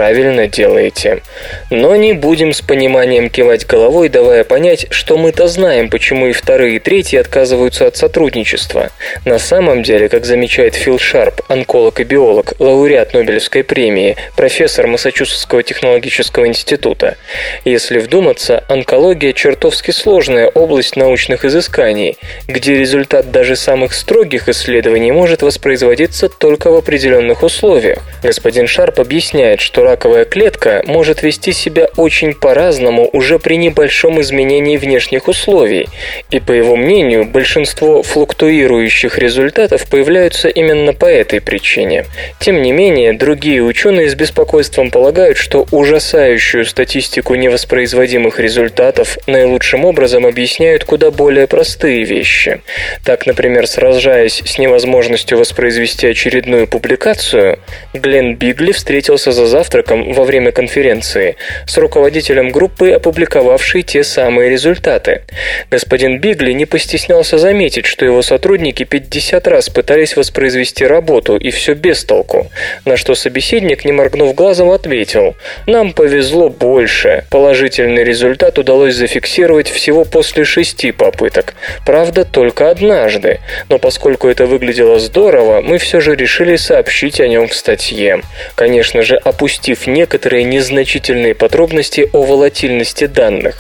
делаете. 0.48 1.22
Но 1.70 1.96
не 1.96 2.14
будем 2.14 2.54
с 2.54 2.62
пониманием 2.62 3.30
кивать 3.30 3.66
головой, 3.66 4.10
давая 4.10 4.44
понять, 4.44 4.88
что 4.90 5.18
мы-то 5.18 5.48
знаем, 5.48 5.90
почему 5.90 6.28
и 6.28 6.34
вторые, 6.34 6.76
и 6.76 6.80
третьи 6.80 7.18
отказываются 7.18 7.88
от 7.88 7.98
сотрудничества. 7.98 8.92
На 9.26 9.40
самом 9.40 9.84
деле, 9.84 10.10
как 10.10 10.26
замечает 10.26 10.76
Фил 10.76 11.00
Шарп, 11.00 11.42
онколог 11.48 12.00
и 12.00 12.04
биолог, 12.04 12.54
лауреат 12.60 13.14
Нобелевской 13.14 13.64
премии, 13.64 14.16
профессор 14.36 14.88
Массачусетского 14.88 15.64
технологического 15.64 16.48
института, 16.48 17.18
если 17.66 18.00
вдуматься, 18.00 18.64
онкология 18.68 19.34
чертовски 19.34 19.92
сложная 19.92 20.48
область 20.48 20.96
научных 20.96 21.46
изысканий, 21.46 22.18
где 22.48 22.76
результат 22.76 23.32
даже 23.32 23.56
самых 23.56 23.94
строгих 23.94 24.50
исследований 24.50 25.12
может 25.12 25.42
воспроизводиться 25.42 26.30
только 26.30 26.72
в 26.72 26.76
определенных 26.76 27.44
условиях. 27.44 28.00
Господин 28.24 28.68
Шарп 28.68 29.00
объясняет, 29.00 29.62
что 29.62 29.84
раковая 29.88 30.26
клетка 30.26 30.84
может 30.86 31.24
вести 31.24 31.54
себя 31.54 31.88
очень 31.96 32.34
по-разному 32.34 33.10
уже 33.14 33.40
при 33.40 33.56
небольшом 33.56 34.20
изменении 34.22 34.76
внешних 34.76 35.30
условий, 35.30 35.88
и, 36.30 36.42
по 36.42 36.52
его 36.52 36.76
мнению, 36.76 37.24
большинство 37.24 38.04
флуктуирующих 38.04 39.18
результатов 39.18 39.90
появляются 39.90 40.50
именно 40.50 40.94
по 40.94 41.06
этой 41.06 41.40
причине. 41.40 42.06
Тем 42.40 42.62
не 42.62 42.74
менее, 42.74 43.14
другие 43.14 43.64
ученые 43.64 44.10
с 44.10 44.16
беспокойством 44.16 44.92
полагают, 44.92 45.38
что 45.38 45.66
ужасающую 45.72 46.66
статистику 46.66 47.36
невоспроизводимых 47.36 48.40
результатов 48.40 49.18
наилучшим 49.26 49.86
образом 49.86 50.26
объясняют 50.26 50.84
куда 50.84 51.12
более 51.12 51.48
простые 51.48 52.04
вещи. 52.04 52.62
Так, 53.06 53.26
например, 53.26 53.68
сражаясь 53.68 54.42
с 54.46 54.58
невозможностью 54.60 55.38
воспроизвести 55.38 56.08
очередную 56.08 56.68
публикацию, 56.68 57.60
Глен 57.94 58.36
Бигли 58.36 58.74
встретился 58.74 59.32
за 59.32 59.48
завтраком 59.78 60.14
во 60.14 60.24
время 60.24 60.52
конференции 60.52 61.36
с 61.68 61.78
руководителем 61.78 62.50
группы, 62.50 62.92
опубликовавшей 62.92 63.84
те 63.84 64.04
самые 64.04 64.50
результаты. 64.50 65.22
Господин 65.70 66.20
Бигли 66.20 66.54
не 66.54 66.66
постеснялся 66.66 67.38
заметить, 67.38 67.86
что 67.86 68.06
его 68.06 68.22
сотрудники 68.22 68.84
50 68.84 69.48
раз 69.48 69.70
пытались 69.70 70.16
воспроизвести 70.18 70.86
работу, 70.86 71.38
и 71.38 71.52
все 71.52 71.76
без 71.76 72.04
толку. 72.04 72.48
На 72.86 72.98
что 72.98 73.14
собеседник, 73.16 73.86
не 73.86 73.92
моргнув 73.92 74.34
глазом, 74.34 74.72
ответил 74.72 75.36
«Нам 75.68 75.94
повезло 75.94 76.50
больше. 76.50 77.26
Положительный 77.30 78.04
результат 78.04 78.58
удалось 78.58 78.96
зафиксировать 78.96 79.70
всего 79.70 80.06
после 80.06 80.44
шести 80.44 80.92
попыток. 80.92 81.54
Правда, 81.86 82.26
только 82.26 82.72
однажды. 82.72 83.40
Но 83.70 83.78
поскольку 83.78 84.28
это 84.28 84.46
выглядело 84.46 85.00
здорово, 85.00 85.62
мы 85.62 85.78
все 85.78 86.00
же 86.00 86.16
решили 86.16 86.56
сообщить 86.56 87.20
о 87.20 87.28
нем 87.28 87.48
в 87.48 87.54
статье. 87.54 88.22
Конечно 88.56 89.02
же, 89.02 89.18
опустив 89.58 89.88
некоторые 89.88 90.44
незначительные 90.44 91.34
подробности 91.34 92.08
о 92.14 92.24
волатильности 92.24 93.08
данных. 93.08 93.58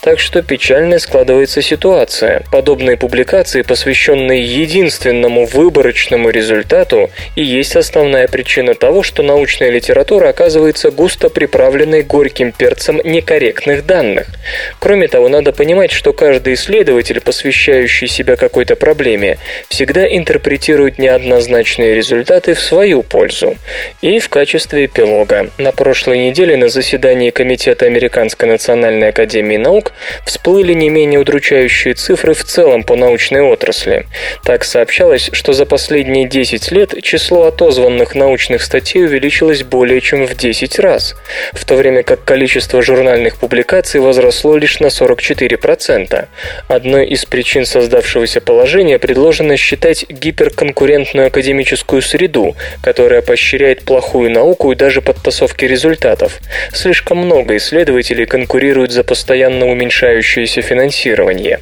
Так 0.00 0.18
что 0.18 0.42
печальная 0.42 0.98
складывается 0.98 1.60
ситуация. 1.60 2.42
Подобные 2.50 2.96
публикации, 2.96 3.60
посвященные 3.62 4.42
единственному 4.42 5.44
выборочному 5.44 6.30
результату, 6.30 7.10
и 7.36 7.42
есть 7.42 7.76
основная 7.76 8.26
причина 8.26 8.74
того, 8.74 9.02
что 9.02 9.22
научная 9.22 9.70
литература 9.70 10.28
оказывается 10.28 10.90
густо 10.90 11.28
приправленной 11.28 12.02
горьким 12.02 12.50
перцем 12.52 13.00
некорректных 13.04 13.84
данных. 13.84 14.28
Кроме 14.78 15.08
того, 15.08 15.28
надо 15.28 15.52
понимать, 15.52 15.92
что 15.92 16.14
каждый 16.14 16.54
исследователь, 16.54 17.20
посвящающий 17.20 18.08
себя 18.08 18.36
какой-то 18.36 18.76
проблеме, 18.76 19.36
всегда 19.68 20.06
интерпретирует 20.06 20.98
неоднозначные 20.98 21.94
результаты 21.94 22.54
в 22.54 22.60
свою 22.60 23.02
пользу. 23.02 23.56
И 24.00 24.18
в 24.18 24.28
качестве 24.30 24.86
эпилога. 24.86 25.33
На 25.58 25.72
прошлой 25.72 26.18
неделе 26.18 26.56
на 26.56 26.68
заседании 26.68 27.30
Комитета 27.30 27.86
Американской 27.86 28.48
национальной 28.48 29.08
академии 29.08 29.56
наук 29.56 29.92
всплыли 30.24 30.72
не 30.74 30.88
менее 30.88 31.20
удручающие 31.20 31.94
цифры 31.94 32.34
в 32.34 32.44
целом 32.44 32.84
по 32.84 32.96
научной 32.96 33.40
отрасли. 33.40 34.06
Так 34.44 34.64
сообщалось, 34.64 35.30
что 35.32 35.52
за 35.52 35.66
последние 35.66 36.28
10 36.28 36.70
лет 36.72 37.02
число 37.02 37.46
отозванных 37.46 38.14
научных 38.14 38.62
статей 38.62 39.04
увеличилось 39.04 39.62
более 39.62 40.00
чем 40.00 40.26
в 40.26 40.36
10 40.36 40.78
раз, 40.78 41.14
в 41.52 41.64
то 41.64 41.74
время 41.74 42.02
как 42.02 42.24
количество 42.24 42.82
журнальных 42.82 43.38
публикаций 43.38 44.00
возросло 44.00 44.56
лишь 44.56 44.80
на 44.80 44.86
44%. 44.86 46.26
Одной 46.68 47.06
из 47.06 47.24
причин 47.24 47.66
создавшегося 47.66 48.40
положения 48.40 48.98
предложено 48.98 49.56
считать 49.56 50.06
гиперконкурентную 50.08 51.28
академическую 51.28 52.02
среду, 52.02 52.54
которая 52.82 53.22
поощряет 53.22 53.82
плохую 53.82 54.30
науку 54.30 54.72
и 54.72 54.76
даже 54.76 55.00
подтасовки 55.24 55.64
результатов. 55.64 56.40
Слишком 56.72 57.16
много 57.16 57.56
исследователей 57.56 58.26
конкурируют 58.26 58.92
за 58.92 59.04
постоянно 59.04 59.66
уменьшающееся 59.70 60.60
финансирование. 60.60 61.60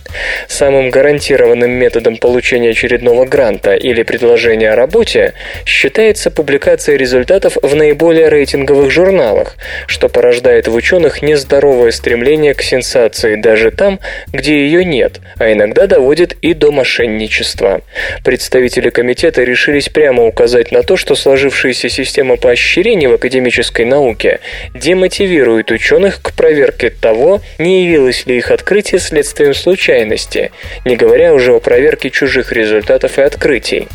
Самым 0.48 0.90
гарантированным 0.90 1.70
методом 1.70 2.16
получения 2.16 2.70
очередного 2.70 3.24
гранта 3.24 3.74
или 3.74 4.02
предложения 4.02 4.72
о 4.72 4.76
работе 4.76 5.34
считается 5.64 6.32
публикация 6.32 6.96
результатов 6.96 7.56
в 7.62 7.74
наиболее 7.76 8.28
рейтинговых 8.28 8.90
журналах, 8.90 9.54
что 9.86 10.08
порождает 10.08 10.66
в 10.66 10.74
ученых 10.74 11.22
нездоровое 11.22 11.92
стремление 11.92 12.54
к 12.54 12.62
сенсации 12.62 13.36
даже 13.36 13.70
там, 13.70 14.00
где 14.32 14.54
ее 14.66 14.84
нет, 14.84 15.20
а 15.38 15.52
иногда 15.52 15.86
доводит 15.86 16.32
и 16.42 16.52
до 16.52 16.72
мошенничества. 16.72 17.82
Представители 18.24 18.90
комитета 18.90 19.44
решились 19.44 19.88
прямо 19.88 20.26
указать 20.26 20.72
на 20.72 20.82
то, 20.82 20.96
что 20.96 21.14
сложившаяся 21.14 21.88
система 21.88 22.36
поощрений 22.36 23.06
в 23.06 23.14
академическом 23.14 23.51
экономической 23.52 23.84
науке, 23.84 24.40
демотивирует 24.74 25.70
ученых 25.70 26.22
к 26.22 26.32
проверке 26.32 26.90
того, 26.90 27.40
не 27.58 27.84
явилось 27.84 28.26
ли 28.26 28.38
их 28.38 28.50
открытие 28.50 29.00
следствием 29.00 29.54
случайности, 29.54 30.50
не 30.84 30.96
говоря 30.96 31.34
уже 31.34 31.52
о 31.52 31.60
проверке 31.60 32.10
чужих 32.10 32.52
результатов 32.52 33.18
и 33.18 33.22
открытий. 33.22 33.88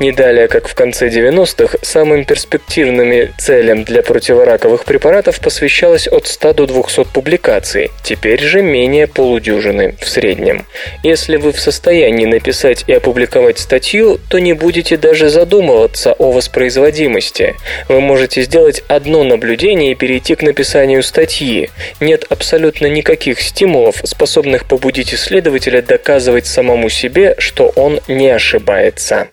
Не 0.00 0.12
далее, 0.12 0.48
как 0.48 0.68
в 0.68 0.74
конце 0.74 1.08
90-х, 1.08 1.78
самым 1.82 2.24
перспективными 2.24 3.32
целям 3.38 3.84
для 3.84 4.02
противораковых 4.02 4.84
препаратов 4.84 5.40
посвящалось 5.40 6.08
от 6.08 6.26
100 6.26 6.52
до 6.54 6.66
200 6.66 7.04
публикаций, 7.12 7.90
теперь 8.02 8.40
же 8.40 8.62
менее 8.62 9.06
полудюжины 9.06 9.94
в 10.00 10.08
среднем. 10.08 10.66
Если 11.02 11.36
вы 11.36 11.52
в 11.52 11.60
состоянии 11.60 12.26
написать 12.26 12.84
и 12.86 12.92
опубликовать 12.92 13.58
статью, 13.58 14.18
то 14.28 14.38
не 14.38 14.52
будете 14.52 14.96
даже 14.96 15.28
задумываться 15.28 16.12
о 16.12 16.32
воспроизводимости. 16.32 17.54
Вы 17.88 18.00
можете 18.00 18.42
сделать 18.42 18.82
одно 18.94 19.24
наблюдение 19.24 19.92
и 19.92 19.94
перейти 19.94 20.34
к 20.34 20.42
написанию 20.42 21.02
статьи. 21.02 21.70
Нет 22.00 22.24
абсолютно 22.28 22.86
никаких 22.86 23.40
стимулов, 23.40 24.00
способных 24.04 24.66
побудить 24.66 25.14
исследователя 25.14 25.82
доказывать 25.82 26.46
самому 26.46 26.88
себе, 26.88 27.34
что 27.38 27.72
он 27.76 28.00
не 28.08 28.28
ошибается. 28.28 29.28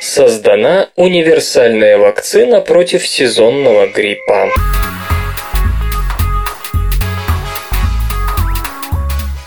Создана 0.00 0.90
универсальная 0.94 1.98
вакцина 1.98 2.60
против 2.60 3.06
сезонного 3.06 3.88
гриппа. 3.88 4.48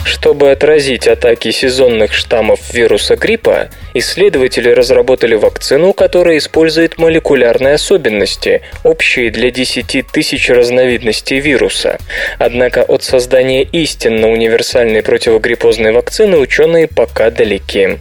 Чтобы 0.03 0.51
отразить 0.51 1.07
атаки 1.07 1.51
сезонных 1.51 2.13
штаммов 2.13 2.73
вируса 2.73 3.15
гриппа, 3.15 3.69
исследователи 3.93 4.69
разработали 4.69 5.35
вакцину, 5.35 5.93
которая 5.93 6.37
использует 6.37 6.97
молекулярные 6.97 7.75
особенности, 7.75 8.61
общие 8.83 9.29
для 9.31 9.51
10 9.51 10.07
тысяч 10.11 10.49
разновидностей 10.49 11.39
вируса. 11.39 11.97
Однако 12.39 12.83
от 12.83 13.03
создания 13.03 13.63
истинно 13.63 14.29
универсальной 14.29 15.03
противогриппозной 15.03 15.91
вакцины 15.91 16.37
ученые 16.37 16.87
пока 16.87 17.29
далеки. 17.29 17.97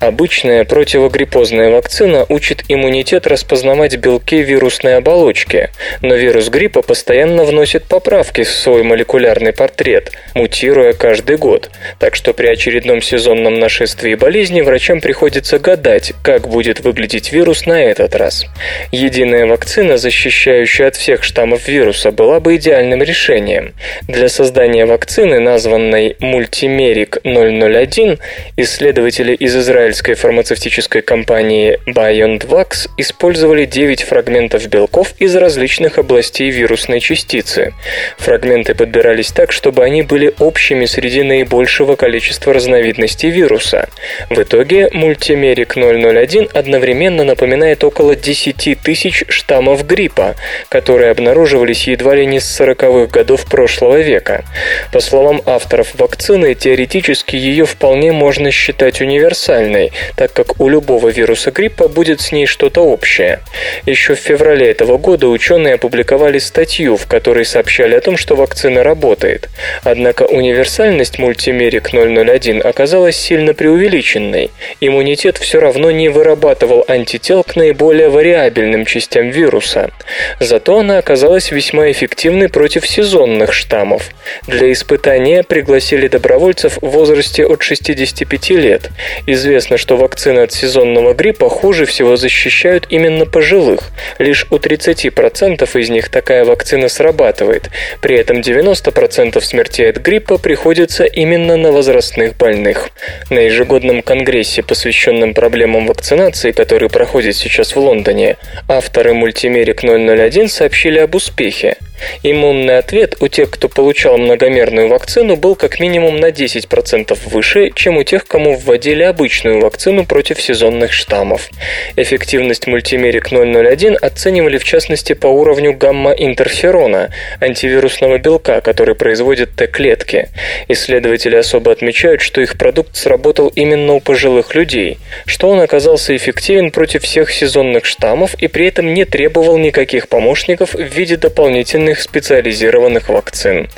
Обычная 0.00 0.64
противогриппозная 0.64 1.70
вакцина 1.70 2.26
учит 2.28 2.64
иммунитет 2.68 3.26
распознавать 3.26 3.96
белки 3.96 4.42
вирусной 4.42 4.96
оболочки, 4.96 5.70
но 6.02 6.14
вирус 6.14 6.48
гриппа 6.48 6.82
постоянно 6.82 7.44
вносит 7.44 7.84
поправки 7.84 8.42
в 8.42 8.48
свой 8.48 8.82
молекулярный 8.82 9.52
портрет, 9.52 10.12
мутируя 10.34 10.92
каждый 10.92 11.36
год. 11.36 11.70
Так 11.98 12.14
что 12.14 12.32
при 12.32 12.46
очередном 12.48 13.02
сезонном 13.02 13.58
нашествии 13.58 14.14
болезни 14.14 14.60
врачам 14.60 15.00
приходится 15.00 15.27
гадать, 15.58 16.12
как 16.22 16.48
будет 16.48 16.80
выглядеть 16.80 17.32
вирус 17.32 17.66
на 17.66 17.82
этот 17.82 18.14
раз. 18.14 18.46
Единая 18.92 19.46
вакцина, 19.46 19.98
защищающая 19.98 20.88
от 20.88 20.96
всех 20.96 21.22
штаммов 21.22 21.68
вируса, 21.68 22.10
была 22.10 22.40
бы 22.40 22.56
идеальным 22.56 23.02
решением. 23.02 23.74
Для 24.06 24.28
создания 24.28 24.86
вакцины, 24.86 25.40
названной 25.40 26.16
Multimeric 26.20 27.20
001, 27.24 28.18
исследователи 28.56 29.34
из 29.34 29.56
израильской 29.56 30.14
фармацевтической 30.14 31.02
компании 31.02 31.78
BioNTvax 31.86 32.88
использовали 32.96 33.64
9 33.64 34.02
фрагментов 34.02 34.66
белков 34.68 35.14
из 35.18 35.36
различных 35.36 35.98
областей 35.98 36.50
вирусной 36.50 37.00
частицы. 37.00 37.74
Фрагменты 38.18 38.74
подбирались 38.74 39.32
так, 39.32 39.52
чтобы 39.52 39.84
они 39.84 40.02
были 40.02 40.32
общими 40.38 40.86
среди 40.86 41.22
наибольшего 41.22 41.96
количества 41.96 42.52
разновидностей 42.52 43.30
вируса. 43.30 43.88
В 44.30 44.40
итоге 44.40 44.88
мультимерик 45.18 45.76
001 45.76 46.48
одновременно 46.54 47.24
напоминает 47.24 47.82
около 47.82 48.14
10 48.14 48.78
тысяч 48.80 49.24
штаммов 49.28 49.84
гриппа, 49.84 50.36
которые 50.68 51.10
обнаруживались 51.10 51.88
едва 51.88 52.14
ли 52.14 52.24
не 52.24 52.38
с 52.38 52.60
40-х 52.60 53.10
годов 53.10 53.44
прошлого 53.46 54.00
века. 54.00 54.44
По 54.92 55.00
словам 55.00 55.42
авторов 55.44 55.88
вакцины, 55.94 56.54
теоретически 56.54 57.34
ее 57.34 57.66
вполне 57.66 58.12
можно 58.12 58.52
считать 58.52 59.00
универсальной, 59.00 59.90
так 60.14 60.32
как 60.32 60.60
у 60.60 60.68
любого 60.68 61.08
вируса 61.08 61.50
гриппа 61.50 61.88
будет 61.88 62.20
с 62.20 62.30
ней 62.30 62.46
что-то 62.46 62.82
общее. 62.82 63.40
Еще 63.86 64.14
в 64.14 64.20
феврале 64.20 64.70
этого 64.70 64.98
года 64.98 65.26
ученые 65.26 65.74
опубликовали 65.74 66.38
статью, 66.38 66.96
в 66.96 67.06
которой 67.06 67.44
сообщали 67.44 67.96
о 67.96 68.00
том, 68.00 68.16
что 68.16 68.36
вакцина 68.36 68.84
работает. 68.84 69.48
Однако 69.82 70.22
универсальность 70.22 71.18
мультимерик 71.18 71.92
001 71.92 72.64
оказалась 72.64 73.16
сильно 73.16 73.52
преувеличенной. 73.52 74.50
Иммунитет 74.80 75.07
все 75.16 75.60
равно 75.60 75.90
не 75.90 76.08
вырабатывал 76.08 76.84
антител 76.86 77.42
к 77.42 77.56
наиболее 77.56 78.08
вариабельным 78.08 78.84
частям 78.84 79.30
вируса. 79.30 79.90
Зато 80.38 80.78
она 80.78 80.98
оказалась 80.98 81.50
весьма 81.50 81.90
эффективной 81.90 82.48
против 82.48 82.86
сезонных 82.86 83.52
штаммов. 83.52 84.10
Для 84.46 84.70
испытания 84.72 85.42
пригласили 85.42 86.08
добровольцев 86.08 86.78
в 86.82 86.88
возрасте 86.88 87.46
от 87.46 87.62
65 87.62 88.50
лет. 88.50 88.90
Известно, 89.26 89.78
что 89.78 89.96
вакцины 89.96 90.40
от 90.40 90.52
сезонного 90.52 91.14
гриппа 91.14 91.48
хуже 91.48 91.86
всего 91.86 92.16
защищают 92.16 92.86
именно 92.90 93.24
пожилых. 93.24 93.90
Лишь 94.18 94.46
у 94.50 94.56
30% 94.56 95.80
из 95.80 95.90
них 95.90 96.08
такая 96.10 96.44
вакцина 96.44 96.88
срабатывает. 96.88 97.70
При 98.00 98.16
этом 98.16 98.40
90% 98.40 99.40
смертей 99.40 99.90
от 99.90 99.96
гриппа 99.96 100.38
приходится 100.38 101.04
именно 101.04 101.56
на 101.56 101.72
возрастных 101.72 102.36
больных. 102.36 102.90
На 103.30 103.38
ежегодном 103.38 104.02
конгрессе, 104.02 104.62
посвященном 104.62 104.97
проблемам 105.34 105.86
вакцинации, 105.86 106.52
который 106.52 106.88
проходит 106.88 107.36
сейчас 107.36 107.74
в 107.74 107.78
Лондоне, 107.78 108.36
авторы 108.68 109.14
мультимерик 109.14 109.82
001 109.82 110.48
сообщили 110.48 110.98
об 110.98 111.14
успехе. 111.14 111.76
Иммунный 112.22 112.78
ответ 112.78 113.16
у 113.20 113.28
тех, 113.28 113.50
кто 113.50 113.68
получал 113.68 114.18
многомерную 114.18 114.88
вакцину, 114.88 115.36
был 115.36 115.54
как 115.54 115.80
минимум 115.80 116.16
на 116.16 116.30
10% 116.30 117.18
выше, 117.28 117.70
чем 117.74 117.96
у 117.96 118.04
тех, 118.04 118.26
кому 118.26 118.56
вводили 118.56 119.02
обычную 119.02 119.60
вакцину 119.60 120.04
против 120.04 120.40
сезонных 120.40 120.92
штаммов. 120.92 121.48
Эффективность 121.96 122.66
мультимерик 122.66 123.30
001 123.30 123.98
оценивали 124.00 124.58
в 124.58 124.64
частности 124.64 125.12
по 125.12 125.26
уровню 125.26 125.74
гамма-интерферона, 125.74 127.10
антивирусного 127.40 128.18
белка, 128.18 128.60
который 128.60 128.94
производит 128.94 129.54
Т-клетки. 129.56 130.28
Исследователи 130.68 131.36
особо 131.36 131.72
отмечают, 131.72 132.20
что 132.20 132.40
их 132.40 132.56
продукт 132.58 132.96
сработал 132.96 133.48
именно 133.48 133.94
у 133.94 134.00
пожилых 134.00 134.54
людей, 134.54 134.98
что 135.26 135.48
он 135.48 135.60
оказался 135.60 136.16
эффективен 136.16 136.70
против 136.70 137.02
всех 137.02 137.30
сезонных 137.30 137.84
штаммов 137.84 138.34
и 138.34 138.48
при 138.48 138.66
этом 138.66 138.92
не 138.94 139.04
требовал 139.04 139.58
никаких 139.58 140.08
помощников 140.08 140.74
в 140.74 140.82
виде 140.82 141.16
дополнительных 141.16 141.87
отдельных 141.88 142.00
специализированных 142.00 143.08
вакцин. 143.08 143.68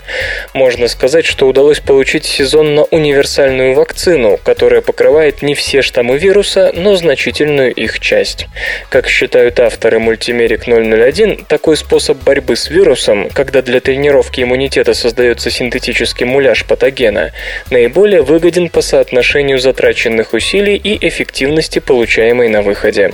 Можно 0.55 0.89
сказать, 0.89 1.25
что 1.25 1.47
удалось 1.47 1.81
получить 1.81 2.25
сезонно-универсальную 2.25 3.75
вакцину, 3.75 4.39
которая 4.43 4.81
покрывает 4.81 5.43
не 5.43 5.55
все 5.55 5.83
штаммы 5.83 6.19
вируса, 6.19 6.73
но 6.75 6.97
значительную 6.97 7.73
их 7.73 8.01
часть. 8.01 8.47
Как 8.89 9.09
считают 9.09 9.61
авторы 9.61 9.99
мультимерик 9.99 10.67
001, 10.67 11.45
такой 11.47 11.77
способ 11.77 12.19
борьбы 12.23 12.57
с 12.57 12.71
вирусом, 12.71 13.29
когда 13.33 13.63
для 13.63 13.81
тренировки 13.81 14.43
иммунитета 14.43 14.95
создается 14.95 15.51
синтетический 15.51 16.27
муляж 16.27 16.65
патогена, 16.65 17.33
наиболее 17.71 18.23
выгоден 18.23 18.69
по 18.69 18.83
соотношению 18.83 19.59
затраченных 19.59 20.35
усилий 20.35 20.77
и 20.77 21.09
эффективности, 21.09 21.79
получаемой 21.79 22.49
на 22.49 22.63
выходе. 22.63 23.13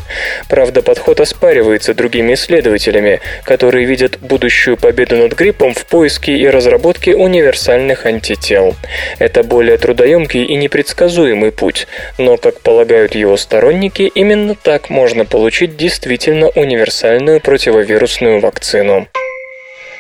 Правда, 0.49 0.83
подход 0.83 1.21
оспаривается 1.21 1.95
другими 1.95 2.35
исследователями, 2.35 3.21
которые 3.45 3.87
видят 3.87 4.19
будущую 4.21 4.77
победу 4.87 5.17
над 5.17 5.33
гриппом 5.33 5.75
в 5.75 5.85
поиске 5.85 6.37
и 6.37 6.49
разработке 6.49 7.17
универсальных 7.17 8.07
антител. 8.07 8.77
Это 9.19 9.43
более 9.43 9.79
трудоемкий 9.79 10.45
и 10.45 10.55
непредсказуемый 10.55 11.51
путь, 11.51 11.89
но, 12.19 12.37
как 12.37 12.61
полагают 12.61 13.17
его 13.17 13.37
сторонники, 13.37 14.03
именно 14.15 14.55
так 14.55 14.89
можно 14.89 15.25
получить 15.25 15.77
действительно 15.77 16.51
универсальную 16.51 17.41
противовирусную 17.41 18.39
вакцину. 18.39 19.09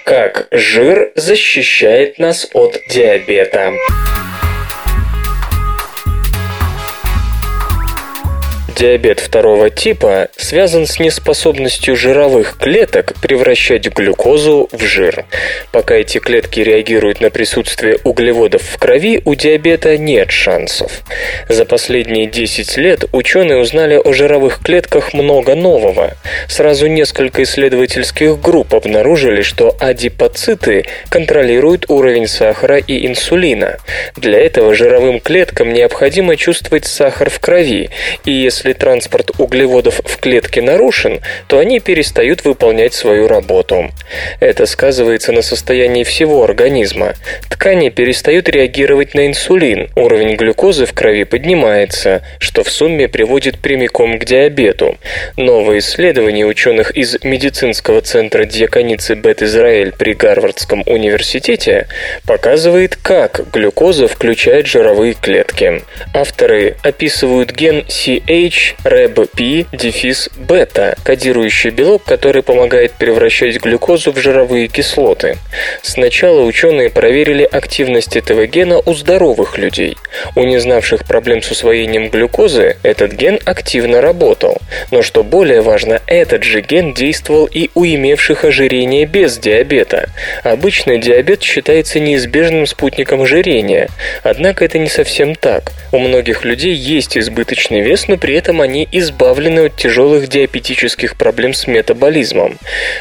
Как 0.04 0.46
жир 0.52 1.10
защищает 1.16 2.20
нас 2.20 2.48
от 2.52 2.78
диабета? 2.88 3.72
Диабет 8.76 9.20
второго 9.20 9.70
типа 9.70 10.28
связан 10.36 10.86
с 10.86 10.98
неспособностью 10.98 11.96
жировых 11.96 12.58
клеток 12.58 13.14
превращать 13.22 13.88
глюкозу 13.88 14.68
в 14.70 14.84
жир. 14.84 15.24
Пока 15.72 15.94
эти 15.94 16.18
клетки 16.18 16.60
реагируют 16.60 17.22
на 17.22 17.30
присутствие 17.30 17.98
углеводов 18.04 18.60
в 18.60 18.76
крови, 18.76 19.22
у 19.24 19.34
диабета 19.34 19.96
нет 19.96 20.30
шансов. 20.30 21.04
За 21.48 21.64
последние 21.64 22.26
10 22.26 22.76
лет 22.76 23.04
ученые 23.12 23.60
узнали 23.60 23.94
о 23.94 24.12
жировых 24.12 24.60
клетках 24.62 25.14
много 25.14 25.54
нового. 25.54 26.12
Сразу 26.46 26.86
несколько 26.86 27.44
исследовательских 27.44 28.38
групп 28.38 28.74
обнаружили, 28.74 29.40
что 29.40 29.74
адипоциты 29.80 30.84
контролируют 31.08 31.88
уровень 31.88 32.26
сахара 32.26 32.76
и 32.76 33.06
инсулина. 33.06 33.78
Для 34.16 34.38
этого 34.38 34.74
жировым 34.74 35.20
клеткам 35.20 35.72
необходимо 35.72 36.36
чувствовать 36.36 36.84
сахар 36.84 37.30
в 37.30 37.40
крови, 37.40 37.88
и 38.26 38.32
если 38.32 38.65
если 38.66 38.78
транспорт 38.80 39.30
углеводов 39.38 40.00
в 40.04 40.18
клетке 40.18 40.60
нарушен, 40.60 41.20
то 41.46 41.58
они 41.58 41.78
перестают 41.78 42.44
выполнять 42.44 42.94
свою 42.94 43.28
работу. 43.28 43.92
Это 44.40 44.66
сказывается 44.66 45.30
на 45.30 45.42
состоянии 45.42 46.02
всего 46.02 46.42
организма. 46.42 47.14
Ткани 47.48 47.90
перестают 47.90 48.48
реагировать 48.48 49.14
на 49.14 49.28
инсулин, 49.28 49.88
уровень 49.94 50.34
глюкозы 50.34 50.84
в 50.84 50.92
крови 50.94 51.22
поднимается, 51.22 52.22
что 52.40 52.64
в 52.64 52.70
сумме 52.70 53.06
приводит 53.06 53.60
прямиком 53.60 54.18
к 54.18 54.24
диабету. 54.24 54.98
Новое 55.36 55.78
исследование 55.78 56.44
ученых 56.44 56.90
из 56.90 57.22
медицинского 57.22 58.00
центра 58.00 58.46
Дьяконицы 58.46 59.14
Бет-Израиль 59.14 59.92
при 59.92 60.14
Гарвардском 60.14 60.82
университете 60.86 61.86
показывает, 62.26 62.96
как 62.96 63.48
глюкоза 63.52 64.08
включает 64.08 64.66
жировые 64.66 65.14
клетки. 65.14 65.82
Авторы 66.12 66.76
описывают 66.82 67.52
ген 67.52 67.84
CH-REBP-бета, 68.56 70.96
кодирующий 71.04 71.70
белок, 71.70 72.02
который 72.04 72.42
помогает 72.42 72.92
превращать 72.92 73.60
глюкозу 73.60 74.12
в 74.12 74.18
жировые 74.18 74.68
кислоты. 74.68 75.36
Сначала 75.82 76.42
ученые 76.42 76.88
проверили 76.90 77.42
активность 77.44 78.16
этого 78.16 78.46
гена 78.46 78.80
у 78.84 78.94
здоровых 78.94 79.58
людей. 79.58 79.96
У 80.34 80.42
незнавших 80.42 81.04
проблем 81.04 81.42
с 81.42 81.50
усвоением 81.50 82.08
глюкозы 82.08 82.78
этот 82.82 83.12
ген 83.12 83.38
активно 83.44 84.00
работал. 84.00 84.56
Но 84.90 85.02
что 85.02 85.22
более 85.22 85.60
важно, 85.60 86.00
этот 86.06 86.42
же 86.42 86.62
ген 86.62 86.94
действовал 86.94 87.44
и 87.46 87.68
у 87.74 87.84
имевших 87.84 88.44
ожирение 88.44 89.04
без 89.06 89.38
диабета. 89.38 90.08
Обычно 90.42 90.98
диабет 90.98 91.42
считается 91.42 92.00
неизбежным 92.00 92.66
спутником 92.66 93.20
ожирения, 93.22 93.88
однако 94.22 94.64
это 94.64 94.78
не 94.78 94.88
совсем 94.88 95.34
так. 95.34 95.72
У 95.92 95.98
многих 95.98 96.44
людей 96.44 96.74
есть 96.74 97.18
избыточный 97.18 97.80
вес, 97.80 98.06
но 98.08 98.16
при 98.16 98.34
этом 98.34 98.45
они 98.60 98.88
избавлены 98.92 99.66
от 99.66 99.76
тяжелых 99.76 100.28
диабетических 100.28 101.16
проблем 101.16 101.54
с 101.54 101.66
метаболизмом. 101.66 102.58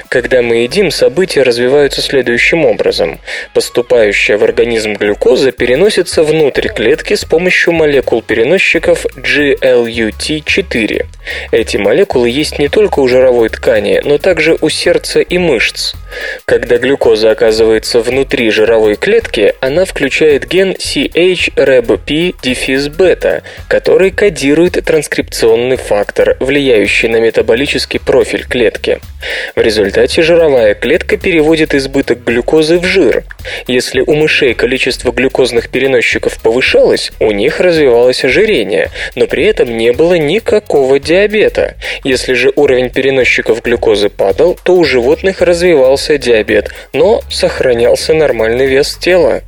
Когда 0.09 0.41
мы 0.41 0.57
едим, 0.57 0.91
события 0.91 1.43
развиваются 1.43 2.01
следующим 2.01 2.65
образом. 2.65 3.19
Поступающая 3.53 4.37
в 4.37 4.43
организм 4.43 4.93
глюкоза 4.93 5.51
переносится 5.51 6.23
внутрь 6.23 6.67
клетки 6.69 7.13
с 7.15 7.25
помощью 7.25 7.73
молекул-переносчиков 7.73 9.05
GLUT4. 9.15 11.05
Эти 11.51 11.77
молекулы 11.77 12.29
есть 12.29 12.59
не 12.59 12.69
только 12.69 12.99
у 12.99 13.07
жировой 13.07 13.49
ткани, 13.49 14.01
но 14.03 14.17
также 14.17 14.57
у 14.61 14.69
сердца 14.69 15.19
и 15.21 15.37
мышц. 15.37 15.93
Когда 16.45 16.77
глюкоза 16.77 17.31
оказывается 17.31 18.01
внутри 18.01 18.51
жировой 18.51 18.95
клетки, 18.95 19.55
она 19.61 19.85
включает 19.85 20.47
ген 20.47 20.73
CHREBP-бета, 20.73 23.41
который 23.67 24.11
кодирует 24.11 24.73
транскрипционный 24.85 25.77
фактор, 25.77 26.37
влияющий 26.39 27.09
на 27.09 27.19
метаболический 27.19 27.99
профиль 27.99 28.45
клетки. 28.45 28.99
В 29.55 29.61
результате 29.61 30.21
жировая 30.21 30.75
клетка 30.75 31.17
переводит 31.17 31.73
избыток 31.73 32.23
глюкозы 32.23 32.77
в 32.77 32.85
жир. 32.85 33.23
Если 33.67 34.01
у 34.01 34.13
мышей 34.13 34.53
количество 34.53 35.11
глюкозных 35.11 35.69
переносчиков 35.69 36.39
повышалось, 36.41 37.11
у 37.19 37.31
них 37.31 37.59
развивалось 37.59 38.23
ожирение, 38.23 38.89
но 39.15 39.27
при 39.27 39.45
этом 39.45 39.77
не 39.77 39.91
было 39.91 40.15
никакого 40.15 40.99
диабета. 40.99 41.75
Если 42.03 42.33
же 42.33 42.51
уровень 42.55 42.89
переносчиков 42.89 43.63
глюкозы 43.63 44.09
падал, 44.09 44.57
то 44.63 44.75
у 44.75 44.83
животных 44.83 45.41
развивался 45.41 46.04
диабет, 46.17 46.69
но 46.93 47.21
сохранялся 47.29 48.13
нормальный 48.13 48.67
вес 48.67 48.95
тела. 48.95 49.41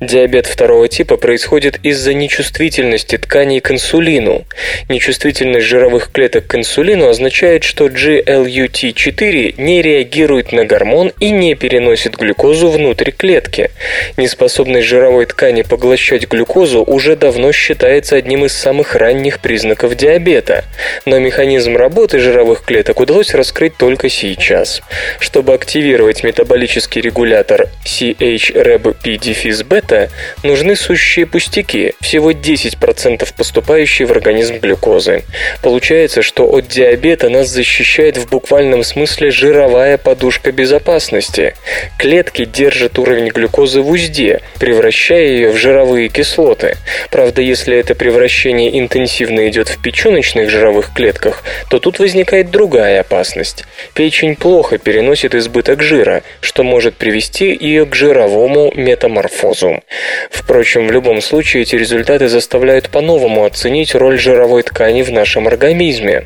Диабет 0.00 0.46
второго 0.46 0.88
типа 0.88 1.16
происходит 1.16 1.78
из-за 1.82 2.14
нечувствительности 2.14 3.16
тканей 3.16 3.60
к 3.60 3.70
инсулину. 3.70 4.44
Нечувствительность 4.88 5.66
жировых 5.66 6.10
клеток 6.12 6.46
к 6.46 6.54
инсулину 6.54 7.08
означает, 7.08 7.64
что 7.64 7.86
GLUT4 7.86 9.54
не 9.56 9.82
реагирует 9.82 10.52
на 10.52 10.64
гормон 10.64 11.12
и 11.18 11.30
не 11.30 11.54
переносит 11.54 12.16
глюкозу 12.16 12.68
внутрь 12.68 13.10
клетки. 13.10 13.70
Неспособность 14.16 14.86
жировой 14.86 15.26
ткани 15.26 15.62
поглощать 15.62 16.28
глюкозу 16.28 16.82
уже 16.82 17.16
давно 17.16 17.52
считается 17.52 18.16
одним 18.16 18.44
из 18.44 18.52
самых 18.52 18.94
ранних 18.96 19.40
признаков 19.40 19.96
диабета, 19.96 20.64
но 21.06 21.18
механизм 21.18 21.76
работы 21.76 22.18
жировых 22.18 22.64
клеток 22.64 23.00
удалось 23.00 23.34
раскрыть 23.34 23.76
только 23.76 24.08
сейчас. 24.08 24.82
Чтобы 25.18 25.54
активировать 25.54 25.91
метаболический 26.22 27.02
регулятор 27.02 27.68
CHREBP-бета, 27.84 30.08
нужны 30.42 30.74
сущие 30.76 31.26
пустяки, 31.26 31.92
всего 32.00 32.32
10% 32.32 33.28
поступающей 33.36 34.06
в 34.06 34.12
организм 34.12 34.58
глюкозы. 34.58 35.24
Получается, 35.62 36.22
что 36.22 36.44
от 36.44 36.68
диабета 36.68 37.28
нас 37.28 37.48
защищает 37.48 38.16
в 38.16 38.30
буквальном 38.30 38.84
смысле 38.84 39.30
жировая 39.30 39.98
подушка 39.98 40.52
безопасности. 40.52 41.54
Клетки 41.98 42.44
держат 42.44 42.98
уровень 42.98 43.28
глюкозы 43.28 43.82
в 43.82 43.90
узде, 43.90 44.40
превращая 44.58 45.26
ее 45.26 45.50
в 45.50 45.56
жировые 45.56 46.08
кислоты. 46.08 46.76
Правда, 47.10 47.42
если 47.42 47.76
это 47.76 47.94
превращение 47.94 48.78
интенсивно 48.78 49.48
идет 49.48 49.68
в 49.68 49.82
печеночных 49.82 50.48
жировых 50.48 50.94
клетках, 50.94 51.42
то 51.68 51.78
тут 51.78 51.98
возникает 51.98 52.50
другая 52.50 53.00
опасность. 53.00 53.64
Печень 53.94 54.36
плохо 54.36 54.78
переносит 54.78 55.34
избыток 55.34 55.81
жира, 55.82 56.22
что 56.40 56.62
может 56.62 56.94
привести 56.94 57.56
ее 57.58 57.84
к 57.84 57.94
жировому 57.94 58.72
метаморфозу. 58.74 59.82
Впрочем, 60.30 60.86
в 60.86 60.92
любом 60.92 61.20
случае 61.20 61.62
эти 61.62 61.76
результаты 61.76 62.28
заставляют 62.28 62.88
по-новому 62.88 63.44
оценить 63.44 63.94
роль 63.94 64.18
жировой 64.18 64.62
ткани 64.62 65.02
в 65.02 65.10
нашем 65.10 65.46
организме. 65.46 66.24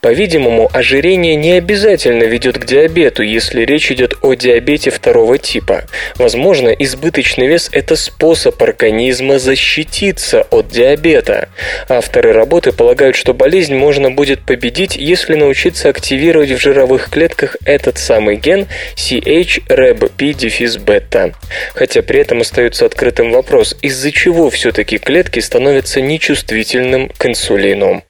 По-видимому, 0.00 0.70
ожирение 0.72 1.34
не 1.34 1.52
обязательно 1.52 2.24
ведет 2.24 2.58
к 2.58 2.64
диабету, 2.64 3.22
если 3.22 3.64
речь 3.64 3.90
идет 3.90 4.14
о 4.22 4.34
диабете 4.34 4.90
второго 4.90 5.38
типа. 5.38 5.84
Возможно, 6.16 6.68
избыточный 6.68 7.46
вес– 7.46 7.68
это 7.72 7.96
способ 7.96 8.62
организма 8.62 9.38
защититься 9.38 10.42
от 10.50 10.68
диабета. 10.68 11.48
Авторы 11.88 12.32
работы 12.32 12.72
полагают, 12.72 13.16
что 13.16 13.34
болезнь 13.34 13.74
можно 13.74 14.10
будет 14.10 14.40
победить, 14.40 14.96
если 14.96 15.34
научиться 15.34 15.88
активировать 15.88 16.50
в 16.50 16.58
жировых 16.58 17.10
клетках 17.10 17.56
этот 17.64 17.98
самый 17.98 18.36
ген 18.36 18.66
CHREBP-бета. 18.98 21.32
Хотя 21.74 22.02
при 22.02 22.20
этом 22.20 22.40
остается 22.40 22.84
открытым 22.84 23.30
вопрос, 23.30 23.76
из-за 23.80 24.10
чего 24.10 24.50
все-таки 24.50 24.98
клетки 24.98 25.38
становятся 25.38 26.00
нечувствительным 26.00 27.08
к 27.16 27.26
инсулину. 27.26 28.02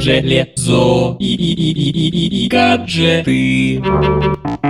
Железо 0.00 1.16
и, 1.18 1.34
и, 1.34 1.54
и, 1.54 1.72
и, 1.72 2.08
и, 2.08 2.44
и 2.44 2.48
гаджеты. 2.48 3.82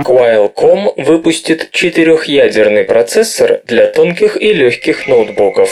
Qualcomm 0.03 0.93
выпустит 0.97 1.69
четырехъядерный 1.71 2.83
процессор 2.83 3.61
для 3.65 3.85
тонких 3.87 4.41
и 4.41 4.53
легких 4.53 5.07
ноутбуков. 5.07 5.69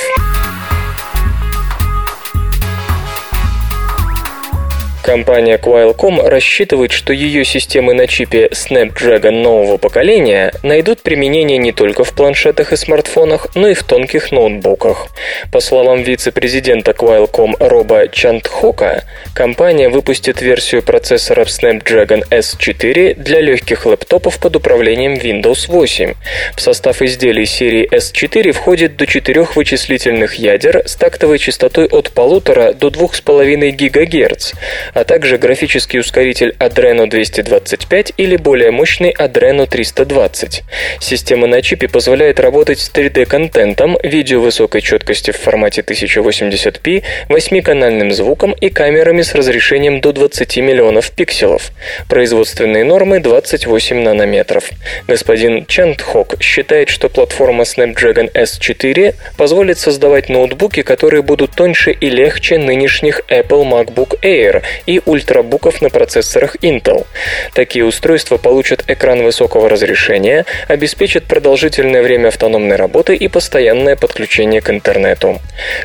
Компания 5.04 5.58
Qualcomm 5.58 6.30
рассчитывает, 6.30 6.94
что 6.94 7.12
ее 7.12 7.44
системы 7.44 7.94
на 7.94 8.08
чипе 8.08 8.48
Snapdragon 8.54 9.42
нового 9.42 9.76
поколения 9.76 10.54
найдут 10.64 11.02
применение 11.02 11.58
не 11.58 11.74
только 11.74 12.06
в 12.06 12.14
планшетах 12.14 12.72
и 12.72 12.78
смартфонах, 12.78 13.50
но 13.54 13.68
и 13.68 13.74
в 13.74 13.84
тонких 13.84 14.32
ноутбуках. 14.32 15.08
По 15.52 15.60
словам 15.60 16.04
вице-президента 16.04 16.92
Qualcomm 16.92 17.56
Роба 17.60 18.08
Чантхока, 18.08 19.04
компания 19.36 19.90
выпустит 19.90 20.42
версию 20.42 20.84
процессоров 20.84 21.50
Snapdragon 21.50 22.24
S4 22.30 23.16
для 23.16 23.42
легких 23.42 23.86
лэптопов 23.86 24.40
под 24.40 24.56
управлением 24.56 25.16
Windows 25.16 25.66
8. 25.68 26.14
В 26.56 26.62
состав 26.62 27.02
изделий 27.02 27.46
серии 27.46 27.90
S4 27.94 28.54
входит 28.54 28.96
до 28.96 29.06
четырех 29.06 29.58
вычислительных 29.58 30.36
ядер 30.36 30.84
с 30.86 30.96
тактовой 30.96 31.40
частотой 31.40 31.88
от 31.88 32.14
1,5 32.16 32.76
до 32.76 32.88
2,5 32.88 33.72
ГГц, 33.90 34.54
а 34.94 35.04
также 35.04 35.38
графический 35.38 36.00
ускоритель 36.00 36.56
Adreno 36.60 37.08
225 37.08 38.14
или 38.18 38.36
более 38.36 38.72
мощный 38.72 39.12
Adreno 39.12 39.68
320. 39.68 40.64
Система 41.00 41.48
на 41.48 41.62
чипе 41.62 41.88
позволяет 41.88 42.40
работать 42.40 42.80
с 42.80 42.92
3D-контентом, 42.92 43.98
видео 44.04 44.42
высокой 44.42 44.82
четкости 44.82 45.32
в 45.32 45.38
формате 45.38 45.82
1080p, 45.82 47.04
8-канальным 47.30 48.12
звуком 48.12 48.54
и 48.54 48.70
камерами 48.70 49.22
с 49.22 49.34
разрешением 49.36 50.02
до 50.02 50.12
20 50.14 50.58
миллионов 50.58 51.12
пикселов. 51.12 51.72
Производственные 52.10 52.84
нормы 52.84 53.20
28 53.20 54.02
нанометров. 54.02 54.70
Господин 55.08 55.66
Чан 55.66 55.96
считает, 56.40 56.90
что 56.90 57.10
платформа 57.10 57.64
Snapdragon 57.64 58.32
S4 58.34 59.16
позволит 59.38 59.78
создавать 59.78 60.30
ноутбуки, 60.30 60.82
которые 60.82 61.22
будут 61.22 61.52
тоньше 61.52 61.92
и 61.92 62.10
легче 62.10 62.58
нынешних 62.58 63.22
Apple 63.30 63.64
MacBook 63.64 64.20
Air 64.22 64.64
и 64.86 65.02
ультрабуков 65.06 65.82
на 65.82 65.90
процессорах 65.90 66.56
Intel. 66.58 67.06
Такие 67.54 67.86
устройства 67.86 68.38
получат 68.38 68.84
экран 68.88 69.24
высокого 69.24 69.70
разрешения, 69.70 70.46
обеспечат 70.68 71.26
продолжительное 71.26 72.02
время 72.02 72.30
автономной 72.30 72.76
работы 72.76 73.16
и 73.16 73.28
постоянное 73.28 73.96
подключение 73.96 74.62
к 74.62 74.70
интернету. 74.70 75.40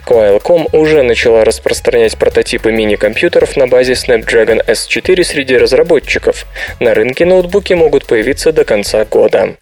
Qualcomm 0.06 0.68
уже 0.72 1.02
начала 1.02 1.44
распространять 1.44 2.16
прототипы 2.16 2.72
мини-компьютеров 2.72 3.56
на 3.56 3.66
базе 3.66 3.92
Snapdragon 3.92 4.64
S4 4.66 5.22
среди 5.24 5.56
разработчиков. 5.56 6.46
На 6.80 6.94
рынке 6.94 7.24
ноутбуки 7.24 7.74
могут 7.74 8.06
появиться 8.06 8.52
до 8.52 8.64
конца 8.64 9.04
года. 9.04 9.56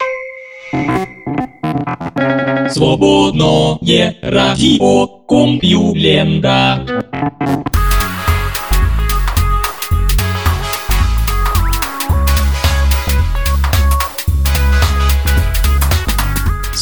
Свободное 2.70 4.16
радио 4.22 5.06
Компьюлента. 5.28 7.04